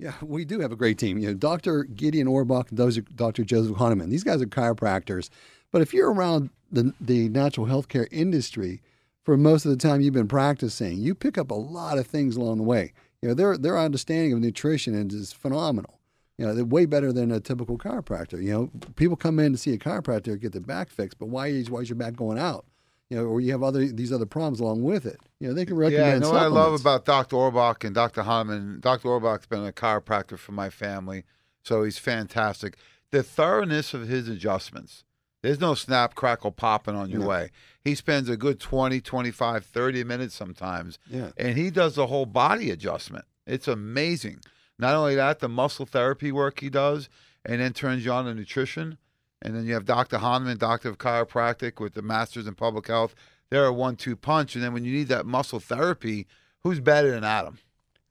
Yeah, 0.00 0.14
we 0.20 0.44
do 0.44 0.58
have 0.58 0.72
a 0.72 0.76
great 0.76 0.98
team. 0.98 1.18
You 1.18 1.28
know, 1.28 1.34
Dr. 1.34 1.84
Gideon 1.84 2.26
Orbach 2.26 2.70
and 2.70 3.16
Dr. 3.16 3.44
Joseph 3.44 3.76
Hahnemann. 3.76 4.10
These 4.10 4.24
guys 4.24 4.42
are 4.42 4.46
chiropractors. 4.46 5.30
But 5.70 5.80
if 5.80 5.94
you're 5.94 6.12
around 6.12 6.50
the, 6.72 6.92
the 7.00 7.28
natural 7.28 7.66
healthcare 7.66 8.08
industry 8.10 8.82
for 9.22 9.36
most 9.36 9.64
of 9.64 9.70
the 9.70 9.76
time 9.76 10.00
you've 10.00 10.12
been 10.12 10.26
practicing, 10.26 10.98
you 10.98 11.14
pick 11.14 11.38
up 11.38 11.52
a 11.52 11.54
lot 11.54 11.98
of 11.98 12.08
things 12.08 12.34
along 12.34 12.58
the 12.58 12.64
way. 12.64 12.92
You 13.22 13.28
know, 13.28 13.34
their 13.34 13.56
their 13.56 13.78
understanding 13.78 14.32
of 14.32 14.40
nutrition 14.40 14.94
is 14.94 15.32
phenomenal. 15.32 16.00
You 16.38 16.46
know, 16.46 16.54
they're 16.54 16.64
way 16.64 16.84
better 16.86 17.12
than 17.12 17.30
a 17.30 17.38
typical 17.40 17.78
chiropractor. 17.78 18.42
You 18.42 18.52
know, 18.52 18.70
people 18.96 19.16
come 19.16 19.38
in 19.38 19.52
to 19.52 19.58
see 19.58 19.72
a 19.72 19.78
chiropractor 19.78 20.24
to 20.24 20.36
get 20.36 20.52
their 20.52 20.60
back 20.60 20.90
fixed, 20.90 21.18
but 21.18 21.28
why 21.28 21.46
is 21.48 21.70
why 21.70 21.80
is 21.80 21.88
your 21.88 21.96
back 21.96 22.16
going 22.16 22.38
out? 22.38 22.66
You 23.10 23.18
know, 23.18 23.24
or 23.26 23.40
you 23.40 23.52
have 23.52 23.62
other 23.62 23.86
these 23.86 24.12
other 24.12 24.26
problems 24.26 24.58
along 24.60 24.82
with 24.82 25.06
it. 25.06 25.20
You 25.38 25.48
know, 25.48 25.54
they 25.54 25.64
can 25.64 25.76
recommend. 25.76 26.06
Yeah, 26.08 26.14
you 26.14 26.20
know 26.20 26.30
what 26.32 26.42
I 26.42 26.46
love 26.46 26.80
about 26.80 27.04
Dr. 27.04 27.36
Orbach 27.36 27.84
and 27.84 27.94
Dr. 27.94 28.22
Hahnemann? 28.22 28.80
Dr. 28.80 29.08
Orbach's 29.08 29.46
been 29.46 29.64
a 29.64 29.72
chiropractor 29.72 30.36
for 30.38 30.52
my 30.52 30.70
family, 30.70 31.24
so 31.62 31.84
he's 31.84 31.98
fantastic. 31.98 32.76
The 33.10 33.22
thoroughness 33.22 33.94
of 33.94 34.08
his 34.08 34.28
adjustments. 34.28 35.04
There's 35.42 35.60
no 35.60 35.74
snap, 35.74 36.14
crackle, 36.14 36.52
popping 36.52 36.96
on 36.96 37.10
your 37.10 37.20
No. 37.20 37.28
way. 37.28 37.50
He 37.84 37.94
spends 37.94 38.30
a 38.30 38.36
good 38.36 38.58
20, 38.58 39.02
25, 39.02 39.66
30 39.66 40.02
minutes 40.02 40.34
sometimes, 40.34 40.98
Yeah. 41.06 41.32
and 41.36 41.58
he 41.58 41.70
does 41.70 41.96
the 41.96 42.06
whole 42.06 42.24
body 42.24 42.70
adjustment. 42.70 43.26
It's 43.46 43.68
amazing. 43.68 44.40
Not 44.78 44.94
only 44.94 45.14
that, 45.14 45.40
the 45.40 45.48
muscle 45.48 45.86
therapy 45.86 46.32
work 46.32 46.60
he 46.60 46.68
does, 46.68 47.08
and 47.44 47.60
then 47.60 47.72
turns 47.72 48.04
you 48.04 48.12
on 48.12 48.24
to 48.24 48.34
nutrition. 48.34 48.98
And 49.42 49.54
then 49.54 49.66
you 49.66 49.74
have 49.74 49.84
Dr. 49.84 50.18
Hahnemann, 50.18 50.56
Doctor 50.56 50.88
of 50.88 50.98
Chiropractic 50.98 51.78
with 51.78 51.94
the 51.94 52.02
Masters 52.02 52.46
in 52.46 52.54
Public 52.54 52.86
Health. 52.86 53.14
They're 53.50 53.66
a 53.66 53.72
one 53.72 53.96
two 53.96 54.16
punch. 54.16 54.54
And 54.54 54.64
then 54.64 54.72
when 54.72 54.84
you 54.84 54.92
need 54.92 55.08
that 55.08 55.26
muscle 55.26 55.60
therapy, 55.60 56.26
who's 56.62 56.80
better 56.80 57.10
than 57.10 57.24
Adam? 57.24 57.58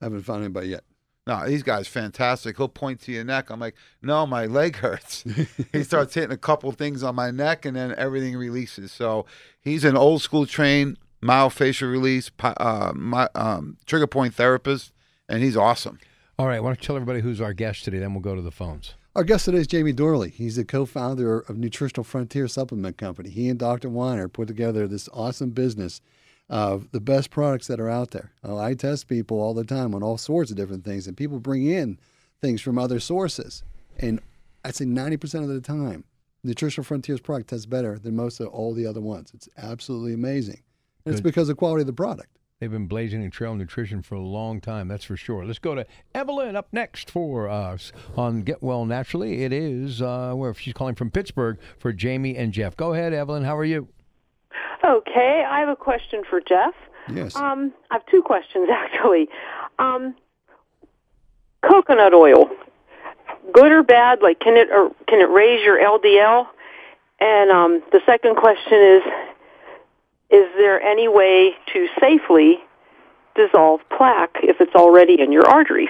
I 0.00 0.06
haven't 0.06 0.22
found 0.22 0.44
anybody 0.44 0.68
yet. 0.68 0.84
No, 1.26 1.46
these 1.46 1.62
guys 1.62 1.88
fantastic. 1.88 2.56
He'll 2.56 2.68
point 2.68 3.00
to 3.02 3.12
your 3.12 3.24
neck. 3.24 3.50
I'm 3.50 3.58
like, 3.58 3.74
no, 4.02 4.26
my 4.26 4.44
leg 4.46 4.76
hurts. 4.76 5.24
he 5.72 5.82
starts 5.82 6.14
hitting 6.14 6.32
a 6.32 6.36
couple 6.36 6.70
things 6.72 7.02
on 7.02 7.14
my 7.14 7.30
neck, 7.30 7.64
and 7.64 7.76
then 7.76 7.94
everything 7.96 8.36
releases. 8.36 8.92
So 8.92 9.24
he's 9.60 9.84
an 9.84 9.96
old 9.96 10.20
school 10.20 10.44
trained 10.46 10.98
myofascial 11.22 11.90
release, 11.90 12.30
uh, 12.42 12.92
my, 12.94 13.28
um, 13.34 13.78
trigger 13.86 14.06
point 14.06 14.34
therapist, 14.34 14.92
and 15.26 15.42
he's 15.42 15.56
awesome. 15.56 15.98
All 16.36 16.48
right, 16.48 16.60
why 16.60 16.70
don't 16.70 16.80
you 16.80 16.86
tell 16.86 16.96
everybody 16.96 17.20
who's 17.20 17.40
our 17.40 17.52
guest 17.52 17.84
today? 17.84 17.98
Then 17.98 18.12
we'll 18.12 18.20
go 18.20 18.34
to 18.34 18.42
the 18.42 18.50
phones. 18.50 18.94
Our 19.14 19.22
guest 19.22 19.44
today 19.44 19.58
is 19.58 19.68
Jamie 19.68 19.92
Dorley. 19.92 20.32
He's 20.32 20.56
the 20.56 20.64
co-founder 20.64 21.40
of 21.40 21.56
Nutritional 21.56 22.02
Frontier 22.02 22.48
Supplement 22.48 22.96
Company. 22.96 23.30
He 23.30 23.48
and 23.48 23.56
Dr. 23.56 23.88
Winer 23.88 24.32
put 24.32 24.48
together 24.48 24.88
this 24.88 25.08
awesome 25.12 25.50
business 25.50 26.00
of 26.50 26.90
the 26.90 26.98
best 27.00 27.30
products 27.30 27.68
that 27.68 27.78
are 27.78 27.88
out 27.88 28.10
there. 28.10 28.32
Uh, 28.42 28.58
I 28.58 28.74
test 28.74 29.06
people 29.06 29.40
all 29.40 29.54
the 29.54 29.62
time 29.62 29.94
on 29.94 30.02
all 30.02 30.18
sorts 30.18 30.50
of 30.50 30.56
different 30.56 30.84
things, 30.84 31.06
and 31.06 31.16
people 31.16 31.38
bring 31.38 31.66
in 31.66 32.00
things 32.40 32.60
from 32.60 32.78
other 32.78 32.98
sources. 32.98 33.62
And 34.00 34.18
I'd 34.64 34.74
say 34.74 34.86
90% 34.86 35.42
of 35.42 35.48
the 35.48 35.60
time, 35.60 36.02
Nutritional 36.42 36.84
Frontier's 36.84 37.20
product 37.20 37.50
tests 37.50 37.64
better 37.64 37.96
than 37.96 38.16
most 38.16 38.40
of 38.40 38.48
all 38.48 38.74
the 38.74 38.86
other 38.86 39.00
ones. 39.00 39.30
It's 39.34 39.48
absolutely 39.56 40.14
amazing. 40.14 40.62
And 41.06 41.14
it's 41.14 41.20
because 41.22 41.48
of 41.48 41.54
the 41.54 41.58
quality 41.60 41.82
of 41.82 41.86
the 41.86 41.92
product. 41.92 42.38
They've 42.60 42.70
been 42.70 42.86
blazing 42.86 43.24
a 43.24 43.30
trail 43.30 43.52
of 43.52 43.58
nutrition 43.58 44.00
for 44.00 44.14
a 44.14 44.20
long 44.20 44.60
time, 44.60 44.86
that's 44.86 45.04
for 45.04 45.16
sure. 45.16 45.44
Let's 45.44 45.58
go 45.58 45.74
to 45.74 45.84
Evelyn 46.14 46.54
up 46.54 46.68
next 46.70 47.10
for 47.10 47.48
us 47.48 47.92
on 48.16 48.42
Get 48.42 48.62
Well 48.62 48.86
Naturally. 48.86 49.42
It 49.42 49.52
is 49.52 50.00
uh, 50.00 50.34
where 50.34 50.54
she's 50.54 50.72
calling 50.72 50.94
from 50.94 51.10
Pittsburgh 51.10 51.58
for 51.78 51.92
Jamie 51.92 52.36
and 52.36 52.52
Jeff. 52.52 52.76
Go 52.76 52.94
ahead, 52.94 53.12
Evelyn. 53.12 53.42
How 53.42 53.56
are 53.56 53.64
you? 53.64 53.88
Okay, 54.84 55.44
I 55.48 55.58
have 55.60 55.68
a 55.68 55.74
question 55.74 56.22
for 56.30 56.40
Jeff. 56.40 56.74
Yes. 57.12 57.34
Um, 57.34 57.72
I 57.90 57.94
have 57.94 58.06
two 58.06 58.22
questions 58.22 58.68
actually. 58.72 59.28
Um, 59.80 60.14
coconut 61.68 62.14
oil, 62.14 62.48
good 63.52 63.72
or 63.72 63.82
bad? 63.82 64.22
Like, 64.22 64.38
can 64.38 64.56
it 64.56 64.68
or 64.70 64.92
can 65.08 65.20
it 65.20 65.28
raise 65.28 65.64
your 65.64 65.78
LDL? 65.78 66.46
And 67.18 67.50
um, 67.50 67.82
the 67.90 68.00
second 68.06 68.36
question 68.36 68.80
is, 68.80 69.02
is 70.30 70.46
there 70.56 70.80
any 70.80 71.08
way 71.08 71.54
to 71.72 71.86
safely 72.00 72.58
dissolve 73.34 73.80
plaque 73.96 74.36
if 74.42 74.60
it's 74.60 74.74
already 74.74 75.20
in 75.20 75.32
your 75.32 75.46
arteries? 75.46 75.88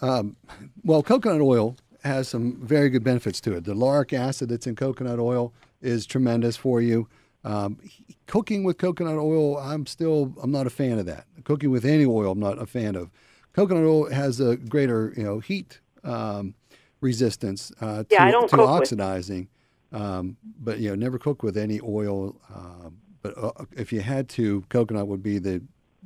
Um, 0.00 0.36
well, 0.84 1.02
coconut 1.02 1.40
oil 1.40 1.76
has 2.04 2.28
some 2.28 2.58
very 2.60 2.90
good 2.90 3.04
benefits 3.04 3.40
to 3.42 3.54
it. 3.54 3.64
The 3.64 3.74
lauric 3.74 4.12
acid 4.12 4.48
that's 4.48 4.66
in 4.66 4.76
coconut 4.76 5.18
oil 5.18 5.52
is 5.80 6.06
tremendous 6.06 6.56
for 6.56 6.80
you. 6.80 7.08
Um, 7.44 7.78
cooking 8.26 8.64
with 8.64 8.78
coconut 8.78 9.18
oil, 9.18 9.58
I'm 9.58 9.86
still 9.86 10.34
I'm 10.42 10.50
not 10.50 10.66
a 10.66 10.70
fan 10.70 10.98
of 10.98 11.06
that. 11.06 11.26
Cooking 11.44 11.70
with 11.70 11.84
any 11.84 12.04
oil, 12.04 12.32
I'm 12.32 12.40
not 12.40 12.60
a 12.60 12.66
fan 12.66 12.94
of. 12.94 13.10
Coconut 13.52 13.84
oil 13.84 14.10
has 14.10 14.40
a 14.40 14.56
greater 14.56 15.12
you 15.16 15.24
know 15.24 15.40
heat 15.40 15.80
um, 16.04 16.54
resistance 17.00 17.72
uh, 17.80 18.04
to, 18.04 18.06
Yeah, 18.10 18.30
to 18.30 18.62
oxidizing, 18.62 19.48
um, 19.92 20.36
but 20.58 20.78
you 20.78 20.88
know 20.88 20.94
never 20.94 21.18
cook 21.18 21.42
with 21.42 21.56
any 21.56 21.80
oil. 21.80 22.36
Uh, 22.52 22.90
but 23.22 23.38
uh, 23.38 23.52
if 23.72 23.92
you 23.92 24.00
had 24.00 24.28
to, 24.30 24.62
coconut 24.68 25.06
would 25.06 25.22
be 25.22 25.38
the 25.38 25.62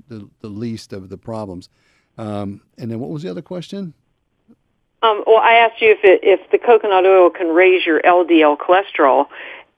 the, 0.08 0.28
the 0.40 0.48
least 0.48 0.92
of 0.92 1.08
the 1.08 1.16
problems. 1.16 1.68
Um, 2.18 2.62
and 2.78 2.90
then 2.90 3.00
what 3.00 3.10
was 3.10 3.22
the 3.22 3.30
other 3.30 3.42
question? 3.42 3.94
Um, 5.02 5.22
well, 5.26 5.38
I 5.38 5.54
asked 5.54 5.80
you 5.80 5.90
if 5.90 6.04
it, 6.04 6.20
if 6.22 6.50
the 6.50 6.58
coconut 6.58 7.04
oil 7.04 7.30
can 7.30 7.48
raise 7.48 7.84
your 7.84 8.00
LDL 8.00 8.56
cholesterol, 8.58 9.26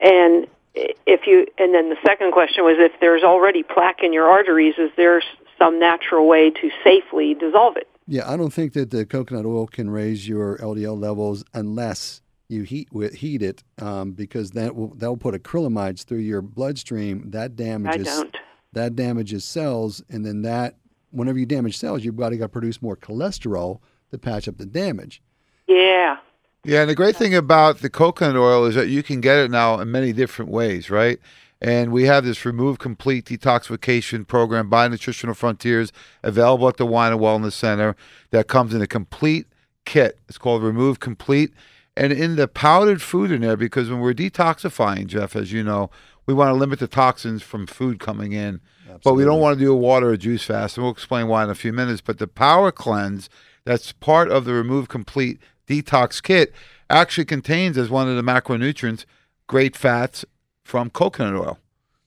and 0.01 0.47
if 0.75 1.27
you, 1.27 1.47
and 1.59 1.75
then 1.75 1.90
the 1.90 1.97
second 2.07 2.33
question 2.33 2.64
was 2.64 2.77
if 2.79 2.92
there's 3.01 3.23
already 3.23 3.62
plaque 3.62 4.03
in 4.03 4.12
your 4.12 4.29
arteries, 4.29 4.75
is 4.79 4.90
there 4.97 5.23
some 5.59 5.79
natural 5.79 6.29
way 6.29 6.51
to 6.51 6.71
safely 6.85 7.35
dissolve 7.35 7.77
it? 7.77 7.88
Yeah, 8.07 8.31
I 8.31 8.37
don't 8.37 8.53
think 8.53 8.73
that 8.75 8.90
the 8.90 9.05
coconut 9.05 9.44
oil 9.44 9.66
can 9.66 9.90
raise 9.90 10.29
your 10.29 10.57
LDL 10.59 10.99
levels 10.99 11.44
unless 11.53 12.23
you 12.49 12.63
heat 12.63 12.89
with 12.93 13.15
heat 13.15 13.43
it, 13.43 13.63
um, 13.81 14.13
because 14.13 14.53
that 14.53 14.75
will 14.75 14.95
that 14.95 15.09
will 15.09 15.17
put 15.17 15.35
acrylamides 15.35 16.05
through 16.05 16.19
your 16.19 16.43
bloodstream. 16.43 17.31
That 17.31 17.53
I 17.53 17.55
damages 17.55 18.07
don't. 18.07 18.37
that 18.73 18.97
damages 18.97 19.45
cells, 19.45 20.03
and 20.09 20.25
then 20.25 20.43
that 20.43 20.77
whenever 21.11 21.39
you 21.39 21.47
damage 21.47 21.79
cells, 21.79 22.05
your 22.05 22.13
body 22.13 22.37
got 22.37 22.47
to 22.47 22.49
produce 22.51 22.83
more 22.83 22.97
cholesterol 22.97 23.81
to 24.11 24.19
patch 24.19 24.49
up 24.49 24.59
the 24.59 24.67
damage. 24.67 25.23
Yeah. 25.67 26.19
Yeah, 26.65 26.81
and 26.81 26.91
the 26.91 26.95
great 26.95 27.17
thing 27.17 27.35
about 27.35 27.79
the 27.79 27.89
coconut 27.89 28.37
oil 28.37 28.65
is 28.65 28.75
that 28.75 28.89
you 28.89 29.03
can 29.03 29.21
get 29.21 29.39
it 29.39 29.51
now 29.51 29.79
in 29.79 29.91
many 29.91 30.13
different 30.13 30.51
ways, 30.51 30.91
right? 30.91 31.19
And 31.61 31.93
we 31.93 32.05
have 32.05 32.25
this 32.25 32.45
Remove 32.45 32.79
Complete 32.79 33.25
Detoxification 33.27 34.27
program 34.27 34.69
by 34.69 34.87
Nutritional 34.89 35.35
Frontiers 35.35 35.93
available 36.23 36.69
at 36.69 36.77
the 36.77 36.87
Winer 36.87 37.19
Wellness 37.19 37.53
Center 37.53 37.97
that 38.31 38.49
comes 38.49 38.75
in 38.75 38.83
a 38.83 38.87
complete 38.87 39.47
kit. 39.85 40.19
It's 40.29 40.39
called 40.39 40.63
Remove 40.63 41.01
Complete. 41.01 41.53
And 41.99 42.13
in 42.13 42.37
the 42.37 42.47
powdered 42.47 43.03
food 43.03 43.33
in 43.33 43.41
there, 43.41 43.57
because 43.57 43.91
when 43.91 43.99
we're 43.99 44.15
detoxifying, 44.15 45.09
Jeff, 45.09 45.35
as 45.35 45.53
you 45.53 45.65
know, 45.65 45.91
we 46.27 46.33
want 46.33 46.51
to 46.51 46.55
limit 46.55 46.79
the 46.79 46.87
toxins 46.87 47.43
from 47.43 47.67
food 47.67 47.99
coming 47.99 48.33
in. 48.33 48.61
But 49.03 49.15
we 49.15 49.25
don't 49.25 49.41
want 49.41 49.59
to 49.59 49.65
do 49.65 49.73
a 49.73 49.77
water 49.77 50.11
or 50.11 50.17
juice 50.17 50.45
fast, 50.45 50.77
and 50.77 50.85
we'll 50.85 50.93
explain 50.93 51.27
why 51.27 51.43
in 51.43 51.51
a 51.51 51.57
few 51.57 51.73
minutes. 51.73 52.01
But 52.01 52.19
the 52.19 52.29
Power 52.29 52.71
Cleanse, 52.71 53.29
that's 53.65 53.91
part 53.91 54.31
of 54.31 54.45
the 54.45 54.55
Remove 54.55 54.89
Complete 54.89 55.41
Detox 55.67 56.23
Kit, 56.23 56.55
actually 56.89 57.25
contains 57.25 57.77
as 57.77 57.91
one 57.91 58.09
of 58.09 58.15
the 58.15 58.23
macronutrients 58.23 59.05
great 59.49 59.77
fats 59.77 60.25
from 60.63 60.91
coconut 60.91 61.35
oil. 61.35 61.59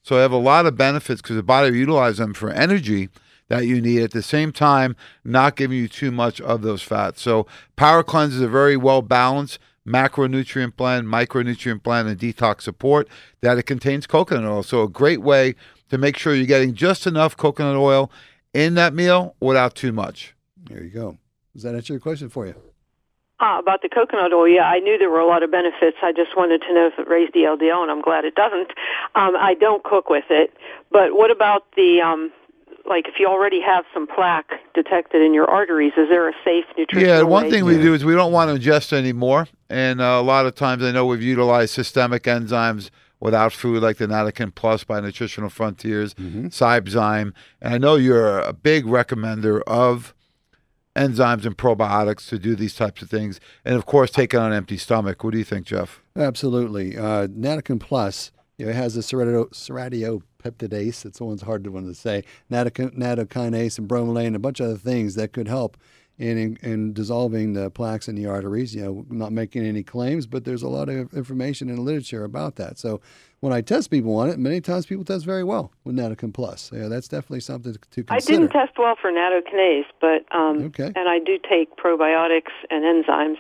So 0.04 0.16
they 0.16 0.22
have 0.22 0.32
a 0.32 0.38
lot 0.38 0.66
of 0.66 0.78
benefits 0.78 1.22
because 1.22 1.36
the 1.36 1.44
body 1.44 1.70
will 1.70 1.78
utilize 1.78 2.18
them 2.18 2.34
for 2.34 2.50
energy 2.50 3.10
that 3.50 3.68
you 3.68 3.82
need 3.82 4.04
at 4.04 4.12
the 4.12 4.24
same 4.24 4.54
time, 4.54 4.96
not 5.26 5.58
giving 5.58 5.78
you 5.78 5.90
too 5.90 6.12
much 6.12 6.40
of 6.40 6.62
those 6.62 6.82
fats. 6.82 7.22
So 7.22 7.46
Power 7.76 8.04
Cleanse 8.04 8.36
is 8.36 8.42
a 8.42 8.48
very 8.48 8.78
well 8.78 9.02
balanced 9.02 9.60
macronutrient 9.88 10.76
blend, 10.76 11.08
micronutrient 11.08 11.84
blend, 11.84 12.08
and 12.08 12.20
detox 12.20 12.62
support 12.62 13.08
that 13.42 13.58
it 13.58 13.64
contains 13.64 14.08
coconut 14.08 14.46
oil. 14.46 14.64
So 14.64 14.84
a 14.84 14.90
great 14.90 15.22
way 15.22 15.56
to 15.90 15.98
make 15.98 16.18
sure 16.18 16.34
you're 16.34 16.46
getting 16.46 16.74
just 16.74 17.06
enough 17.08 17.36
coconut 17.36 17.76
oil 17.76 18.12
in 18.54 18.76
that 18.76 18.94
meal 18.94 19.36
without 19.40 19.76
too 19.76 19.92
much. 19.92 20.34
There 20.70 20.84
you 20.84 20.90
go. 20.90 21.18
Does 21.54 21.64
that 21.64 21.76
answer 21.76 21.94
your 21.94 22.00
question 22.00 22.30
for 22.30 22.46
you? 22.48 22.56
Ah, 23.44 23.58
about 23.58 23.82
the 23.82 23.90
coconut 23.90 24.32
oil, 24.34 24.48
yeah, 24.48 24.66
I 24.70 24.78
knew 24.80 25.00
there 25.00 25.10
were 25.10 25.20
a 25.20 25.26
lot 25.26 25.42
of 25.42 25.50
benefits. 25.50 25.98
I 26.04 26.12
just 26.14 26.38
wanted 26.38 26.62
to 26.62 26.74
know 26.74 26.86
if 26.88 27.00
it 27.00 27.08
raised 27.10 27.34
the 27.34 27.40
LDL, 27.40 27.82
and 27.82 27.90
I'm 27.90 28.02
glad 28.02 28.24
it 28.24 28.36
doesn't. 28.36 28.70
Um, 29.16 29.36
I 29.36 29.56
don't 29.60 29.84
cook 29.84 30.10
with 30.10 30.26
it, 30.30 30.54
but 30.92 31.16
what 31.16 31.32
about 31.32 31.66
the 31.76 32.02
um, 32.02 32.32
like 32.88 33.08
if 33.08 33.16
you 33.20 33.26
already 33.28 33.60
have 33.60 33.84
some 33.96 34.06
plaque 34.06 34.52
detected 34.76 35.24
in 35.24 35.34
your 35.34 35.50
arteries? 35.50 35.94
Is 35.98 36.08
there 36.10 36.30
a 36.30 36.34
safe 36.46 36.66
nutritional 36.78 37.16
Yeah, 37.18 37.24
one 37.24 37.46
way 37.46 37.50
thing 37.50 37.60
to- 37.62 37.66
we 37.66 37.78
do 37.82 37.96
is 37.96 38.06
we 38.06 38.14
don't 38.14 38.32
want 38.32 38.50
to 38.56 38.70
ingest 38.70 38.94
any 38.94 39.12
more. 39.12 39.48
And 39.72 40.02
uh, 40.02 40.20
a 40.20 40.22
lot 40.22 40.46
of 40.46 40.54
times 40.54 40.84
I 40.84 40.92
know 40.92 41.06
we've 41.06 41.22
utilized 41.24 41.74
systemic 41.74 42.24
enzymes 42.24 42.90
without 43.22 43.54
food, 43.54 43.82
like 43.82 43.98
the 43.98 44.08
Natakin 44.08 44.52
Plus 44.54 44.84
by 44.84 45.00
Nutritional 45.00 45.50
Frontiers, 45.50 46.14
Cybezyme. 46.14 47.32
And 47.62 47.74
I 47.76 47.78
know 47.78 47.96
you're 47.96 48.40
a 48.40 48.52
big 48.52 48.84
recommender 48.84 49.62
of 49.66 50.14
enzymes 50.94 51.46
and 51.46 51.58
probiotics 51.58 52.28
to 52.28 52.38
do 52.38 52.54
these 52.54 52.76
types 52.76 53.02
of 53.02 53.10
things. 53.10 53.40
And 53.64 53.76
of 53.76 53.86
course, 53.86 54.12
take 54.12 54.34
it 54.34 54.38
on 54.38 54.52
an 54.52 54.58
empty 54.58 54.78
stomach. 54.78 55.24
What 55.24 55.32
do 55.32 55.38
you 55.38 55.46
think, 55.46 55.68
Jeff? 55.68 56.02
Absolutely. 56.18 56.98
Uh, 56.98 57.28
Natakin 57.28 57.80
Plus, 57.80 58.34
you 58.58 58.66
know, 58.66 58.72
it 58.72 58.76
has 58.76 58.96
the 58.96 59.02
serradio, 59.02 59.50
serratiopeptidase. 59.52 61.06
It's 61.06 61.20
the 61.20 61.24
one's 61.24 61.44
hard 61.44 61.64
to 61.64 61.72
one 61.72 61.86
to 61.86 61.96
say. 61.96 62.26
Natakin, 62.52 62.98
nattokinase 62.98 63.80
and 63.80 63.88
bromelain, 63.88 64.28
and 64.28 64.36
a 64.36 64.40
bunch 64.40 64.60
of 64.60 64.66
other 64.66 64.78
things 64.78 65.16
that 65.16 65.32
could 65.32 65.48
help 65.48 65.78
in, 66.22 66.38
in 66.38 66.58
in 66.62 66.94
dissolving 66.94 67.54
the 67.54 67.72
plaques 67.72 68.08
in 68.08 68.16
the 68.16 68.28
arteries. 68.28 68.76
You 68.76 68.84
know, 68.84 69.06
not 69.10 69.32
making 69.32 69.66
any 69.66 69.84
claims, 69.84 70.28
but 70.28 70.46
there's 70.46 70.62
a 70.62 70.68
lot 70.68 70.88
of 70.88 71.14
information 71.14 71.70
in 71.70 71.78
the 71.78 71.82
literature 71.82 72.24
about 72.24 72.56
that. 72.58 72.78
So 72.78 73.02
when 73.40 73.52
I 73.52 73.62
test 73.62 73.90
people 73.90 74.16
on 74.16 74.30
it, 74.30 74.38
many 74.38 74.62
times 74.62 74.86
people 74.86 75.04
test 75.04 75.26
very 75.26 75.44
well 75.44 75.72
with 75.84 75.96
Natakin 75.96 76.32
Plus. 76.32 76.72
Yeah, 76.72 76.88
that's 76.88 77.08
definitely 77.08 77.40
something 77.40 77.74
to 77.74 78.04
consider. 78.04 78.14
I 78.14 78.20
didn't 78.20 78.50
test 78.52 78.78
well 78.78 78.96
for 79.02 79.12
nattokinase, 79.12 79.86
but 80.00 80.26
um, 80.36 80.66
Okay. 80.66 80.92
and 80.96 81.10
I 81.10 81.18
do 81.20 81.40
take 81.50 81.76
probiotics 81.76 82.52
and 82.70 82.84
enzymes. 82.84 83.38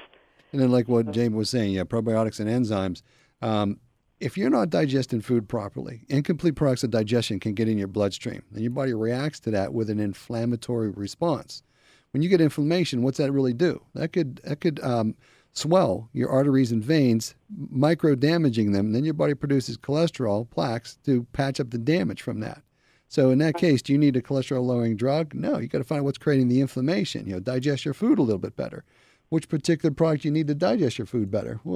And 0.51 0.59
then, 0.59 0.71
like 0.71 0.89
what 0.89 1.11
Jamie 1.11 1.35
was 1.35 1.49
saying, 1.49 1.71
yeah, 1.73 1.83
probiotics 1.83 2.39
and 2.39 2.49
enzymes. 2.49 3.03
Um, 3.41 3.79
if 4.19 4.37
you're 4.37 4.49
not 4.49 4.69
digesting 4.69 5.21
food 5.21 5.47
properly, 5.47 6.01
incomplete 6.09 6.55
products 6.55 6.83
of 6.83 6.91
digestion 6.91 7.39
can 7.39 7.53
get 7.53 7.67
in 7.67 7.77
your 7.77 7.87
bloodstream, 7.87 8.43
and 8.51 8.61
your 8.61 8.69
body 8.71 8.93
reacts 8.93 9.39
to 9.41 9.51
that 9.51 9.73
with 9.73 9.89
an 9.89 9.99
inflammatory 9.99 10.89
response. 10.89 11.63
When 12.11 12.21
you 12.21 12.29
get 12.29 12.41
inflammation, 12.41 13.03
what's 13.03 13.17
that 13.17 13.31
really 13.31 13.53
do? 13.53 13.81
That 13.93 14.09
could 14.13 14.41
that 14.43 14.59
could 14.59 14.79
um, 14.83 15.15
swell 15.53 16.09
your 16.13 16.29
arteries 16.29 16.71
and 16.71 16.83
veins, 16.83 17.35
micro 17.69 18.15
damaging 18.15 18.73
them. 18.73 18.87
And 18.87 18.95
then 18.95 19.05
your 19.05 19.13
body 19.13 19.33
produces 19.33 19.77
cholesterol 19.77 20.49
plaques 20.49 20.97
to 21.05 21.23
patch 21.31 21.59
up 21.59 21.69
the 21.71 21.77
damage 21.77 22.21
from 22.21 22.39
that. 22.41 22.63
So 23.07 23.29
in 23.29 23.39
that 23.39 23.57
case, 23.57 23.81
do 23.81 23.91
you 23.91 23.99
need 23.99 24.15
a 24.15 24.21
cholesterol 24.21 24.63
lowering 24.65 24.95
drug? 24.95 25.33
No, 25.33 25.57
you 25.57 25.67
got 25.67 25.79
to 25.79 25.83
find 25.83 25.99
out 25.99 26.05
what's 26.05 26.17
creating 26.17 26.47
the 26.47 26.61
inflammation. 26.61 27.25
You 27.27 27.33
know, 27.33 27.39
digest 27.41 27.83
your 27.85 27.93
food 27.93 28.19
a 28.19 28.21
little 28.21 28.39
bit 28.39 28.55
better. 28.55 28.83
Which 29.29 29.47
particular 29.47 29.93
product 29.93 30.25
you 30.25 30.31
need 30.31 30.47
to 30.47 30.55
digest 30.55 30.97
your 30.97 31.07
food 31.07 31.31
better? 31.31 31.59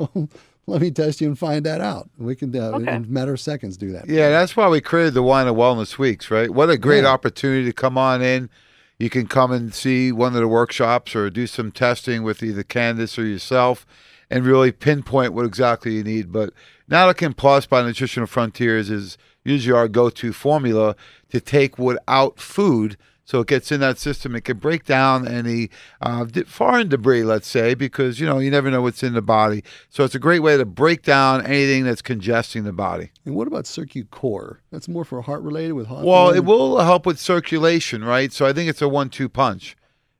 Well, 0.67 0.73
let 0.77 0.81
me 0.81 0.89
test 0.89 1.21
you 1.21 1.27
and 1.27 1.37
find 1.37 1.63
that 1.67 1.79
out. 1.79 2.09
We 2.17 2.35
can, 2.35 2.55
uh, 2.55 2.71
in 2.79 2.87
a 2.87 2.99
matter 3.01 3.33
of 3.33 3.39
seconds, 3.39 3.77
do 3.77 3.91
that. 3.91 4.09
Yeah, 4.09 4.29
that's 4.29 4.57
why 4.57 4.67
we 4.67 4.81
created 4.81 5.13
the 5.13 5.21
Winer 5.21 5.55
Wellness 5.55 5.99
Weeks, 5.99 6.31
right? 6.31 6.49
What 6.49 6.71
a 6.71 6.77
great 6.79 7.03
Yeah. 7.03 7.11
opportunity 7.11 7.65
to 7.65 7.71
come 7.71 7.99
on 7.99 8.23
in. 8.23 8.49
You 8.97 9.09
can 9.09 9.27
come 9.27 9.51
and 9.51 9.73
see 9.73 10.11
one 10.11 10.35
of 10.35 10.41
the 10.41 10.47
workshops 10.47 11.15
or 11.15 11.29
do 11.29 11.47
some 11.47 11.71
testing 11.71 12.23
with 12.23 12.41
either 12.41 12.63
Candace 12.63 13.19
or 13.19 13.25
yourself 13.25 13.85
and 14.29 14.45
really 14.45 14.71
pinpoint 14.71 15.33
what 15.33 15.45
exactly 15.45 15.93
you 15.95 16.03
need. 16.03 16.31
But 16.31 16.51
Natakin 16.89 17.35
Plus 17.35 17.65
by 17.65 17.81
Nutritional 17.81 18.27
Frontiers 18.27 18.89
is 18.89 19.17
usually 19.43 19.77
our 19.77 19.87
go 19.87 20.09
to 20.09 20.33
formula 20.33 20.95
to 21.29 21.41
take 21.41 21.77
without 21.77 22.39
food. 22.39 22.97
So 23.25 23.39
it 23.39 23.47
gets 23.47 23.71
in 23.71 23.79
that 23.79 23.97
system. 23.97 24.35
It 24.35 24.45
can 24.45 24.57
break 24.57 24.85
down 24.85 25.27
any 25.27 25.71
uh, 25.99 26.27
foreign 26.45 26.89
debris, 26.89 27.23
let's 27.23 27.47
say, 27.47 27.73
because 27.73 28.19
you 28.19 28.25
know 28.27 28.37
you 28.37 28.51
never 28.51 28.69
know 28.69 28.83
what's 28.83 29.01
in 29.01 29.13
the 29.13 29.21
body. 29.21 29.63
So 29.89 30.03
it's 30.03 30.13
a 30.13 30.19
great 30.19 30.39
way 30.39 30.57
to 30.57 30.65
break 30.65 31.01
down 31.01 31.43
anything 31.45 31.83
that's 31.83 32.03
congesting 32.03 32.63
the 32.63 32.71
body. 32.71 33.09
And 33.25 33.35
what 33.35 33.47
about 33.47 33.65
CircuCore? 33.65 34.57
That's 34.71 34.87
more 34.87 35.03
for 35.03 35.21
heart 35.23 35.41
related 35.41 35.73
with 35.73 35.87
heart. 35.87 36.05
Well, 36.05 36.27
related? 36.27 36.43
it 36.43 36.45
will 36.45 36.79
help 36.79 37.07
with 37.07 37.19
circulation, 37.19 38.03
right? 38.03 38.31
So 38.31 38.45
I 38.45 38.53
think 38.53 38.69
it's 38.69 38.81
a 38.81 38.87
one-two 38.87 39.27
punch. 39.27 39.75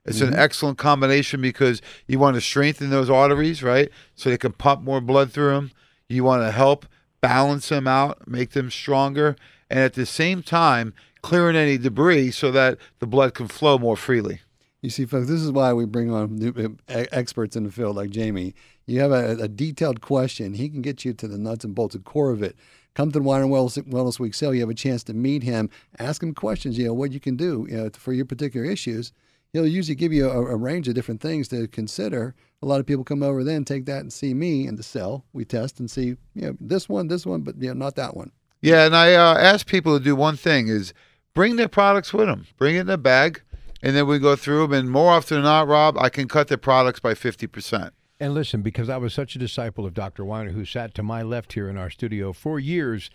It's 0.08 0.22
an 0.22 0.36
excellent 0.36 0.78
combination 0.78 1.41
because 1.41 1.82
you 2.06 2.20
want 2.20 2.36
to 2.36 2.41
strengthen 2.41 2.91
those 2.91 3.10
arteries, 3.10 3.63
right? 3.63 3.89
So 4.13 4.30
they 4.30 4.38
can 4.38 4.52
pump 4.52 4.84
more 4.84 5.02
blood 5.02 5.32
through 5.32 5.56
them. 5.56 5.72
You 6.08 6.24
want 6.24 6.44
to 6.44 6.52
help 6.52 6.86
balance 7.27 7.69
them 7.69 7.88
out, 7.88 8.27
make 8.27 8.51
them 8.51 8.69
stronger, 8.69 9.35
and 9.69 9.79
at 9.79 9.93
the 9.93 10.05
same 10.05 10.43
time 10.43 10.93
clearing 11.21 11.55
any 11.55 11.77
debris 11.77 12.31
so 12.31 12.51
that 12.51 12.77
the 12.99 13.07
blood 13.07 13.33
can 13.33 13.47
flow 13.47 13.79
more 13.79 13.97
freely. 13.97 14.41
You 14.83 14.91
see, 14.91 15.05
folks, 15.05 15.27
this 15.27 15.41
is 15.41 15.51
why 15.51 15.73
we 15.73 15.85
bring 15.85 16.11
on 16.11 16.35
new, 16.35 16.53
uh, 16.55 16.99
e- 17.01 17.07
experts 17.11 17.55
in 17.55 17.63
the 17.63 17.71
field 17.71 17.95
like 17.95 18.11
Jamie. 18.11 18.53
You 18.85 18.99
have 18.99 19.11
a, 19.11 19.31
a 19.41 19.47
detailed 19.47 20.01
question, 20.01 20.53
he 20.53 20.69
can 20.69 20.83
get 20.83 21.03
you 21.03 21.13
to 21.13 21.27
the 21.27 21.39
nuts 21.39 21.65
and 21.65 21.73
bolts, 21.73 21.95
the 21.95 21.99
core 21.99 22.29
of 22.29 22.43
it. 22.43 22.55
Come 22.93 23.11
to 23.11 23.19
the 23.19 23.25
Winer 23.25 23.49
Wellness, 23.49 23.81
Wellness 23.89 24.19
Week 24.19 24.35
sale. 24.35 24.53
You 24.53 24.61
have 24.61 24.69
a 24.69 24.75
chance 24.75 25.03
to 25.05 25.13
meet 25.15 25.41
him, 25.41 25.71
ask 25.97 26.21
him 26.21 26.35
questions. 26.35 26.77
You 26.77 26.85
know 26.85 26.93
what 26.93 27.11
you 27.11 27.19
can 27.19 27.35
do 27.35 27.65
you 27.67 27.77
know, 27.77 27.89
for 27.93 28.13
your 28.13 28.25
particular 28.25 28.65
issues. 28.65 29.11
He'll 29.56 29.65
usually 29.65 29.96
give 29.96 30.12
you 30.12 30.30
a, 30.30 30.48
a 30.48 30.58
range 30.58 30.89
of 30.89 30.96
different 30.96 31.22
things 31.22 31.48
to 31.48 31.65
consider. 31.70 32.36
A 32.62 32.65
lot 32.65 32.82
of 32.82 32.86
people 32.86 33.06
come 33.06 33.24
over 33.24 33.41
then, 33.41 33.63
take 33.63 33.86
that 33.86 34.02
and 34.02 34.12
see 34.12 34.34
me 34.34 34.68
in 34.68 34.76
the 34.76 34.84
cell. 34.84 35.24
We 35.32 35.46
test 35.46 35.80
and 35.80 35.89
see, 35.89 36.18
you 36.34 36.41
know, 36.41 36.58
this 36.60 36.89
one, 36.89 37.08
this 37.08 37.26
one, 37.26 37.39
but 37.39 37.56
you 37.62 37.70
know, 37.70 37.74
not 37.74 37.96
that 37.96 38.18
one. 38.18 38.34
Yeah, 38.62 38.86
and 38.86 38.94
I 38.94 39.13
uh, 39.13 39.38
ask 39.38 39.65
people 39.65 39.98
to 39.98 40.04
do 40.04 40.13
one 40.13 40.36
thing: 40.36 40.68
is 40.68 40.94
bring 41.34 41.56
their 41.56 41.70
products 41.70 42.12
with 42.12 42.28
them. 42.28 42.48
Bring 42.58 42.76
it 42.76 42.82
in 42.82 42.89
a 42.89 42.98
bag, 42.98 43.44
and 43.82 43.96
then 43.96 44.08
we 44.08 44.20
go 44.20 44.36
through 44.36 44.63
them. 44.63 44.74
And 44.74 44.91
more 44.91 45.13
often 45.13 45.36
than 45.36 45.46
not, 45.46 45.70
Rob, 45.70 45.98
I 45.98 46.10
can 46.10 46.28
cut 46.28 46.50
their 46.50 46.58
products 46.58 47.00
by 47.00 47.13
fifty 47.13 47.48
percent. 47.48 47.94
And 48.20 48.34
listen, 48.34 48.62
because 48.62 48.89
I 48.89 48.98
was 48.98 49.13
such 49.13 49.38
a 49.38 49.39
disciple 49.39 49.86
of 49.86 49.94
Dr. 49.94 50.26
Winer, 50.26 50.52
who 50.52 50.65
sat 50.65 50.94
to 50.96 51.04
my 51.04 51.22
left 51.22 51.54
here 51.54 51.70
in 51.70 51.78
our 51.78 51.89
studio 51.89 52.34
for 52.34 52.60
years, 52.60 53.10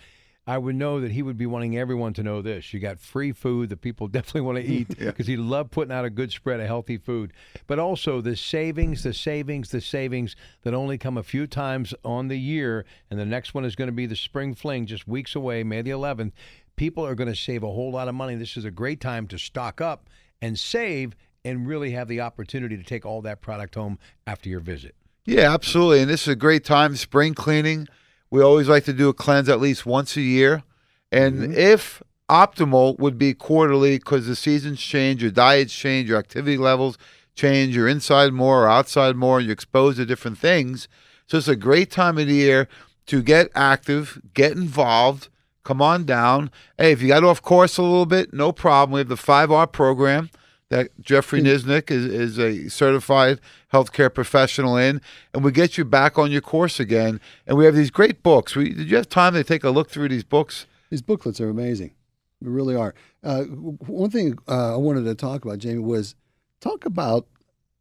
I 0.50 0.58
would 0.58 0.74
know 0.74 1.00
that 1.00 1.12
he 1.12 1.22
would 1.22 1.38
be 1.38 1.46
wanting 1.46 1.78
everyone 1.78 2.12
to 2.14 2.24
know 2.24 2.42
this. 2.42 2.74
You 2.74 2.80
got 2.80 2.98
free 2.98 3.30
food 3.30 3.68
that 3.68 3.80
people 3.80 4.08
definitely 4.08 4.40
want 4.40 4.58
to 4.58 4.64
mm-hmm. 4.64 4.72
eat 4.72 4.98
because 4.98 5.28
he 5.28 5.36
loved 5.36 5.70
putting 5.70 5.92
out 5.92 6.04
a 6.04 6.10
good 6.10 6.32
spread 6.32 6.58
of 6.58 6.66
healthy 6.66 6.96
food. 6.96 7.32
But 7.68 7.78
also 7.78 8.20
the 8.20 8.34
savings, 8.34 9.04
the 9.04 9.14
savings, 9.14 9.70
the 9.70 9.80
savings 9.80 10.34
that 10.62 10.74
only 10.74 10.98
come 10.98 11.16
a 11.16 11.22
few 11.22 11.46
times 11.46 11.94
on 12.04 12.26
the 12.26 12.36
year. 12.36 12.84
And 13.10 13.20
the 13.20 13.24
next 13.24 13.54
one 13.54 13.64
is 13.64 13.76
going 13.76 13.86
to 13.86 13.92
be 13.92 14.06
the 14.06 14.16
spring 14.16 14.56
fling 14.56 14.86
just 14.86 15.06
weeks 15.06 15.36
away, 15.36 15.62
May 15.62 15.82
the 15.82 15.90
11th. 15.90 16.32
People 16.74 17.06
are 17.06 17.14
going 17.14 17.30
to 17.30 17.36
save 17.36 17.62
a 17.62 17.68
whole 17.68 17.92
lot 17.92 18.08
of 18.08 18.16
money. 18.16 18.34
This 18.34 18.56
is 18.56 18.64
a 18.64 18.72
great 18.72 19.00
time 19.00 19.28
to 19.28 19.38
stock 19.38 19.80
up 19.80 20.10
and 20.42 20.58
save 20.58 21.14
and 21.44 21.64
really 21.64 21.92
have 21.92 22.08
the 22.08 22.22
opportunity 22.22 22.76
to 22.76 22.82
take 22.82 23.06
all 23.06 23.22
that 23.22 23.40
product 23.40 23.76
home 23.76 24.00
after 24.26 24.48
your 24.48 24.58
visit. 24.58 24.96
Yeah, 25.24 25.54
absolutely. 25.54 26.00
And 26.00 26.10
this 26.10 26.22
is 26.22 26.28
a 26.28 26.34
great 26.34 26.64
time, 26.64 26.96
spring 26.96 27.34
cleaning. 27.34 27.86
We 28.30 28.42
always 28.42 28.68
like 28.68 28.84
to 28.84 28.92
do 28.92 29.08
a 29.08 29.14
cleanse 29.14 29.48
at 29.48 29.60
least 29.60 29.86
once 29.86 30.16
a 30.16 30.20
year. 30.20 30.62
And 31.10 31.40
mm-hmm. 31.40 31.52
if 31.54 32.02
optimal 32.28 32.98
would 32.98 33.18
be 33.18 33.34
quarterly 33.34 33.98
because 33.98 34.26
the 34.26 34.36
seasons 34.36 34.80
change, 34.80 35.22
your 35.22 35.32
diets 35.32 35.74
change, 35.74 36.08
your 36.08 36.18
activity 36.18 36.56
levels 36.56 36.96
change, 37.34 37.74
you're 37.74 37.88
inside 37.88 38.32
more 38.32 38.64
or 38.64 38.68
outside 38.68 39.16
more, 39.16 39.40
you're 39.40 39.52
exposed 39.52 39.96
to 39.96 40.06
different 40.06 40.38
things. 40.38 40.86
So 41.26 41.38
it's 41.38 41.48
a 41.48 41.56
great 41.56 41.90
time 41.90 42.18
of 42.18 42.28
the 42.28 42.34
year 42.34 42.68
to 43.06 43.22
get 43.22 43.50
active, 43.54 44.20
get 44.34 44.52
involved, 44.52 45.28
come 45.64 45.82
on 45.82 46.04
down. 46.04 46.50
Hey, 46.78 46.92
if 46.92 47.02
you 47.02 47.08
got 47.08 47.24
off 47.24 47.42
course 47.42 47.78
a 47.78 47.82
little 47.82 48.06
bit, 48.06 48.32
no 48.32 48.52
problem. 48.52 48.94
We 48.94 49.00
have 49.00 49.08
the 49.08 49.16
5R 49.16 49.72
program 49.72 50.30
that 50.70 50.98
Jeffrey 51.00 51.42
Nisnik 51.42 51.90
is, 51.90 52.04
is 52.06 52.38
a 52.38 52.68
certified 52.70 53.40
healthcare 53.72 54.12
professional 54.12 54.76
in, 54.76 55.00
and 55.34 55.44
we 55.44 55.52
get 55.52 55.76
you 55.76 55.84
back 55.84 56.18
on 56.18 56.30
your 56.30 56.40
course 56.40 56.80
again. 56.80 57.20
And 57.46 57.58
we 57.58 57.64
have 57.66 57.74
these 57.74 57.90
great 57.90 58.22
books. 58.22 58.56
We, 58.56 58.72
did 58.72 58.90
you 58.90 58.96
have 58.96 59.08
time 59.08 59.34
to 59.34 59.44
take 59.44 59.64
a 59.64 59.70
look 59.70 59.90
through 59.90 60.08
these 60.08 60.24
books? 60.24 60.66
These 60.88 61.02
booklets 61.02 61.40
are 61.40 61.50
amazing. 61.50 61.92
They 62.40 62.48
really 62.48 62.74
are. 62.74 62.94
Uh, 63.22 63.42
one 63.42 64.10
thing 64.10 64.38
uh, 64.48 64.74
I 64.74 64.76
wanted 64.76 65.04
to 65.04 65.14
talk 65.14 65.44
about, 65.44 65.58
Jamie, 65.58 65.80
was 65.80 66.14
talk 66.60 66.84
about 66.84 67.26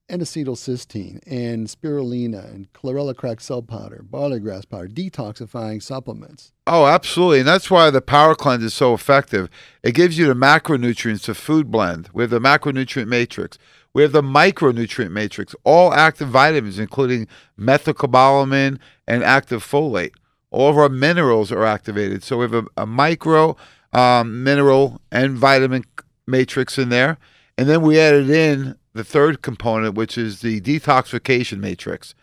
N-acetylcysteine 0.10 1.20
and 1.28 1.68
spirulina 1.68 2.52
and 2.54 2.72
chlorella 2.74 3.16
cracked 3.16 3.42
cell 3.42 3.62
powder, 3.62 4.02
barley 4.04 4.40
grass 4.40 4.66
powder, 4.66 4.88
detoxifying 4.88 5.82
supplements. 5.82 6.52
Oh, 6.66 6.86
absolutely. 6.86 7.40
And 7.40 7.48
that's 7.48 7.70
why 7.70 7.90
the 7.90 8.02
Power 8.02 8.36
Cleanse 8.36 8.64
is 8.64 8.74
so 8.74 8.94
effective. 8.94 9.50
It 9.84 9.94
gives 9.94 10.18
you 10.18 10.28
the 10.28 10.34
macronutrients 10.34 11.24
to 11.24 11.34
food 11.34 11.70
blend. 11.70 12.10
We 12.14 12.24
have 12.24 12.32
the 12.32 12.40
macronutrient 12.40 13.08
matrix. 13.08 13.58
We 13.94 14.04
have 14.04 14.12
the 14.12 14.22
micronutrient 14.22 15.12
matrix, 15.12 15.56
all 15.64 15.94
active 15.94 16.30
vitamins, 16.30 16.80
including 16.80 17.28
methylcobalamin 17.60 18.80
and 19.08 19.24
active 19.24 19.64
folate. 19.64 20.14
All 20.52 20.70
of 20.70 20.78
our 20.78 20.90
minerals 20.90 21.52
are 21.52 21.66
activated. 21.66 22.24
So 22.24 22.38
we 22.38 22.44
have 22.44 22.54
a, 22.54 22.66
a 22.78 22.86
micro 22.86 23.56
um, 23.94 24.44
mineral 24.44 25.02
and 25.12 25.38
vitamin 25.38 25.86
matrix 26.28 26.78
in 26.78 26.90
there. 26.90 27.18
And 27.58 27.68
then 27.68 27.82
we 27.82 28.00
added 28.00 28.30
in 28.30 28.76
the 29.00 29.04
third 29.06 29.42
component, 29.42 29.96
which 29.96 30.18
is 30.18 30.42
the 30.42 30.60
detoxification 30.60 31.60
matrix. 31.60 32.14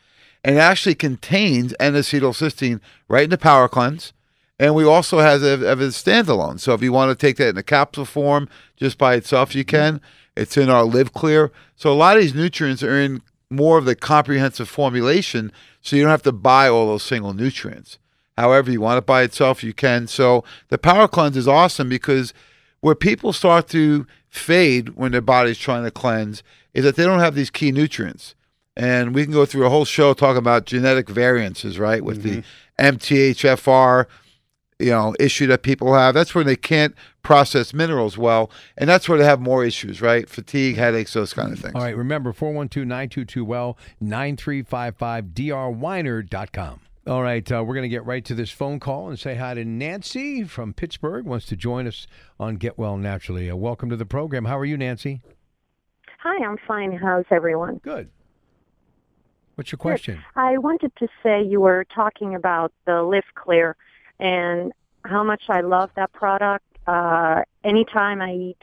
And 0.44 0.56
it 0.56 0.60
actually 0.60 0.94
contains 0.94 1.74
N-acetylcysteine 1.80 2.80
right 3.08 3.24
in 3.24 3.30
the 3.30 3.38
Power 3.38 3.66
Cleanse. 3.66 4.12
And 4.58 4.74
we 4.74 4.84
also 4.84 5.20
have 5.20 5.42
it 5.42 5.62
as 5.62 5.80
a 5.80 6.10
standalone. 6.10 6.60
So 6.60 6.74
if 6.74 6.82
you 6.82 6.92
want 6.92 7.10
to 7.10 7.26
take 7.26 7.38
that 7.38 7.48
in 7.48 7.56
a 7.56 7.62
capsule 7.62 8.04
form 8.04 8.48
just 8.76 8.98
by 8.98 9.14
itself, 9.14 9.54
you 9.54 9.64
can. 9.64 10.02
It's 10.36 10.58
in 10.58 10.68
our 10.68 10.84
Live 10.84 11.14
Clear. 11.14 11.50
So 11.76 11.90
a 11.90 11.94
lot 11.94 12.16
of 12.16 12.22
these 12.22 12.34
nutrients 12.34 12.82
are 12.82 13.00
in 13.00 13.22
more 13.48 13.78
of 13.78 13.86
the 13.86 13.94
comprehensive 13.94 14.68
formulation, 14.68 15.52
so 15.80 15.96
you 15.96 16.02
don't 16.02 16.10
have 16.10 16.22
to 16.24 16.32
buy 16.32 16.68
all 16.68 16.86
those 16.86 17.02
single 17.02 17.32
nutrients. 17.32 17.98
However, 18.36 18.70
you 18.70 18.82
want 18.82 18.98
it 18.98 19.06
by 19.06 19.22
itself, 19.22 19.64
you 19.64 19.72
can. 19.72 20.06
So 20.06 20.44
the 20.68 20.78
Power 20.78 21.08
Cleanse 21.08 21.38
is 21.38 21.48
awesome 21.48 21.88
because 21.88 22.34
where 22.80 22.94
people 22.94 23.32
start 23.32 23.68
to 23.68 24.06
fade 24.28 24.90
when 24.90 25.12
their 25.12 25.20
body's 25.20 25.58
trying 25.58 25.84
to 25.84 25.90
cleanse 25.90 26.42
is 26.76 26.84
that 26.84 26.94
they 26.94 27.02
don't 27.04 27.18
have 27.20 27.34
these 27.34 27.50
key 27.50 27.72
nutrients. 27.72 28.34
And 28.76 29.14
we 29.14 29.24
can 29.24 29.32
go 29.32 29.46
through 29.46 29.64
a 29.64 29.70
whole 29.70 29.86
show 29.86 30.12
talking 30.12 30.36
about 30.36 30.66
genetic 30.66 31.08
variances, 31.08 31.78
right? 31.78 32.04
With 32.04 32.22
the 32.22 32.42
MTHFR, 32.78 34.04
you 34.78 34.90
know, 34.90 35.14
issue 35.18 35.46
that 35.46 35.62
people 35.62 35.94
have. 35.94 36.12
That's 36.12 36.34
where 36.34 36.44
they 36.44 36.56
can't 36.56 36.94
process 37.22 37.72
minerals 37.72 38.18
well, 38.18 38.50
and 38.76 38.90
that's 38.90 39.08
where 39.08 39.16
they 39.16 39.24
have 39.24 39.40
more 39.40 39.64
issues, 39.64 40.02
right? 40.02 40.28
Fatigue, 40.28 40.76
headaches, 40.76 41.14
those 41.14 41.32
kind 41.32 41.50
of 41.50 41.58
things. 41.58 41.74
All 41.74 41.80
right, 41.80 41.96
remember 41.96 42.34
412-922-WELL, 42.34 43.78
9355drwiner.com. 44.02 46.80
All 47.06 47.22
right, 47.22 47.50
uh, 47.50 47.64
we're 47.64 47.74
going 47.74 47.84
to 47.84 47.88
get 47.88 48.04
right 48.04 48.26
to 48.26 48.34
this 48.34 48.50
phone 48.50 48.80
call 48.80 49.08
and 49.08 49.18
say 49.18 49.36
hi 49.36 49.54
to 49.54 49.64
Nancy 49.64 50.44
from 50.44 50.74
Pittsburgh, 50.74 51.24
wants 51.24 51.46
to 51.46 51.56
join 51.56 51.86
us 51.86 52.06
on 52.38 52.56
Get 52.56 52.76
Well 52.76 52.98
Naturally. 52.98 53.50
Uh, 53.50 53.56
welcome 53.56 53.88
to 53.88 53.96
the 53.96 54.04
program. 54.04 54.44
How 54.44 54.58
are 54.58 54.66
you, 54.66 54.76
Nancy? 54.76 55.22
Hi, 56.28 56.44
I'm 56.44 56.56
fine. 56.66 56.90
How's 56.90 57.24
everyone? 57.30 57.76
Good. 57.84 58.10
What's 59.54 59.70
your 59.70 59.76
question? 59.76 60.24
I 60.34 60.58
wanted 60.58 60.90
to 60.96 61.06
say 61.22 61.40
you 61.40 61.60
were 61.60 61.86
talking 61.94 62.34
about 62.34 62.72
the 62.84 63.04
Live 63.04 63.32
Clear 63.36 63.76
and 64.18 64.72
how 65.04 65.22
much 65.22 65.44
I 65.48 65.60
love 65.60 65.90
that 65.94 66.12
product. 66.12 66.64
Uh, 66.84 67.42
anytime 67.62 68.20
I 68.20 68.32
eat 68.32 68.62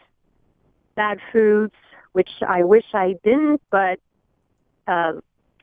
bad 0.95 1.19
foods, 1.31 1.73
which 2.11 2.31
I 2.45 2.65
wish 2.65 2.83
I 2.93 3.15
didn't, 3.23 3.61
but 3.71 3.97
uh, 4.85 5.13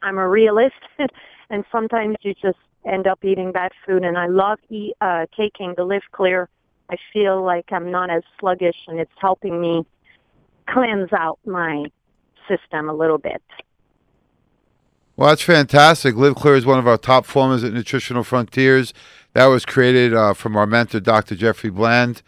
I'm 0.01 0.17
a 0.17 0.27
realist, 0.27 0.81
and 1.51 1.67
sometimes 1.71 2.17
you 2.23 2.33
just 2.33 2.57
end 2.87 3.07
up 3.07 3.23
eating 3.23 3.53
bad 3.53 3.73
food. 3.85 4.05
And 4.05 4.17
I 4.17 4.27
love 4.27 4.59
eat, 4.71 4.95
uh, 5.03 5.27
taking 5.37 5.75
the 5.77 5.85
Live 5.85 6.05
Clear. 6.13 6.49
I 6.89 6.97
feel 7.13 7.45
like 7.45 7.71
I'm 7.73 7.91
not 7.91 8.09
as 8.09 8.23
sluggish, 8.39 8.87
and 8.89 8.99
it's 8.99 9.13
helping 9.21 9.61
me 9.61 9.85
cleanse 10.73 11.13
out 11.13 11.39
my 11.45 11.85
system 12.49 12.89
a 12.89 12.95
little 12.95 13.19
bit. 13.19 13.43
Well, 15.17 15.29
that's 15.29 15.43
fantastic. 15.43 16.17
Live 16.17 16.35
Clear 16.35 16.57
is 16.57 16.65
one 16.65 16.79
of 16.79 16.87
our 16.87 16.97
top 16.97 17.27
formulas 17.27 17.63
at 17.63 17.73
Nutritional 17.73 18.25
Frontiers. 18.25 18.95
That 19.35 19.47
was 19.47 19.67
created 19.67 20.15
uh, 20.15 20.35
from 20.35 20.57
our 20.57 20.67
mentor, 20.67 21.01
Dr. 21.01 21.35
Jeffrey 21.35 21.71
Bland, 21.71 22.23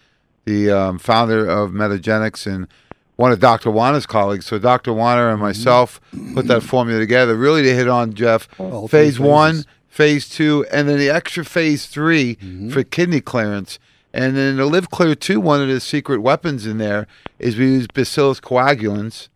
the 0.45 0.71
um, 0.71 0.99
founder 0.99 1.49
of 1.49 1.71
Metagenics 1.71 2.47
and 2.47 2.69
one 3.17 3.33
of 3.33 3.41
Dr. 3.41 3.71
Winer's 3.71 4.07
colleagues. 4.07 4.47
So 4.47 4.59
Dr. 4.59 4.91
Winer 4.93 5.33
and 5.33 5.41
myself 5.41 6.01
put 6.35 6.49
that 6.49 6.63
formula 6.63 6.99
together, 7.01 7.35
really 7.37 7.63
to 7.63 7.75
hit 7.75 7.89
on 7.89 8.15
Jeff 8.15 8.49
All 8.59 8.89
three 8.89 8.99
phase 8.99 9.21
one, 9.21 9.65
phase 9.89 10.29
two, 10.29 10.67
and 10.73 10.89
then 10.89 10.99
the 10.99 11.11
extra 11.11 11.45
phase 11.45 11.87
3 11.87 12.69
for 12.71 12.83
kidney 12.83 13.21
clearance. 13.21 13.79
And 14.15 14.37
then 14.37 14.57
the 14.57 14.67
Live 14.67 14.91
Clear 14.91 15.15
2, 15.15 15.41
one 15.41 15.63
of 15.63 15.69
the 15.69 15.81
secret 15.81 16.21
weapons 16.21 16.67
in 16.67 16.79
there 16.79 17.07
is 17.39 17.57
we 17.57 17.65
use 17.65 17.87
Bacillus 17.87 18.41
coagulans 18.41 19.29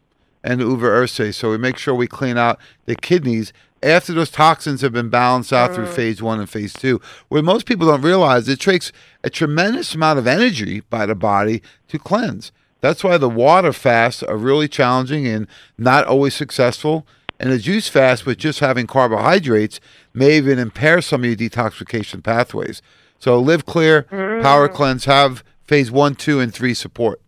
and 0.45 0.61
uva 0.61 0.87
ursi. 0.87 1.35
So 1.35 1.51
we 1.51 1.59
make 1.59 1.79
sure 1.79 1.95
we 1.95 2.07
clean 2.07 2.37
out 2.37 2.59
the 2.85 2.95
kidneys 2.95 3.53
after 3.83 4.13
those 4.13 4.31
toxins 4.31 4.81
have 4.81 4.93
been 4.93 5.11
balanced 5.11 5.53
out 5.53 5.75
through 5.75 5.87
mm. 5.87 5.95
phase 5.95 6.23
one 6.23 6.41
and 6.41 6.49
phase 6.49 6.73
two. 6.73 7.01
What 7.29 7.45
most 7.45 7.67
people 7.67 7.87
don't 7.87 8.03
realize, 8.03 8.49
it 8.49 8.61
takes 8.61 8.91
a 9.23 9.31
tremendous 9.31 9.95
amount 9.95 10.19
of 10.19 10.27
energy 10.27 10.81
by 10.81 11.07
the 11.07 11.15
body 11.15 11.63
to 11.89 11.99
cleanse. 11.99 12.53
That's 12.81 13.05
why 13.05 13.19
the 13.19 13.29
water 13.29 13.73
fasts 13.73 14.23
are 14.23 14.37
really 14.37 14.69
challenging 14.69 15.27
and 15.27 15.47
not 15.79 16.07
always 16.07 16.35
successful. 16.35 17.07
And 17.39 17.51
the 17.51 17.59
juice 17.59 17.89
fast 17.89 18.25
with 18.25 18.39
just 18.39 18.61
having 18.61 18.87
carbohydrates 18.87 19.79
may 20.15 20.39
even 20.39 20.59
impair 20.59 21.03
some 21.03 21.23
of 21.23 21.27
your 21.27 21.37
detoxification 21.37 22.23
pathways. 22.23 22.81
So 23.19 23.39
live 23.41 23.67
clear, 23.67 24.03
power 24.43 24.69
cleanse, 24.69 25.07
have 25.07 25.43
phase 25.65 25.91
one, 25.91 26.15
two, 26.15 26.41
and 26.41 26.53
three 26.53 26.75
support. 26.75 27.21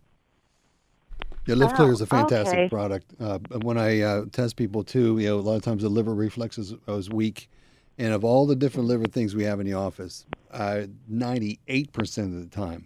Yeah, 1.45 1.55
Live 1.55 1.73
Clear 1.73 1.91
is 1.91 1.99
a 2.01 2.05
fantastic 2.05 2.59
okay. 2.59 2.69
product. 2.69 3.11
Uh, 3.19 3.39
when 3.63 3.75
I 3.75 4.01
uh, 4.01 4.25
test 4.31 4.55
people 4.55 4.83
too, 4.83 5.17
you 5.17 5.29
know, 5.29 5.39
a 5.39 5.41
lot 5.41 5.55
of 5.55 5.63
times 5.63 5.81
the 5.81 5.89
liver 5.89 6.13
reflex 6.13 6.59
is, 6.59 6.75
is 6.87 7.09
weak, 7.09 7.49
and 7.97 8.13
of 8.13 8.23
all 8.23 8.45
the 8.45 8.55
different 8.55 8.87
liver 8.87 9.05
things 9.05 9.33
we 9.35 9.45
have 9.45 9.59
in 9.59 9.65
the 9.65 9.73
office, 9.73 10.27
uh, 10.51 10.81
ninety-eight 11.07 11.91
percent 11.91 12.35
of 12.35 12.41
the 12.41 12.55
time, 12.55 12.85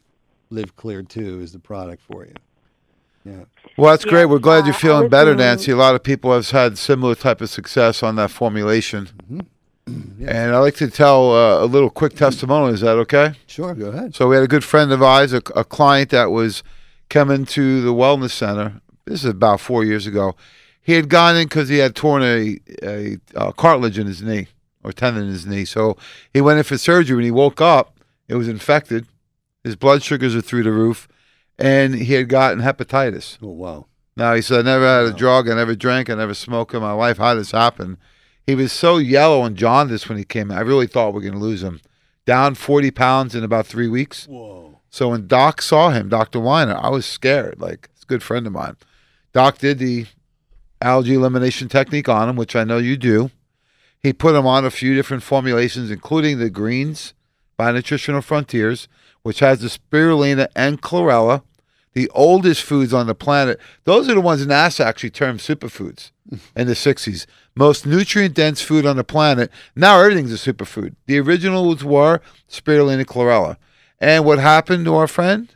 Live 0.49 0.77
Clear 0.77 1.03
Two 1.03 1.41
is 1.41 1.51
the 1.51 1.59
product 1.59 2.01
for 2.03 2.25
you. 2.25 2.33
Yeah, 3.25 3.43
Well, 3.77 3.91
that's 3.91 4.05
great. 4.05 4.25
We're 4.25 4.39
glad 4.39 4.65
you're 4.65 4.73
feeling 4.73 5.09
better, 5.09 5.31
in- 5.31 5.37
Nancy. 5.37 5.71
A 5.71 5.77
lot 5.77 5.95
of 5.95 6.03
people 6.03 6.33
have 6.33 6.49
had 6.49 6.77
similar 6.77 7.15
type 7.15 7.41
of 7.41 7.49
success 7.49 8.01
on 8.01 8.15
that 8.17 8.31
formulation. 8.31 9.09
And 9.85 10.55
I 10.55 10.59
like 10.59 10.75
to 10.75 10.89
tell 10.89 11.33
uh, 11.33 11.63
a 11.63 11.65
little 11.65 11.89
quick 11.89 12.15
testimonial. 12.15 12.73
Is 12.73 12.81
that 12.81 12.97
okay? 12.99 13.33
sure. 13.47 13.75
Go 13.75 13.87
ahead. 13.87 14.15
So 14.15 14.27
we 14.29 14.35
had 14.35 14.43
a 14.43 14.47
good 14.47 14.63
friend 14.63 14.91
of 14.91 15.03
ours, 15.03 15.33
a, 15.33 15.41
a 15.55 15.63
client 15.65 16.11
that 16.11 16.31
was 16.31 16.63
coming 17.09 17.45
to 17.47 17.81
the 17.81 17.93
wellness 17.93 18.31
center. 18.31 18.81
This 19.05 19.23
is 19.23 19.29
about 19.29 19.59
four 19.59 19.83
years 19.83 20.07
ago. 20.07 20.35
He 20.81 20.93
had 20.93 21.09
gone 21.09 21.35
in 21.35 21.45
because 21.45 21.69
he 21.69 21.77
had 21.77 21.95
torn 21.95 22.23
a, 22.23 22.59
a, 22.81 23.17
uh 23.35 23.51
cartilage 23.51 23.99
in 23.99 24.07
his 24.07 24.21
knee 24.21 24.47
or 24.83 24.91
tendon 24.91 25.23
in 25.23 25.29
his 25.29 25.45
knee. 25.45 25.65
So 25.65 25.97
he 26.33 26.41
went 26.41 26.57
in 26.57 26.63
for 26.63 26.77
surgery. 26.77 27.15
When 27.15 27.25
he 27.25 27.31
woke 27.31 27.61
up, 27.61 27.99
it 28.27 28.35
was 28.35 28.47
infected. 28.47 29.07
His 29.63 29.75
blood 29.75 30.03
sugars 30.03 30.35
are 30.35 30.41
through 30.41 30.63
the 30.63 30.71
roof, 30.71 31.07
and 31.57 31.95
he 31.95 32.13
had 32.13 32.27
gotten 32.27 32.59
hepatitis. 32.59 33.37
Oh 33.41 33.49
wow. 33.49 33.85
Now 34.15 34.33
he 34.33 34.41
said, 34.41 34.59
I 34.59 34.71
never 34.71 34.85
had 34.85 35.13
a 35.13 35.17
drug, 35.17 35.49
I 35.49 35.55
never 35.55 35.75
drank, 35.75 36.09
I 36.09 36.15
never 36.15 36.33
smoked 36.33 36.73
in 36.73 36.81
my 36.81 36.91
life. 36.91 37.17
How 37.17 37.33
did 37.33 37.41
this 37.41 37.51
happen? 37.51 37.97
He 38.45 38.55
was 38.55 38.71
so 38.71 38.97
yellow 38.97 39.43
and 39.43 39.55
jaundiced 39.55 40.09
when 40.09 40.17
he 40.17 40.25
came 40.25 40.51
in. 40.51 40.57
I 40.57 40.61
really 40.61 40.87
thought 40.87 41.13
we 41.13 41.19
are 41.19 41.29
going 41.29 41.33
to 41.33 41.39
lose 41.39 41.63
him. 41.63 41.79
down 42.25 42.55
40 42.55 42.91
pounds 42.91 43.35
in 43.35 43.43
about 43.43 43.67
three 43.67 43.87
weeks. 43.87 44.25
Whoa. 44.25 44.79
So 44.89 45.09
when 45.09 45.27
Doc 45.27 45.61
saw 45.61 45.89
him, 45.89 46.09
Dr. 46.09 46.39
Winer, 46.39 46.79
I 46.81 46.89
was 46.89 47.05
scared. 47.05 47.59
Like, 47.59 47.89
it's 47.93 48.03
a 48.03 48.05
good 48.05 48.23
friend 48.23 48.45
of 48.45 48.53
mine. 48.53 48.75
Doc 49.33 49.57
did 49.57 49.79
the 49.79 50.05
allergy 50.81 51.15
elimination 51.15 51.67
technique 51.67 52.07
on 52.07 52.29
him, 52.29 52.35
which 52.35 52.55
I 52.55 52.63
know 52.63 52.77
you 52.77 52.95
do. 52.97 53.31
He 53.99 54.13
put 54.13 54.35
him 54.35 54.45
on 54.45 54.65
a 54.65 54.71
few 54.71 54.93
different 54.93 55.23
formulations, 55.23 55.89
including 55.89 56.37
the 56.37 56.49
greens 56.49 57.13
by 57.57 57.71
Nutritional 57.71 58.21
Frontiers, 58.21 58.87
which 59.23 59.39
has 59.39 59.61
the 59.61 59.69
spirulina 59.69 60.47
and 60.55 60.81
chlorella, 60.81 61.43
the 61.93 62.09
oldest 62.09 62.63
foods 62.63 62.93
on 62.93 63.07
the 63.07 63.15
planet. 63.15 63.59
Those 63.83 64.09
are 64.09 64.15
the 64.15 64.21
ones 64.21 64.45
NASA 64.45 64.81
actually 64.81 65.11
termed 65.11 65.39
superfoods 65.39 66.11
in 66.55 66.67
the 66.67 66.73
60s. 66.73 67.25
Most 67.55 67.85
nutrient 67.85 68.33
dense 68.33 68.61
food 68.61 68.85
on 68.85 68.97
the 68.97 69.03
planet. 69.03 69.51
Now 69.75 69.99
everything's 69.99 70.33
a 70.33 70.53
superfood. 70.53 70.95
The 71.05 71.19
originals 71.19 71.83
were 71.83 72.19
spirulina 72.49 73.05
chlorella. 73.05 73.57
And 73.99 74.25
what 74.25 74.39
happened 74.39 74.85
to 74.85 74.95
our 74.95 75.07
friend? 75.07 75.53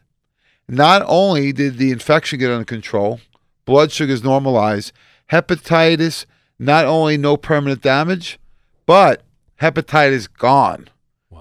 Not 0.68 1.02
only 1.08 1.52
did 1.52 1.78
the 1.78 1.92
infection 1.92 2.40
get 2.40 2.52
under 2.52 2.66
control, 2.66 3.20
blood 3.66 3.92
sugars 3.92 4.24
normalized, 4.24 4.92
hepatitis, 5.32 6.26
not 6.60 6.86
only 6.86 7.18
no 7.18 7.38
permanent 7.38 7.82
damage, 7.82 8.40
but 8.86 9.24
hepatitis 9.62 10.28
gone. 10.32 10.88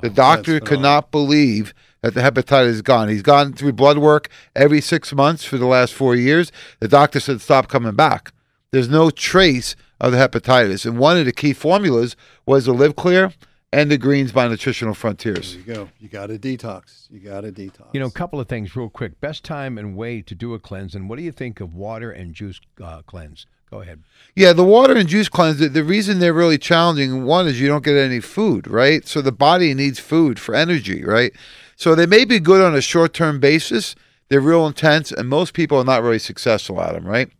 the 0.02 0.10
doctor 0.10 0.60
could 0.60 0.80
not 0.80 1.10
believe 1.10 1.74
that 2.02 2.14
the 2.14 2.20
hepatitis 2.20 2.66
is 2.66 2.82
gone. 2.82 3.08
He's 3.08 3.22
gone 3.22 3.52
through 3.52 3.72
blood 3.72 3.98
work 3.98 4.28
every 4.54 4.80
six 4.80 5.12
months 5.12 5.44
for 5.44 5.58
the 5.58 5.66
last 5.66 5.94
four 5.94 6.14
years. 6.14 6.52
The 6.80 6.88
doctor 6.88 7.20
said 7.20 7.40
stop 7.40 7.68
coming 7.68 7.94
back. 7.94 8.32
There's 8.70 8.88
no 8.88 9.10
trace 9.10 9.76
of 10.00 10.12
the 10.12 10.18
hepatitis. 10.18 10.84
And 10.84 10.98
one 10.98 11.16
of 11.16 11.24
the 11.24 11.32
key 11.32 11.52
formulas 11.52 12.16
was 12.44 12.66
the 12.66 12.74
Live 12.74 12.96
Clear 12.96 13.32
and 13.72 13.90
the 13.90 13.98
Greens 13.98 14.32
by 14.32 14.48
Nutritional 14.48 14.94
Frontiers. 14.94 15.52
There 15.52 15.60
you 15.60 15.74
go. 15.74 15.88
You 15.98 16.08
got 16.08 16.26
to 16.26 16.38
detox. 16.38 17.10
You 17.10 17.20
got 17.20 17.42
to 17.42 17.52
detox. 17.52 17.92
You 17.92 18.00
know, 18.00 18.06
a 18.06 18.10
couple 18.10 18.40
of 18.40 18.48
things 18.48 18.76
real 18.76 18.88
quick. 18.88 19.20
Best 19.20 19.44
time 19.44 19.78
and 19.78 19.96
way 19.96 20.22
to 20.22 20.34
do 20.34 20.54
a 20.54 20.58
cleanse, 20.58 20.94
and 20.94 21.08
what 21.08 21.16
do 21.16 21.22
you 21.22 21.32
think 21.32 21.60
of 21.60 21.74
water 21.74 22.10
and 22.10 22.34
juice 22.34 22.60
uh, 22.82 23.02
cleanse? 23.06 23.46
Go 23.70 23.80
ahead. 23.80 24.02
Yeah, 24.36 24.52
the 24.52 24.64
water 24.64 24.94
and 24.94 25.08
juice 25.08 25.28
cleanse, 25.28 25.58
the, 25.58 25.68
the 25.68 25.82
reason 25.82 26.20
they're 26.20 26.32
really 26.32 26.58
challenging, 26.58 27.24
one 27.24 27.48
is 27.48 27.60
you 27.60 27.66
don't 27.66 27.84
get 27.84 27.96
any 27.96 28.20
food, 28.20 28.68
right? 28.68 29.06
So 29.06 29.20
the 29.20 29.32
body 29.32 29.74
needs 29.74 29.98
food 29.98 30.38
for 30.38 30.54
energy, 30.54 31.04
right? 31.04 31.32
So 31.76 31.94
they 31.94 32.06
may 32.06 32.24
be 32.24 32.40
good 32.40 32.62
on 32.62 32.74
a 32.74 32.80
short 32.80 33.14
term 33.14 33.38
basis. 33.38 33.94
They're 34.28 34.40
real 34.40 34.66
intense, 34.66 35.12
and 35.12 35.28
most 35.28 35.54
people 35.54 35.78
are 35.78 35.84
not 35.84 36.02
really 36.02 36.18
successful 36.18 36.80
at 36.80 36.94
them, 36.94 37.06
right? 37.06 37.30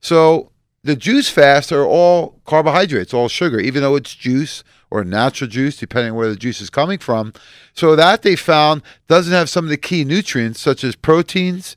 So 0.00 0.52
the 0.84 0.94
juice 0.94 1.28
fasts 1.28 1.72
are 1.72 1.84
all 1.84 2.40
carbohydrates, 2.44 3.12
all 3.12 3.28
sugar, 3.28 3.58
even 3.58 3.82
though 3.82 3.96
it's 3.96 4.14
juice 4.14 4.62
or 4.90 5.04
natural 5.04 5.50
juice, 5.50 5.76
depending 5.76 6.14
where 6.14 6.28
the 6.28 6.36
juice 6.36 6.60
is 6.60 6.70
coming 6.70 6.98
from. 6.98 7.32
So 7.74 7.96
that 7.96 8.22
they 8.22 8.36
found 8.36 8.82
doesn't 9.08 9.32
have 9.32 9.50
some 9.50 9.64
of 9.64 9.70
the 9.70 9.76
key 9.76 10.04
nutrients, 10.04 10.60
such 10.60 10.84
as 10.84 10.94
proteins, 10.94 11.76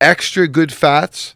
extra 0.00 0.46
good 0.46 0.72
fats, 0.72 1.34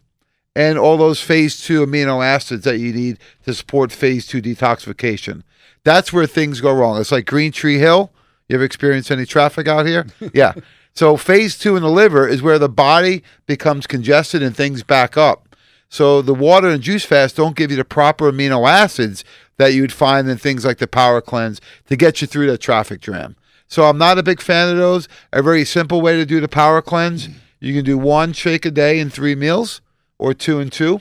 and 0.55 0.79
all 0.79 0.97
those 0.97 1.21
phase 1.21 1.61
two 1.61 1.85
amino 1.85 2.25
acids 2.25 2.63
that 2.63 2.79
you 2.79 2.93
need 2.93 3.19
to 3.45 3.53
support 3.53 3.91
phase 3.91 4.25
two 4.25 4.41
detoxification. 4.41 5.43
That's 5.83 6.11
where 6.11 6.25
things 6.25 6.61
go 6.61 6.73
wrong. 6.73 6.99
It's 6.99 7.11
like 7.11 7.25
Green 7.25 7.51
Tree 7.51 7.77
Hill. 7.77 8.11
You 8.47 8.55
ever 8.55 8.63
experienced 8.63 9.11
any 9.11 9.25
traffic 9.25 9.67
out 9.67 9.85
here? 9.85 10.05
yeah. 10.33 10.53
So 10.93 11.17
phase 11.17 11.57
two 11.57 11.75
in 11.75 11.83
the 11.83 11.91
liver 11.91 12.27
is 12.27 12.41
where 12.41 12.57
the 12.57 12.69
body 12.69 13.23
becomes 13.45 13.85
congested 13.85 14.41
and 14.41 14.55
things 14.55 14.83
back 14.83 15.17
up. 15.17 15.55
So 15.89 16.21
the 16.21 16.33
water 16.33 16.67
and 16.69 16.81
juice 16.81 17.05
fast 17.05 17.35
don't 17.35 17.55
give 17.55 17.71
you 17.71 17.77
the 17.77 17.85
proper 17.85 18.31
amino 18.31 18.67
acids 18.67 19.23
that 19.57 19.73
you 19.73 19.81
would 19.81 19.93
find 19.93 20.29
in 20.29 20.37
things 20.37 20.65
like 20.65 20.79
the 20.79 20.87
power 20.87 21.21
cleanse 21.21 21.61
to 21.87 21.95
get 21.95 22.21
you 22.21 22.27
through 22.27 22.47
that 22.47 22.59
traffic 22.59 23.01
jam. 23.01 23.35
So 23.67 23.83
I'm 23.83 23.97
not 23.97 24.17
a 24.17 24.23
big 24.23 24.41
fan 24.41 24.69
of 24.69 24.77
those. 24.77 25.07
A 25.33 25.41
very 25.41 25.65
simple 25.65 26.01
way 26.01 26.15
to 26.15 26.25
do 26.25 26.39
the 26.39 26.47
power 26.47 26.81
cleanse, 26.81 27.27
mm-hmm. 27.27 27.37
you 27.59 27.73
can 27.73 27.83
do 27.83 27.97
one 27.97 28.33
shake 28.33 28.65
a 28.65 28.71
day 28.71 28.99
in 28.99 29.09
three 29.09 29.35
meals 29.35 29.81
or 30.17 30.33
two 30.33 30.59
and 30.59 30.71
2 30.71 30.99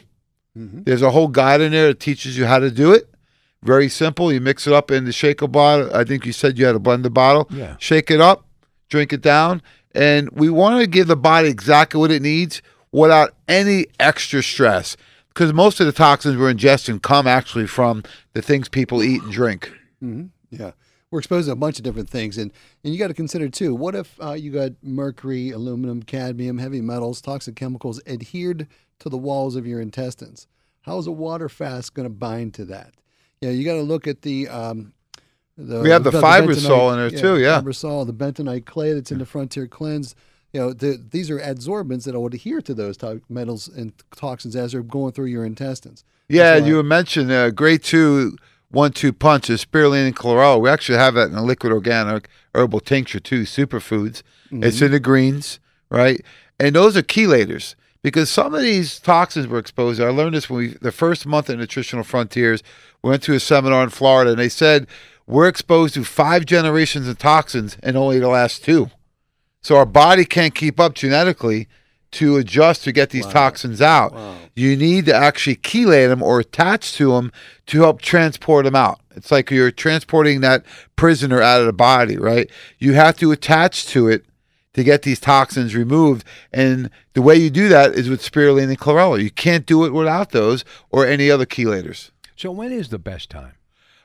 mm-hmm. 0.59 0.82
There's 0.82 1.02
a 1.02 1.11
whole 1.11 1.28
guide 1.28 1.61
in 1.61 1.72
there 1.72 1.88
that 1.88 2.00
teaches 2.00 2.37
you 2.37 2.46
how 2.46 2.59
to 2.59 2.70
do 2.70 2.92
it. 2.92 3.09
Very 3.66 3.88
simple. 3.88 4.33
You 4.33 4.40
mix 4.40 4.66
it 4.66 4.72
up 4.72 4.90
in 4.90 5.05
the 5.05 5.12
shaker 5.12 5.48
bottle. 5.48 5.94
I 5.94 6.05
think 6.05 6.24
you 6.24 6.33
said 6.33 6.57
you 6.57 6.66
had 6.66 6.76
a 6.76 6.79
blender 6.79 7.12
bottle. 7.12 7.48
Yeah. 7.50 7.76
Shake 7.79 8.11
it 8.11 8.20
up, 8.20 8.46
drink 8.88 9.12
it 9.12 9.20
down, 9.20 9.61
and 9.92 10.31
we 10.31 10.48
want 10.48 10.81
to 10.81 10.87
give 10.87 11.09
the 11.09 11.16
body 11.16 11.48
exactly 11.48 11.98
what 11.98 12.12
it 12.12 12.22
needs 12.22 12.62
without 12.92 13.35
any 13.48 13.87
extra 13.98 14.42
stress. 14.42 14.96
Because 15.29 15.52
most 15.52 15.81
of 15.81 15.87
the 15.87 15.92
toxins 15.92 16.37
we're 16.37 16.55
ingesting 16.55 17.02
come 17.02 17.26
actually 17.26 17.66
from 17.66 18.05
the 18.33 18.40
things 18.40 18.68
people 18.68 19.02
eat 19.02 19.22
and 19.22 19.33
drink. 19.33 19.70
Yeah. 20.50 20.70
We're 21.11 21.18
exposed 21.18 21.46
to 21.46 21.52
a 21.52 21.57
bunch 21.57 21.79
of 21.79 21.85
different 21.85 22.09
things. 22.09 22.38
And, 22.38 22.52
and 22.83 22.92
you 22.92 22.98
got 22.98 23.09
to 23.09 23.14
consider, 23.14 23.48
too, 23.48 23.74
what 23.74 23.94
if 23.94 24.16
uh, 24.20 24.33
you 24.33 24.50
got 24.50 24.72
mercury, 24.83 25.50
aluminum, 25.50 26.02
cadmium, 26.02 26.59
heavy 26.59 26.81
metals, 26.81 27.20
toxic 27.20 27.55
chemicals 27.55 28.00
adhered 28.07 28.66
to 29.00 29.09
the 29.09 29.18
walls 29.18 29.57
of 29.57 29.66
your 29.66 29.81
intestines? 29.81 30.46
How 30.83 30.98
is 30.98 31.07
a 31.07 31.12
water 31.12 31.48
fast 31.48 31.94
going 31.94 32.09
to 32.09 32.14
bind 32.14 32.55
to 32.55 32.64
that? 32.66 32.94
Yeah, 33.40 33.51
you 33.51 33.64
got 33.64 33.75
to 33.75 33.83
look 33.83 34.07
at 34.07 34.22
the. 34.22 34.49
Um, 34.49 34.92
the 35.59 35.81
We 35.81 35.90
have 35.90 36.05
the 36.05 36.11
fibrosol 36.11 36.46
bentonite- 36.46 36.92
in 36.92 36.99
there, 36.99 37.11
too, 37.11 37.38
yeah. 37.38 37.61
Fibrosol, 37.61 38.07
the 38.07 38.12
bentonite 38.12 38.66
clay 38.66 38.92
that's 38.92 39.11
in 39.11 39.18
the 39.18 39.27
Frontier 39.27 39.66
Cleanse. 39.66 40.14
You 40.53 40.61
know, 40.61 40.72
the, 40.72 41.03
these 41.11 41.31
are 41.31 41.38
adsorbents 41.38 42.05
that 42.05 42.14
will 42.14 42.27
adhere 42.27 42.61
to 42.62 42.75
those 42.75 42.96
metals 43.29 43.68
and 43.68 43.92
toxins 44.14 44.57
as 44.57 44.72
they're 44.72 44.83
going 44.83 45.12
through 45.12 45.27
your 45.27 45.44
intestines. 45.44 46.05
Yeah, 46.29 46.57
you 46.57 46.83
mentioned 46.83 47.31
uh, 47.31 47.51
grade 47.51 47.83
two, 47.83 48.37
one 48.70 48.92
two 48.92 49.12
punch 49.12 49.49
is 49.51 49.64
spirulina 49.64 50.07
and 50.07 50.16
chlorella. 50.16 50.61
We 50.61 50.68
actually 50.68 50.99
have 50.99 51.14
that 51.14 51.31
in 51.31 51.35
a 51.35 51.44
liquid 51.44 51.72
organic 51.72 52.29
herbal 52.55 52.81
tincture 52.81 53.20
too, 53.20 53.42
superfoods. 53.42 54.22
It's 54.51 54.81
in 54.81 54.92
the 54.92 55.01
greens, 55.01 55.59
right? 55.90 56.20
And 56.59 56.75
those 56.75 56.96
are 56.96 57.03
chelators 57.03 57.75
because 58.07 58.31
some 58.31 58.55
of 58.55 58.62
these 58.62 59.01
toxins 59.01 59.49
were 59.49 59.59
exposed. 59.59 60.01
I 60.01 60.11
learned 60.11 60.37
this 60.37 60.49
when 60.49 60.59
we 60.59 60.69
the 60.81 60.92
first 60.92 61.27
month 61.27 61.51
of 61.51 61.59
Nutritional 61.59 62.05
Frontiers. 62.05 62.62
We 63.03 63.11
went 63.11 63.25
to 63.25 63.35
a 63.35 63.40
seminar 63.40 63.83
in 63.83 63.90
Florida, 63.90 64.31
and 64.31 64.38
they 64.38 64.49
said 64.49 64.87
we're 65.27 65.49
exposed 65.49 65.95
to 65.95 66.05
five 66.05 66.47
generations 66.47 67.09
of 67.09 67.19
toxins 67.19 67.77
and 67.83 67.97
only 67.97 68.21
the 68.21 68.29
last 68.29 68.62
two. 68.62 68.90
So 69.61 69.75
our 69.75 69.85
body 69.85 70.25
can't 70.25 70.55
keep 70.55 70.79
up 70.79 70.95
genetically 70.95 71.66
to 72.12 72.37
adjust 72.37 72.85
to 72.85 72.92
get 72.92 73.11
these 73.11 73.27
toxins 73.33 73.83
out. 73.83 74.12
You 74.55 74.77
need 74.77 75.07
to 75.07 75.14
actually 75.14 75.57
chelate 75.57 76.09
them 76.09 76.23
or 76.23 76.38
attach 76.38 76.92
to 76.99 77.11
them 77.11 77.33
to 77.66 77.81
help 77.81 78.01
transport 78.01 78.66
them 78.66 78.77
out. 78.77 79.01
It's 79.16 79.33
like 79.33 79.51
you're 79.51 79.73
transporting 79.73 80.42
that 80.42 80.64
prisoner 80.95 81.42
out 81.42 81.59
of 81.59 81.66
the 81.66 81.73
body, 81.73 82.19
right? 82.19 82.49
You 82.79 82.92
have 82.92 83.16
to 83.16 83.33
attach 83.33 83.87
to 83.87 84.07
it 84.07 84.25
to 84.76 84.84
get 84.84 85.02
these 85.02 85.18
toxins 85.18 85.74
removed. 85.74 86.22
And 86.52 86.90
the 87.14 87.22
way 87.22 87.34
you 87.34 87.48
do 87.48 87.68
that 87.68 87.94
is 87.94 88.10
with 88.10 88.22
spirulina 88.22 88.68
and 88.68 88.78
chlorella. 88.78 89.22
You 89.22 89.30
can't 89.30 89.64
do 89.64 89.86
it 89.86 89.92
without 89.92 90.32
those 90.32 90.66
or 90.90 91.06
any 91.06 91.30
other 91.30 91.46
chelators. 91.46 92.10
So 92.36 92.50
when 92.50 92.72
is 92.72 92.90
the 92.90 92.98
best 92.98 93.30
time? 93.30 93.54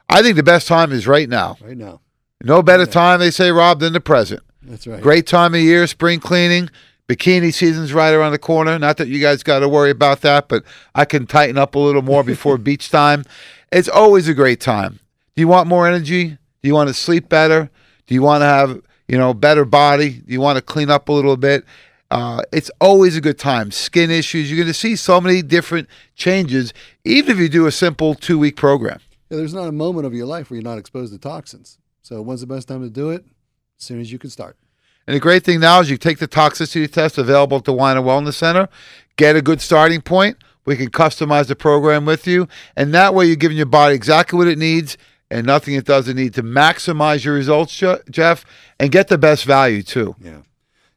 I 0.10 0.22
think 0.22 0.38
the 0.38 0.44
best 0.44 0.70
time 0.70 0.94
is 0.94 1.08
right 1.08 1.28
now. 1.28 1.58
Right 1.62 1.78
now. 1.78 2.00
No 2.42 2.64
better 2.64 2.86
time, 2.86 3.20
they 3.20 3.32
say, 3.32 3.52
Rob, 3.52 3.82
than 3.82 3.92
the 3.92 4.00
present. 4.00 4.44
That's 4.64 4.88
right. 4.88 5.02
Great 5.02 5.28
time 5.28 5.54
of 5.54 5.60
year, 5.60 5.86
spring 5.88 6.22
cleaning. 6.22 6.70
Bikini 7.10 7.54
season's 7.54 7.92
right 7.92 8.14
around 8.14 8.32
the 8.32 8.40
corner. 8.40 8.80
Not 8.80 8.96
that 8.96 9.10
you 9.10 9.20
guys 9.20 9.44
got 9.44 9.60
to 9.60 9.68
worry 9.68 9.92
about 9.92 10.22
that, 10.22 10.48
but 10.48 10.64
I 10.96 11.04
can 11.04 11.28
tighten 11.28 11.58
up 11.58 11.76
a 11.76 11.80
little 11.80 12.02
more 12.02 12.24
before 12.24 12.58
beach 12.58 12.90
time. 12.90 13.26
It's 13.74 13.90
always 13.90 14.30
a 14.30 14.34
great 14.34 14.62
time. 14.62 15.02
Do 15.36 15.42
you 15.42 15.50
want 15.50 15.68
more 15.68 15.86
energy? 15.86 16.30
Do 16.30 16.70
you 16.70 16.74
want 16.74 16.88
to 16.88 16.94
sleep 16.94 17.28
better? 17.28 17.70
Do 18.08 18.14
you 18.14 18.22
want 18.22 18.42
to 18.42 18.46
have 18.46 18.82
you 19.12 19.18
know 19.18 19.34
better 19.34 19.66
body? 19.66 20.22
You 20.26 20.40
want 20.40 20.56
to 20.56 20.62
clean 20.62 20.90
up 20.90 21.10
a 21.10 21.12
little 21.12 21.36
bit? 21.36 21.66
Uh, 22.10 22.42
it's 22.54 22.72
always 22.80 23.18
a 23.18 23.22
good 23.22 23.38
time. 23.38 23.70
Skin 23.70 24.10
issues. 24.10 24.50
You're 24.50 24.56
going 24.56 24.68
to 24.68 24.74
see 24.74 24.96
so 24.96 25.20
many 25.20 25.42
different 25.42 25.90
changes, 26.16 26.74
even 27.04 27.36
if 27.36 27.38
you 27.38 27.50
do 27.50 27.68
a 27.68 27.74
simple 27.74 28.16
two 28.16 28.40
week 28.40 28.56
program. 28.56 29.00
Yeah, 29.30 29.38
there's 29.38 29.54
not 29.54 29.68
a 29.68 29.74
moment 29.74 30.08
of 30.08 30.14
your 30.14 30.26
life 30.26 30.50
where 30.50 30.56
you're 30.56 30.64
not 30.64 30.78
exposed 30.78 31.12
to 31.12 31.20
toxins. 31.20 31.78
So 32.02 32.22
when's 32.22 32.40
the 32.40 32.48
best 32.48 32.70
time 32.70 32.84
to 32.84 32.90
do 32.90 33.10
it? 33.10 33.26
As 33.78 33.86
soon 33.86 34.00
as 34.00 34.14
you 34.14 34.18
can 34.18 34.30
start. 34.30 34.56
And 35.06 35.16
the 35.16 35.20
great 35.20 35.44
thing 35.44 35.60
now 35.60 35.82
is 35.82 35.90
you 35.90 35.98
take 35.98 36.20
the 36.20 36.28
toxicity 36.28 36.90
test 36.90 37.18
available 37.18 37.58
at 37.58 37.66
the 37.66 37.74
Winer 37.74 38.04
Wellness 38.04 38.36
Center, 38.36 38.70
get 39.18 39.36
a 39.36 39.42
good 39.42 39.60
starting 39.60 40.02
point. 40.02 40.38
We 40.64 40.78
can 40.78 40.90
customize 40.90 41.48
the 41.48 41.56
program 41.56 42.06
with 42.06 42.28
you. 42.28 42.48
And 42.78 42.94
that 42.94 43.14
way 43.14 43.26
you're 43.26 43.36
giving 43.36 43.58
your 43.58 43.66
body 43.66 43.94
exactly 43.94 44.38
what 44.38 44.48
it 44.48 44.58
needs 44.58 44.98
and 45.32 45.48
nothing 45.48 45.76
it 45.76 45.86
doesn't 45.86 46.16
need 46.16 46.34
to 46.34 46.44
maximize 46.44 47.24
your 47.24 47.34
results, 47.34 47.82
Jeff, 48.10 48.46
and 48.80 48.92
get 48.92 49.08
the 49.08 49.18
best 49.18 49.46
value 49.46 49.82
too. 49.82 50.16
Yeah. 50.20 50.42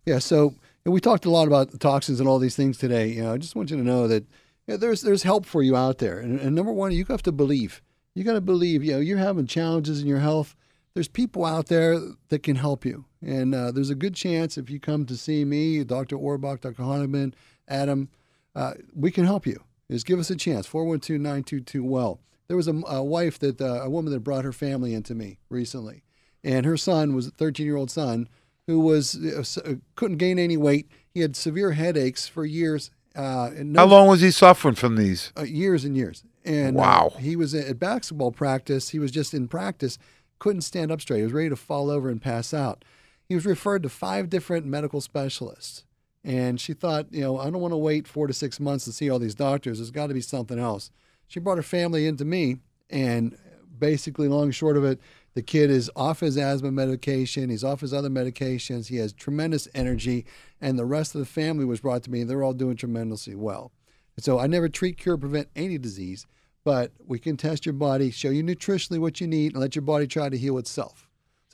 Yeah. 0.04 0.18
So 0.18 0.54
we 0.84 1.00
talked 1.00 1.24
a 1.24 1.30
lot 1.30 1.46
about 1.46 1.70
the 1.70 1.78
toxins 1.78 2.20
and 2.20 2.28
all 2.28 2.38
these 2.38 2.56
things 2.56 2.76
today. 2.76 3.08
You 3.08 3.22
know, 3.22 3.32
I 3.32 3.38
just 3.38 3.54
want 3.54 3.70
you 3.70 3.76
to 3.76 3.82
know 3.82 4.08
that 4.08 4.24
you 4.66 4.74
know, 4.74 4.76
there's 4.76 5.02
there's 5.02 5.22
help 5.22 5.46
for 5.46 5.62
you 5.62 5.76
out 5.76 5.98
there. 5.98 6.18
And, 6.18 6.40
and 6.40 6.54
number 6.54 6.72
one, 6.72 6.92
you 6.92 7.04
have 7.06 7.22
to 7.22 7.32
believe. 7.32 7.80
You 8.14 8.24
got 8.24 8.34
to 8.34 8.40
believe. 8.40 8.84
You 8.84 8.94
know, 8.94 8.98
you're 8.98 9.18
having 9.18 9.46
challenges 9.46 10.00
in 10.00 10.06
your 10.06 10.20
health. 10.20 10.56
There's 10.94 11.08
people 11.08 11.44
out 11.44 11.66
there 11.66 11.98
that 12.28 12.42
can 12.42 12.56
help 12.56 12.84
you. 12.84 13.04
And 13.20 13.54
uh, 13.54 13.72
there's 13.72 13.90
a 13.90 13.96
good 13.96 14.14
chance 14.14 14.58
if 14.58 14.70
you 14.70 14.78
come 14.78 15.06
to 15.06 15.16
see 15.16 15.44
me, 15.44 15.82
Dr. 15.82 16.16
Orbach, 16.16 16.60
Dr. 16.60 16.82
Hahnemann, 16.82 17.34
Adam, 17.66 18.10
uh, 18.54 18.74
we 18.94 19.10
can 19.10 19.24
help 19.24 19.46
you. 19.46 19.64
Just 19.90 20.06
give 20.06 20.18
us 20.20 20.30
a 20.30 20.36
chance. 20.36 20.66
412 20.66 21.20
922 21.20 21.84
Well. 21.84 22.20
There 22.48 22.56
was 22.56 22.68
a, 22.68 22.74
a 22.86 23.02
wife 23.02 23.38
that, 23.40 23.60
uh, 23.60 23.80
a 23.82 23.90
woman 23.90 24.12
that 24.12 24.20
brought 24.20 24.44
her 24.44 24.52
family 24.52 24.92
into 24.94 25.14
me 25.14 25.38
recently. 25.48 26.02
and 26.42 26.66
her 26.66 26.76
son 26.76 27.14
was 27.14 27.26
a 27.26 27.30
13 27.30 27.64
year 27.66 27.76
old 27.76 27.90
son 27.90 28.28
who 28.66 28.80
was 28.80 29.14
uh, 29.16 29.42
uh, 29.64 29.74
couldn't 29.94 30.18
gain 30.18 30.38
any 30.38 30.56
weight. 30.56 30.88
He 31.12 31.20
had 31.20 31.36
severe 31.36 31.72
headaches 31.72 32.26
for 32.28 32.44
years. 32.44 32.90
Uh, 33.14 33.50
no 33.56 33.80
How 33.80 33.86
long 33.86 34.08
was 34.08 34.20
he 34.20 34.30
suffering 34.30 34.74
from 34.74 34.96
these? 34.96 35.32
uh, 35.38 35.42
years 35.42 35.84
and 35.84 35.96
years. 35.96 36.24
And 36.44 36.76
uh, 36.76 36.80
Wow. 36.80 37.12
he 37.18 37.36
was 37.36 37.54
at 37.54 37.78
basketball 37.78 38.32
practice. 38.32 38.90
He 38.90 38.98
was 38.98 39.10
just 39.10 39.32
in 39.34 39.48
practice, 39.48 39.98
couldn't 40.38 40.62
stand 40.62 40.90
up 40.90 41.00
straight. 41.00 41.18
He 41.18 41.24
was 41.24 41.32
ready 41.32 41.48
to 41.50 41.56
fall 41.56 41.90
over 41.90 42.08
and 42.10 42.20
pass 42.20 42.52
out. 42.52 42.84
He 43.28 43.34
was 43.34 43.46
referred 43.46 43.82
to 43.84 43.88
five 43.88 44.28
different 44.28 44.66
medical 44.66 45.00
specialists. 45.00 45.84
And 46.22 46.60
she 46.60 46.72
thought, 46.74 47.06
you 47.12 47.20
know, 47.22 47.38
I 47.38 47.44
don't 47.50 47.60
want 47.60 47.72
to 47.72 47.76
wait 47.78 48.06
four 48.08 48.26
to 48.26 48.32
six 48.32 48.58
months 48.58 48.84
to 48.86 48.92
see 48.92 49.08
all 49.10 49.18
these 49.18 49.34
doctors. 49.34 49.78
There's 49.78 49.90
got 49.90 50.08
to 50.08 50.14
be 50.14 50.20
something 50.20 50.58
else. 50.58 50.90
She 51.26 51.40
brought 51.40 51.58
her 51.58 51.62
family 51.62 52.06
into 52.06 52.24
me, 52.24 52.58
and 52.90 53.36
basically, 53.78 54.28
long 54.28 54.44
and 54.44 54.54
short 54.54 54.76
of 54.76 54.84
it, 54.84 55.00
the 55.34 55.42
kid 55.42 55.70
is 55.70 55.90
off 55.96 56.20
his 56.20 56.36
asthma 56.38 56.70
medication. 56.70 57.50
He's 57.50 57.64
off 57.64 57.80
his 57.80 57.92
other 57.92 58.08
medications. 58.08 58.86
He 58.86 58.96
has 58.98 59.12
tremendous 59.12 59.66
energy, 59.74 60.26
and 60.60 60.78
the 60.78 60.84
rest 60.84 61.14
of 61.14 61.18
the 61.18 61.26
family 61.26 61.64
was 61.64 61.80
brought 61.80 62.04
to 62.04 62.10
me. 62.10 62.20
and 62.20 62.30
They're 62.30 62.44
all 62.44 62.52
doing 62.52 62.76
tremendously 62.76 63.34
well. 63.34 63.72
So 64.18 64.38
I 64.38 64.46
never 64.46 64.68
treat, 64.68 64.96
cure, 64.96 65.16
prevent 65.16 65.48
any 65.56 65.76
disease, 65.76 66.26
but 66.62 66.92
we 67.04 67.18
can 67.18 67.36
test 67.36 67.66
your 67.66 67.72
body, 67.72 68.10
show 68.10 68.30
you 68.30 68.44
nutritionally 68.44 69.00
what 69.00 69.20
you 69.20 69.26
need, 69.26 69.52
and 69.52 69.60
let 69.60 69.74
your 69.74 69.82
body 69.82 70.06
try 70.06 70.28
to 70.28 70.38
heal 70.38 70.56
itself. 70.56 71.03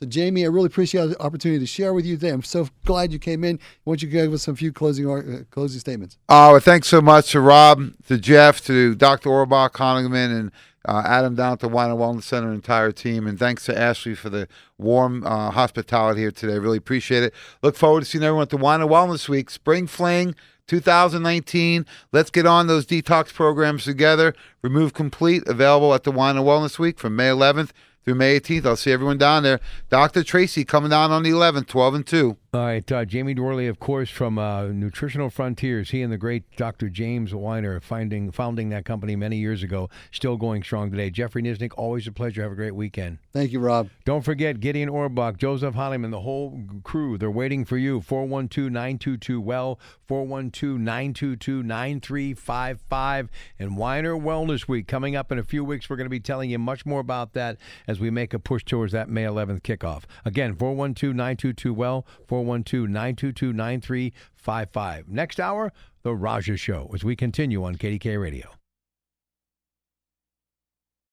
So, 0.01 0.07
Jamie, 0.07 0.43
I 0.43 0.47
really 0.47 0.65
appreciate 0.65 1.05
the 1.05 1.21
opportunity 1.21 1.59
to 1.59 1.67
share 1.67 1.93
with 1.93 2.07
you 2.07 2.15
today. 2.15 2.29
I'm 2.29 2.41
so 2.41 2.67
glad 2.85 3.13
you 3.13 3.19
came 3.19 3.43
in. 3.43 3.59
Why 3.83 3.91
don't 3.91 4.01
you 4.01 4.09
give 4.09 4.33
us 4.33 4.41
some 4.41 4.55
few 4.55 4.73
closing 4.73 5.07
uh, 5.07 5.43
closing 5.51 5.79
statements. 5.79 6.17
Oh, 6.27 6.59
thanks 6.59 6.87
so 6.87 7.01
much 7.01 7.33
to 7.33 7.39
Rob, 7.39 7.83
to 8.07 8.17
Jeff, 8.17 8.65
to 8.65 8.95
Dr. 8.95 9.29
Orbach, 9.29 9.73
Honigman, 9.73 10.39
and 10.39 10.51
uh, 10.85 11.03
Adam 11.05 11.35
down 11.35 11.53
at 11.53 11.59
the 11.59 11.69
Winer 11.69 11.95
Wellness 11.95 12.23
Center, 12.23 12.51
entire 12.51 12.91
team. 12.91 13.27
And 13.27 13.37
thanks 13.37 13.65
to 13.65 13.77
Ashley 13.77 14.15
for 14.15 14.31
the 14.31 14.47
warm 14.79 15.23
uh, 15.23 15.51
hospitality 15.51 16.21
here 16.21 16.31
today. 16.31 16.57
Really 16.57 16.79
appreciate 16.79 17.21
it. 17.21 17.31
Look 17.61 17.75
forward 17.75 17.99
to 17.99 18.05
seeing 18.07 18.23
everyone 18.23 18.41
at 18.41 18.49
the 18.49 18.57
Winer 18.57 18.89
Wellness 18.89 19.29
Week, 19.29 19.51
Spring 19.51 19.85
Fling 19.85 20.33
2019. 20.65 21.85
Let's 22.11 22.31
get 22.31 22.47
on 22.47 22.65
those 22.65 22.87
detox 22.87 23.31
programs 23.31 23.83
together. 23.83 24.33
Remove 24.63 24.95
Complete, 24.95 25.47
available 25.47 25.93
at 25.93 26.05
the 26.05 26.11
Winer 26.11 26.43
Wellness 26.43 26.79
Week 26.79 26.97
from 26.97 27.15
May 27.15 27.29
11th 27.29 27.69
through 28.03 28.15
May 28.15 28.39
18th. 28.39 28.65
I'll 28.65 28.75
see 28.75 28.91
everyone 28.91 29.17
down 29.17 29.43
there. 29.43 29.59
Dr. 29.89 30.23
Tracy 30.23 30.63
coming 30.65 30.89
down 30.89 31.11
on 31.11 31.23
the 31.23 31.31
11th, 31.31 31.67
12 31.67 31.95
and 31.95 32.07
2. 32.07 32.37
All 32.53 32.65
right, 32.65 32.91
uh, 32.91 33.05
Jamie 33.05 33.33
Dworley, 33.33 33.69
of 33.69 33.79
course, 33.79 34.09
from 34.09 34.37
uh, 34.37 34.65
Nutritional 34.65 35.29
Frontiers. 35.29 35.91
He 35.91 36.01
and 36.01 36.11
the 36.11 36.17
great 36.17 36.43
Dr. 36.57 36.89
James 36.89 37.31
Winer 37.31 37.81
finding, 37.81 38.29
founding 38.29 38.67
that 38.71 38.83
company 38.83 39.15
many 39.15 39.37
years 39.37 39.63
ago, 39.63 39.89
still 40.11 40.35
going 40.35 40.61
strong 40.61 40.91
today. 40.91 41.09
Jeffrey 41.11 41.41
Nisnik, 41.41 41.71
always 41.77 42.07
a 42.07 42.11
pleasure. 42.11 42.41
Have 42.41 42.51
a 42.51 42.55
great 42.55 42.75
weekend. 42.75 43.19
Thank 43.31 43.53
you, 43.53 43.61
Rob. 43.61 43.87
Don't 44.03 44.25
forget 44.25 44.59
Gideon 44.59 44.89
Orbach, 44.89 45.37
Joseph 45.37 45.75
Honeyman, 45.75 46.11
the 46.11 46.19
whole 46.19 46.61
crew. 46.83 47.17
They're 47.17 47.31
waiting 47.31 47.63
for 47.63 47.77
you. 47.77 48.01
412 48.01 48.69
922 48.69 49.39
Well, 49.39 49.79
412 50.09 50.77
922 50.77 51.63
9355. 51.63 53.29
And 53.59 53.77
Winer 53.77 54.21
Wellness 54.21 54.67
Week 54.67 54.89
coming 54.89 55.15
up 55.15 55.31
in 55.31 55.39
a 55.39 55.43
few 55.43 55.63
weeks. 55.63 55.89
We're 55.89 55.95
going 55.95 56.03
to 56.03 56.09
be 56.09 56.19
telling 56.19 56.49
you 56.49 56.59
much 56.59 56.85
more 56.85 56.99
about 56.99 57.31
that 57.31 57.55
as 57.87 58.01
we 58.01 58.09
make 58.09 58.33
a 58.33 58.39
push 58.39 58.65
towards 58.65 58.91
that 58.91 59.07
May 59.07 59.23
11th 59.23 59.61
kickoff. 59.61 60.03
Again, 60.25 60.53
412 60.53 61.15
922 61.15 61.73
Well, 61.73 62.05
412 62.41 62.89
922 62.89 63.53
9355. 63.53 65.07
Next 65.07 65.39
hour, 65.39 65.71
The 66.01 66.15
Raja 66.15 66.57
Show 66.57 66.89
as 66.93 67.03
we 67.03 67.15
continue 67.15 67.63
on 67.63 67.75
KDKA 67.75 68.19
Radio. 68.19 68.60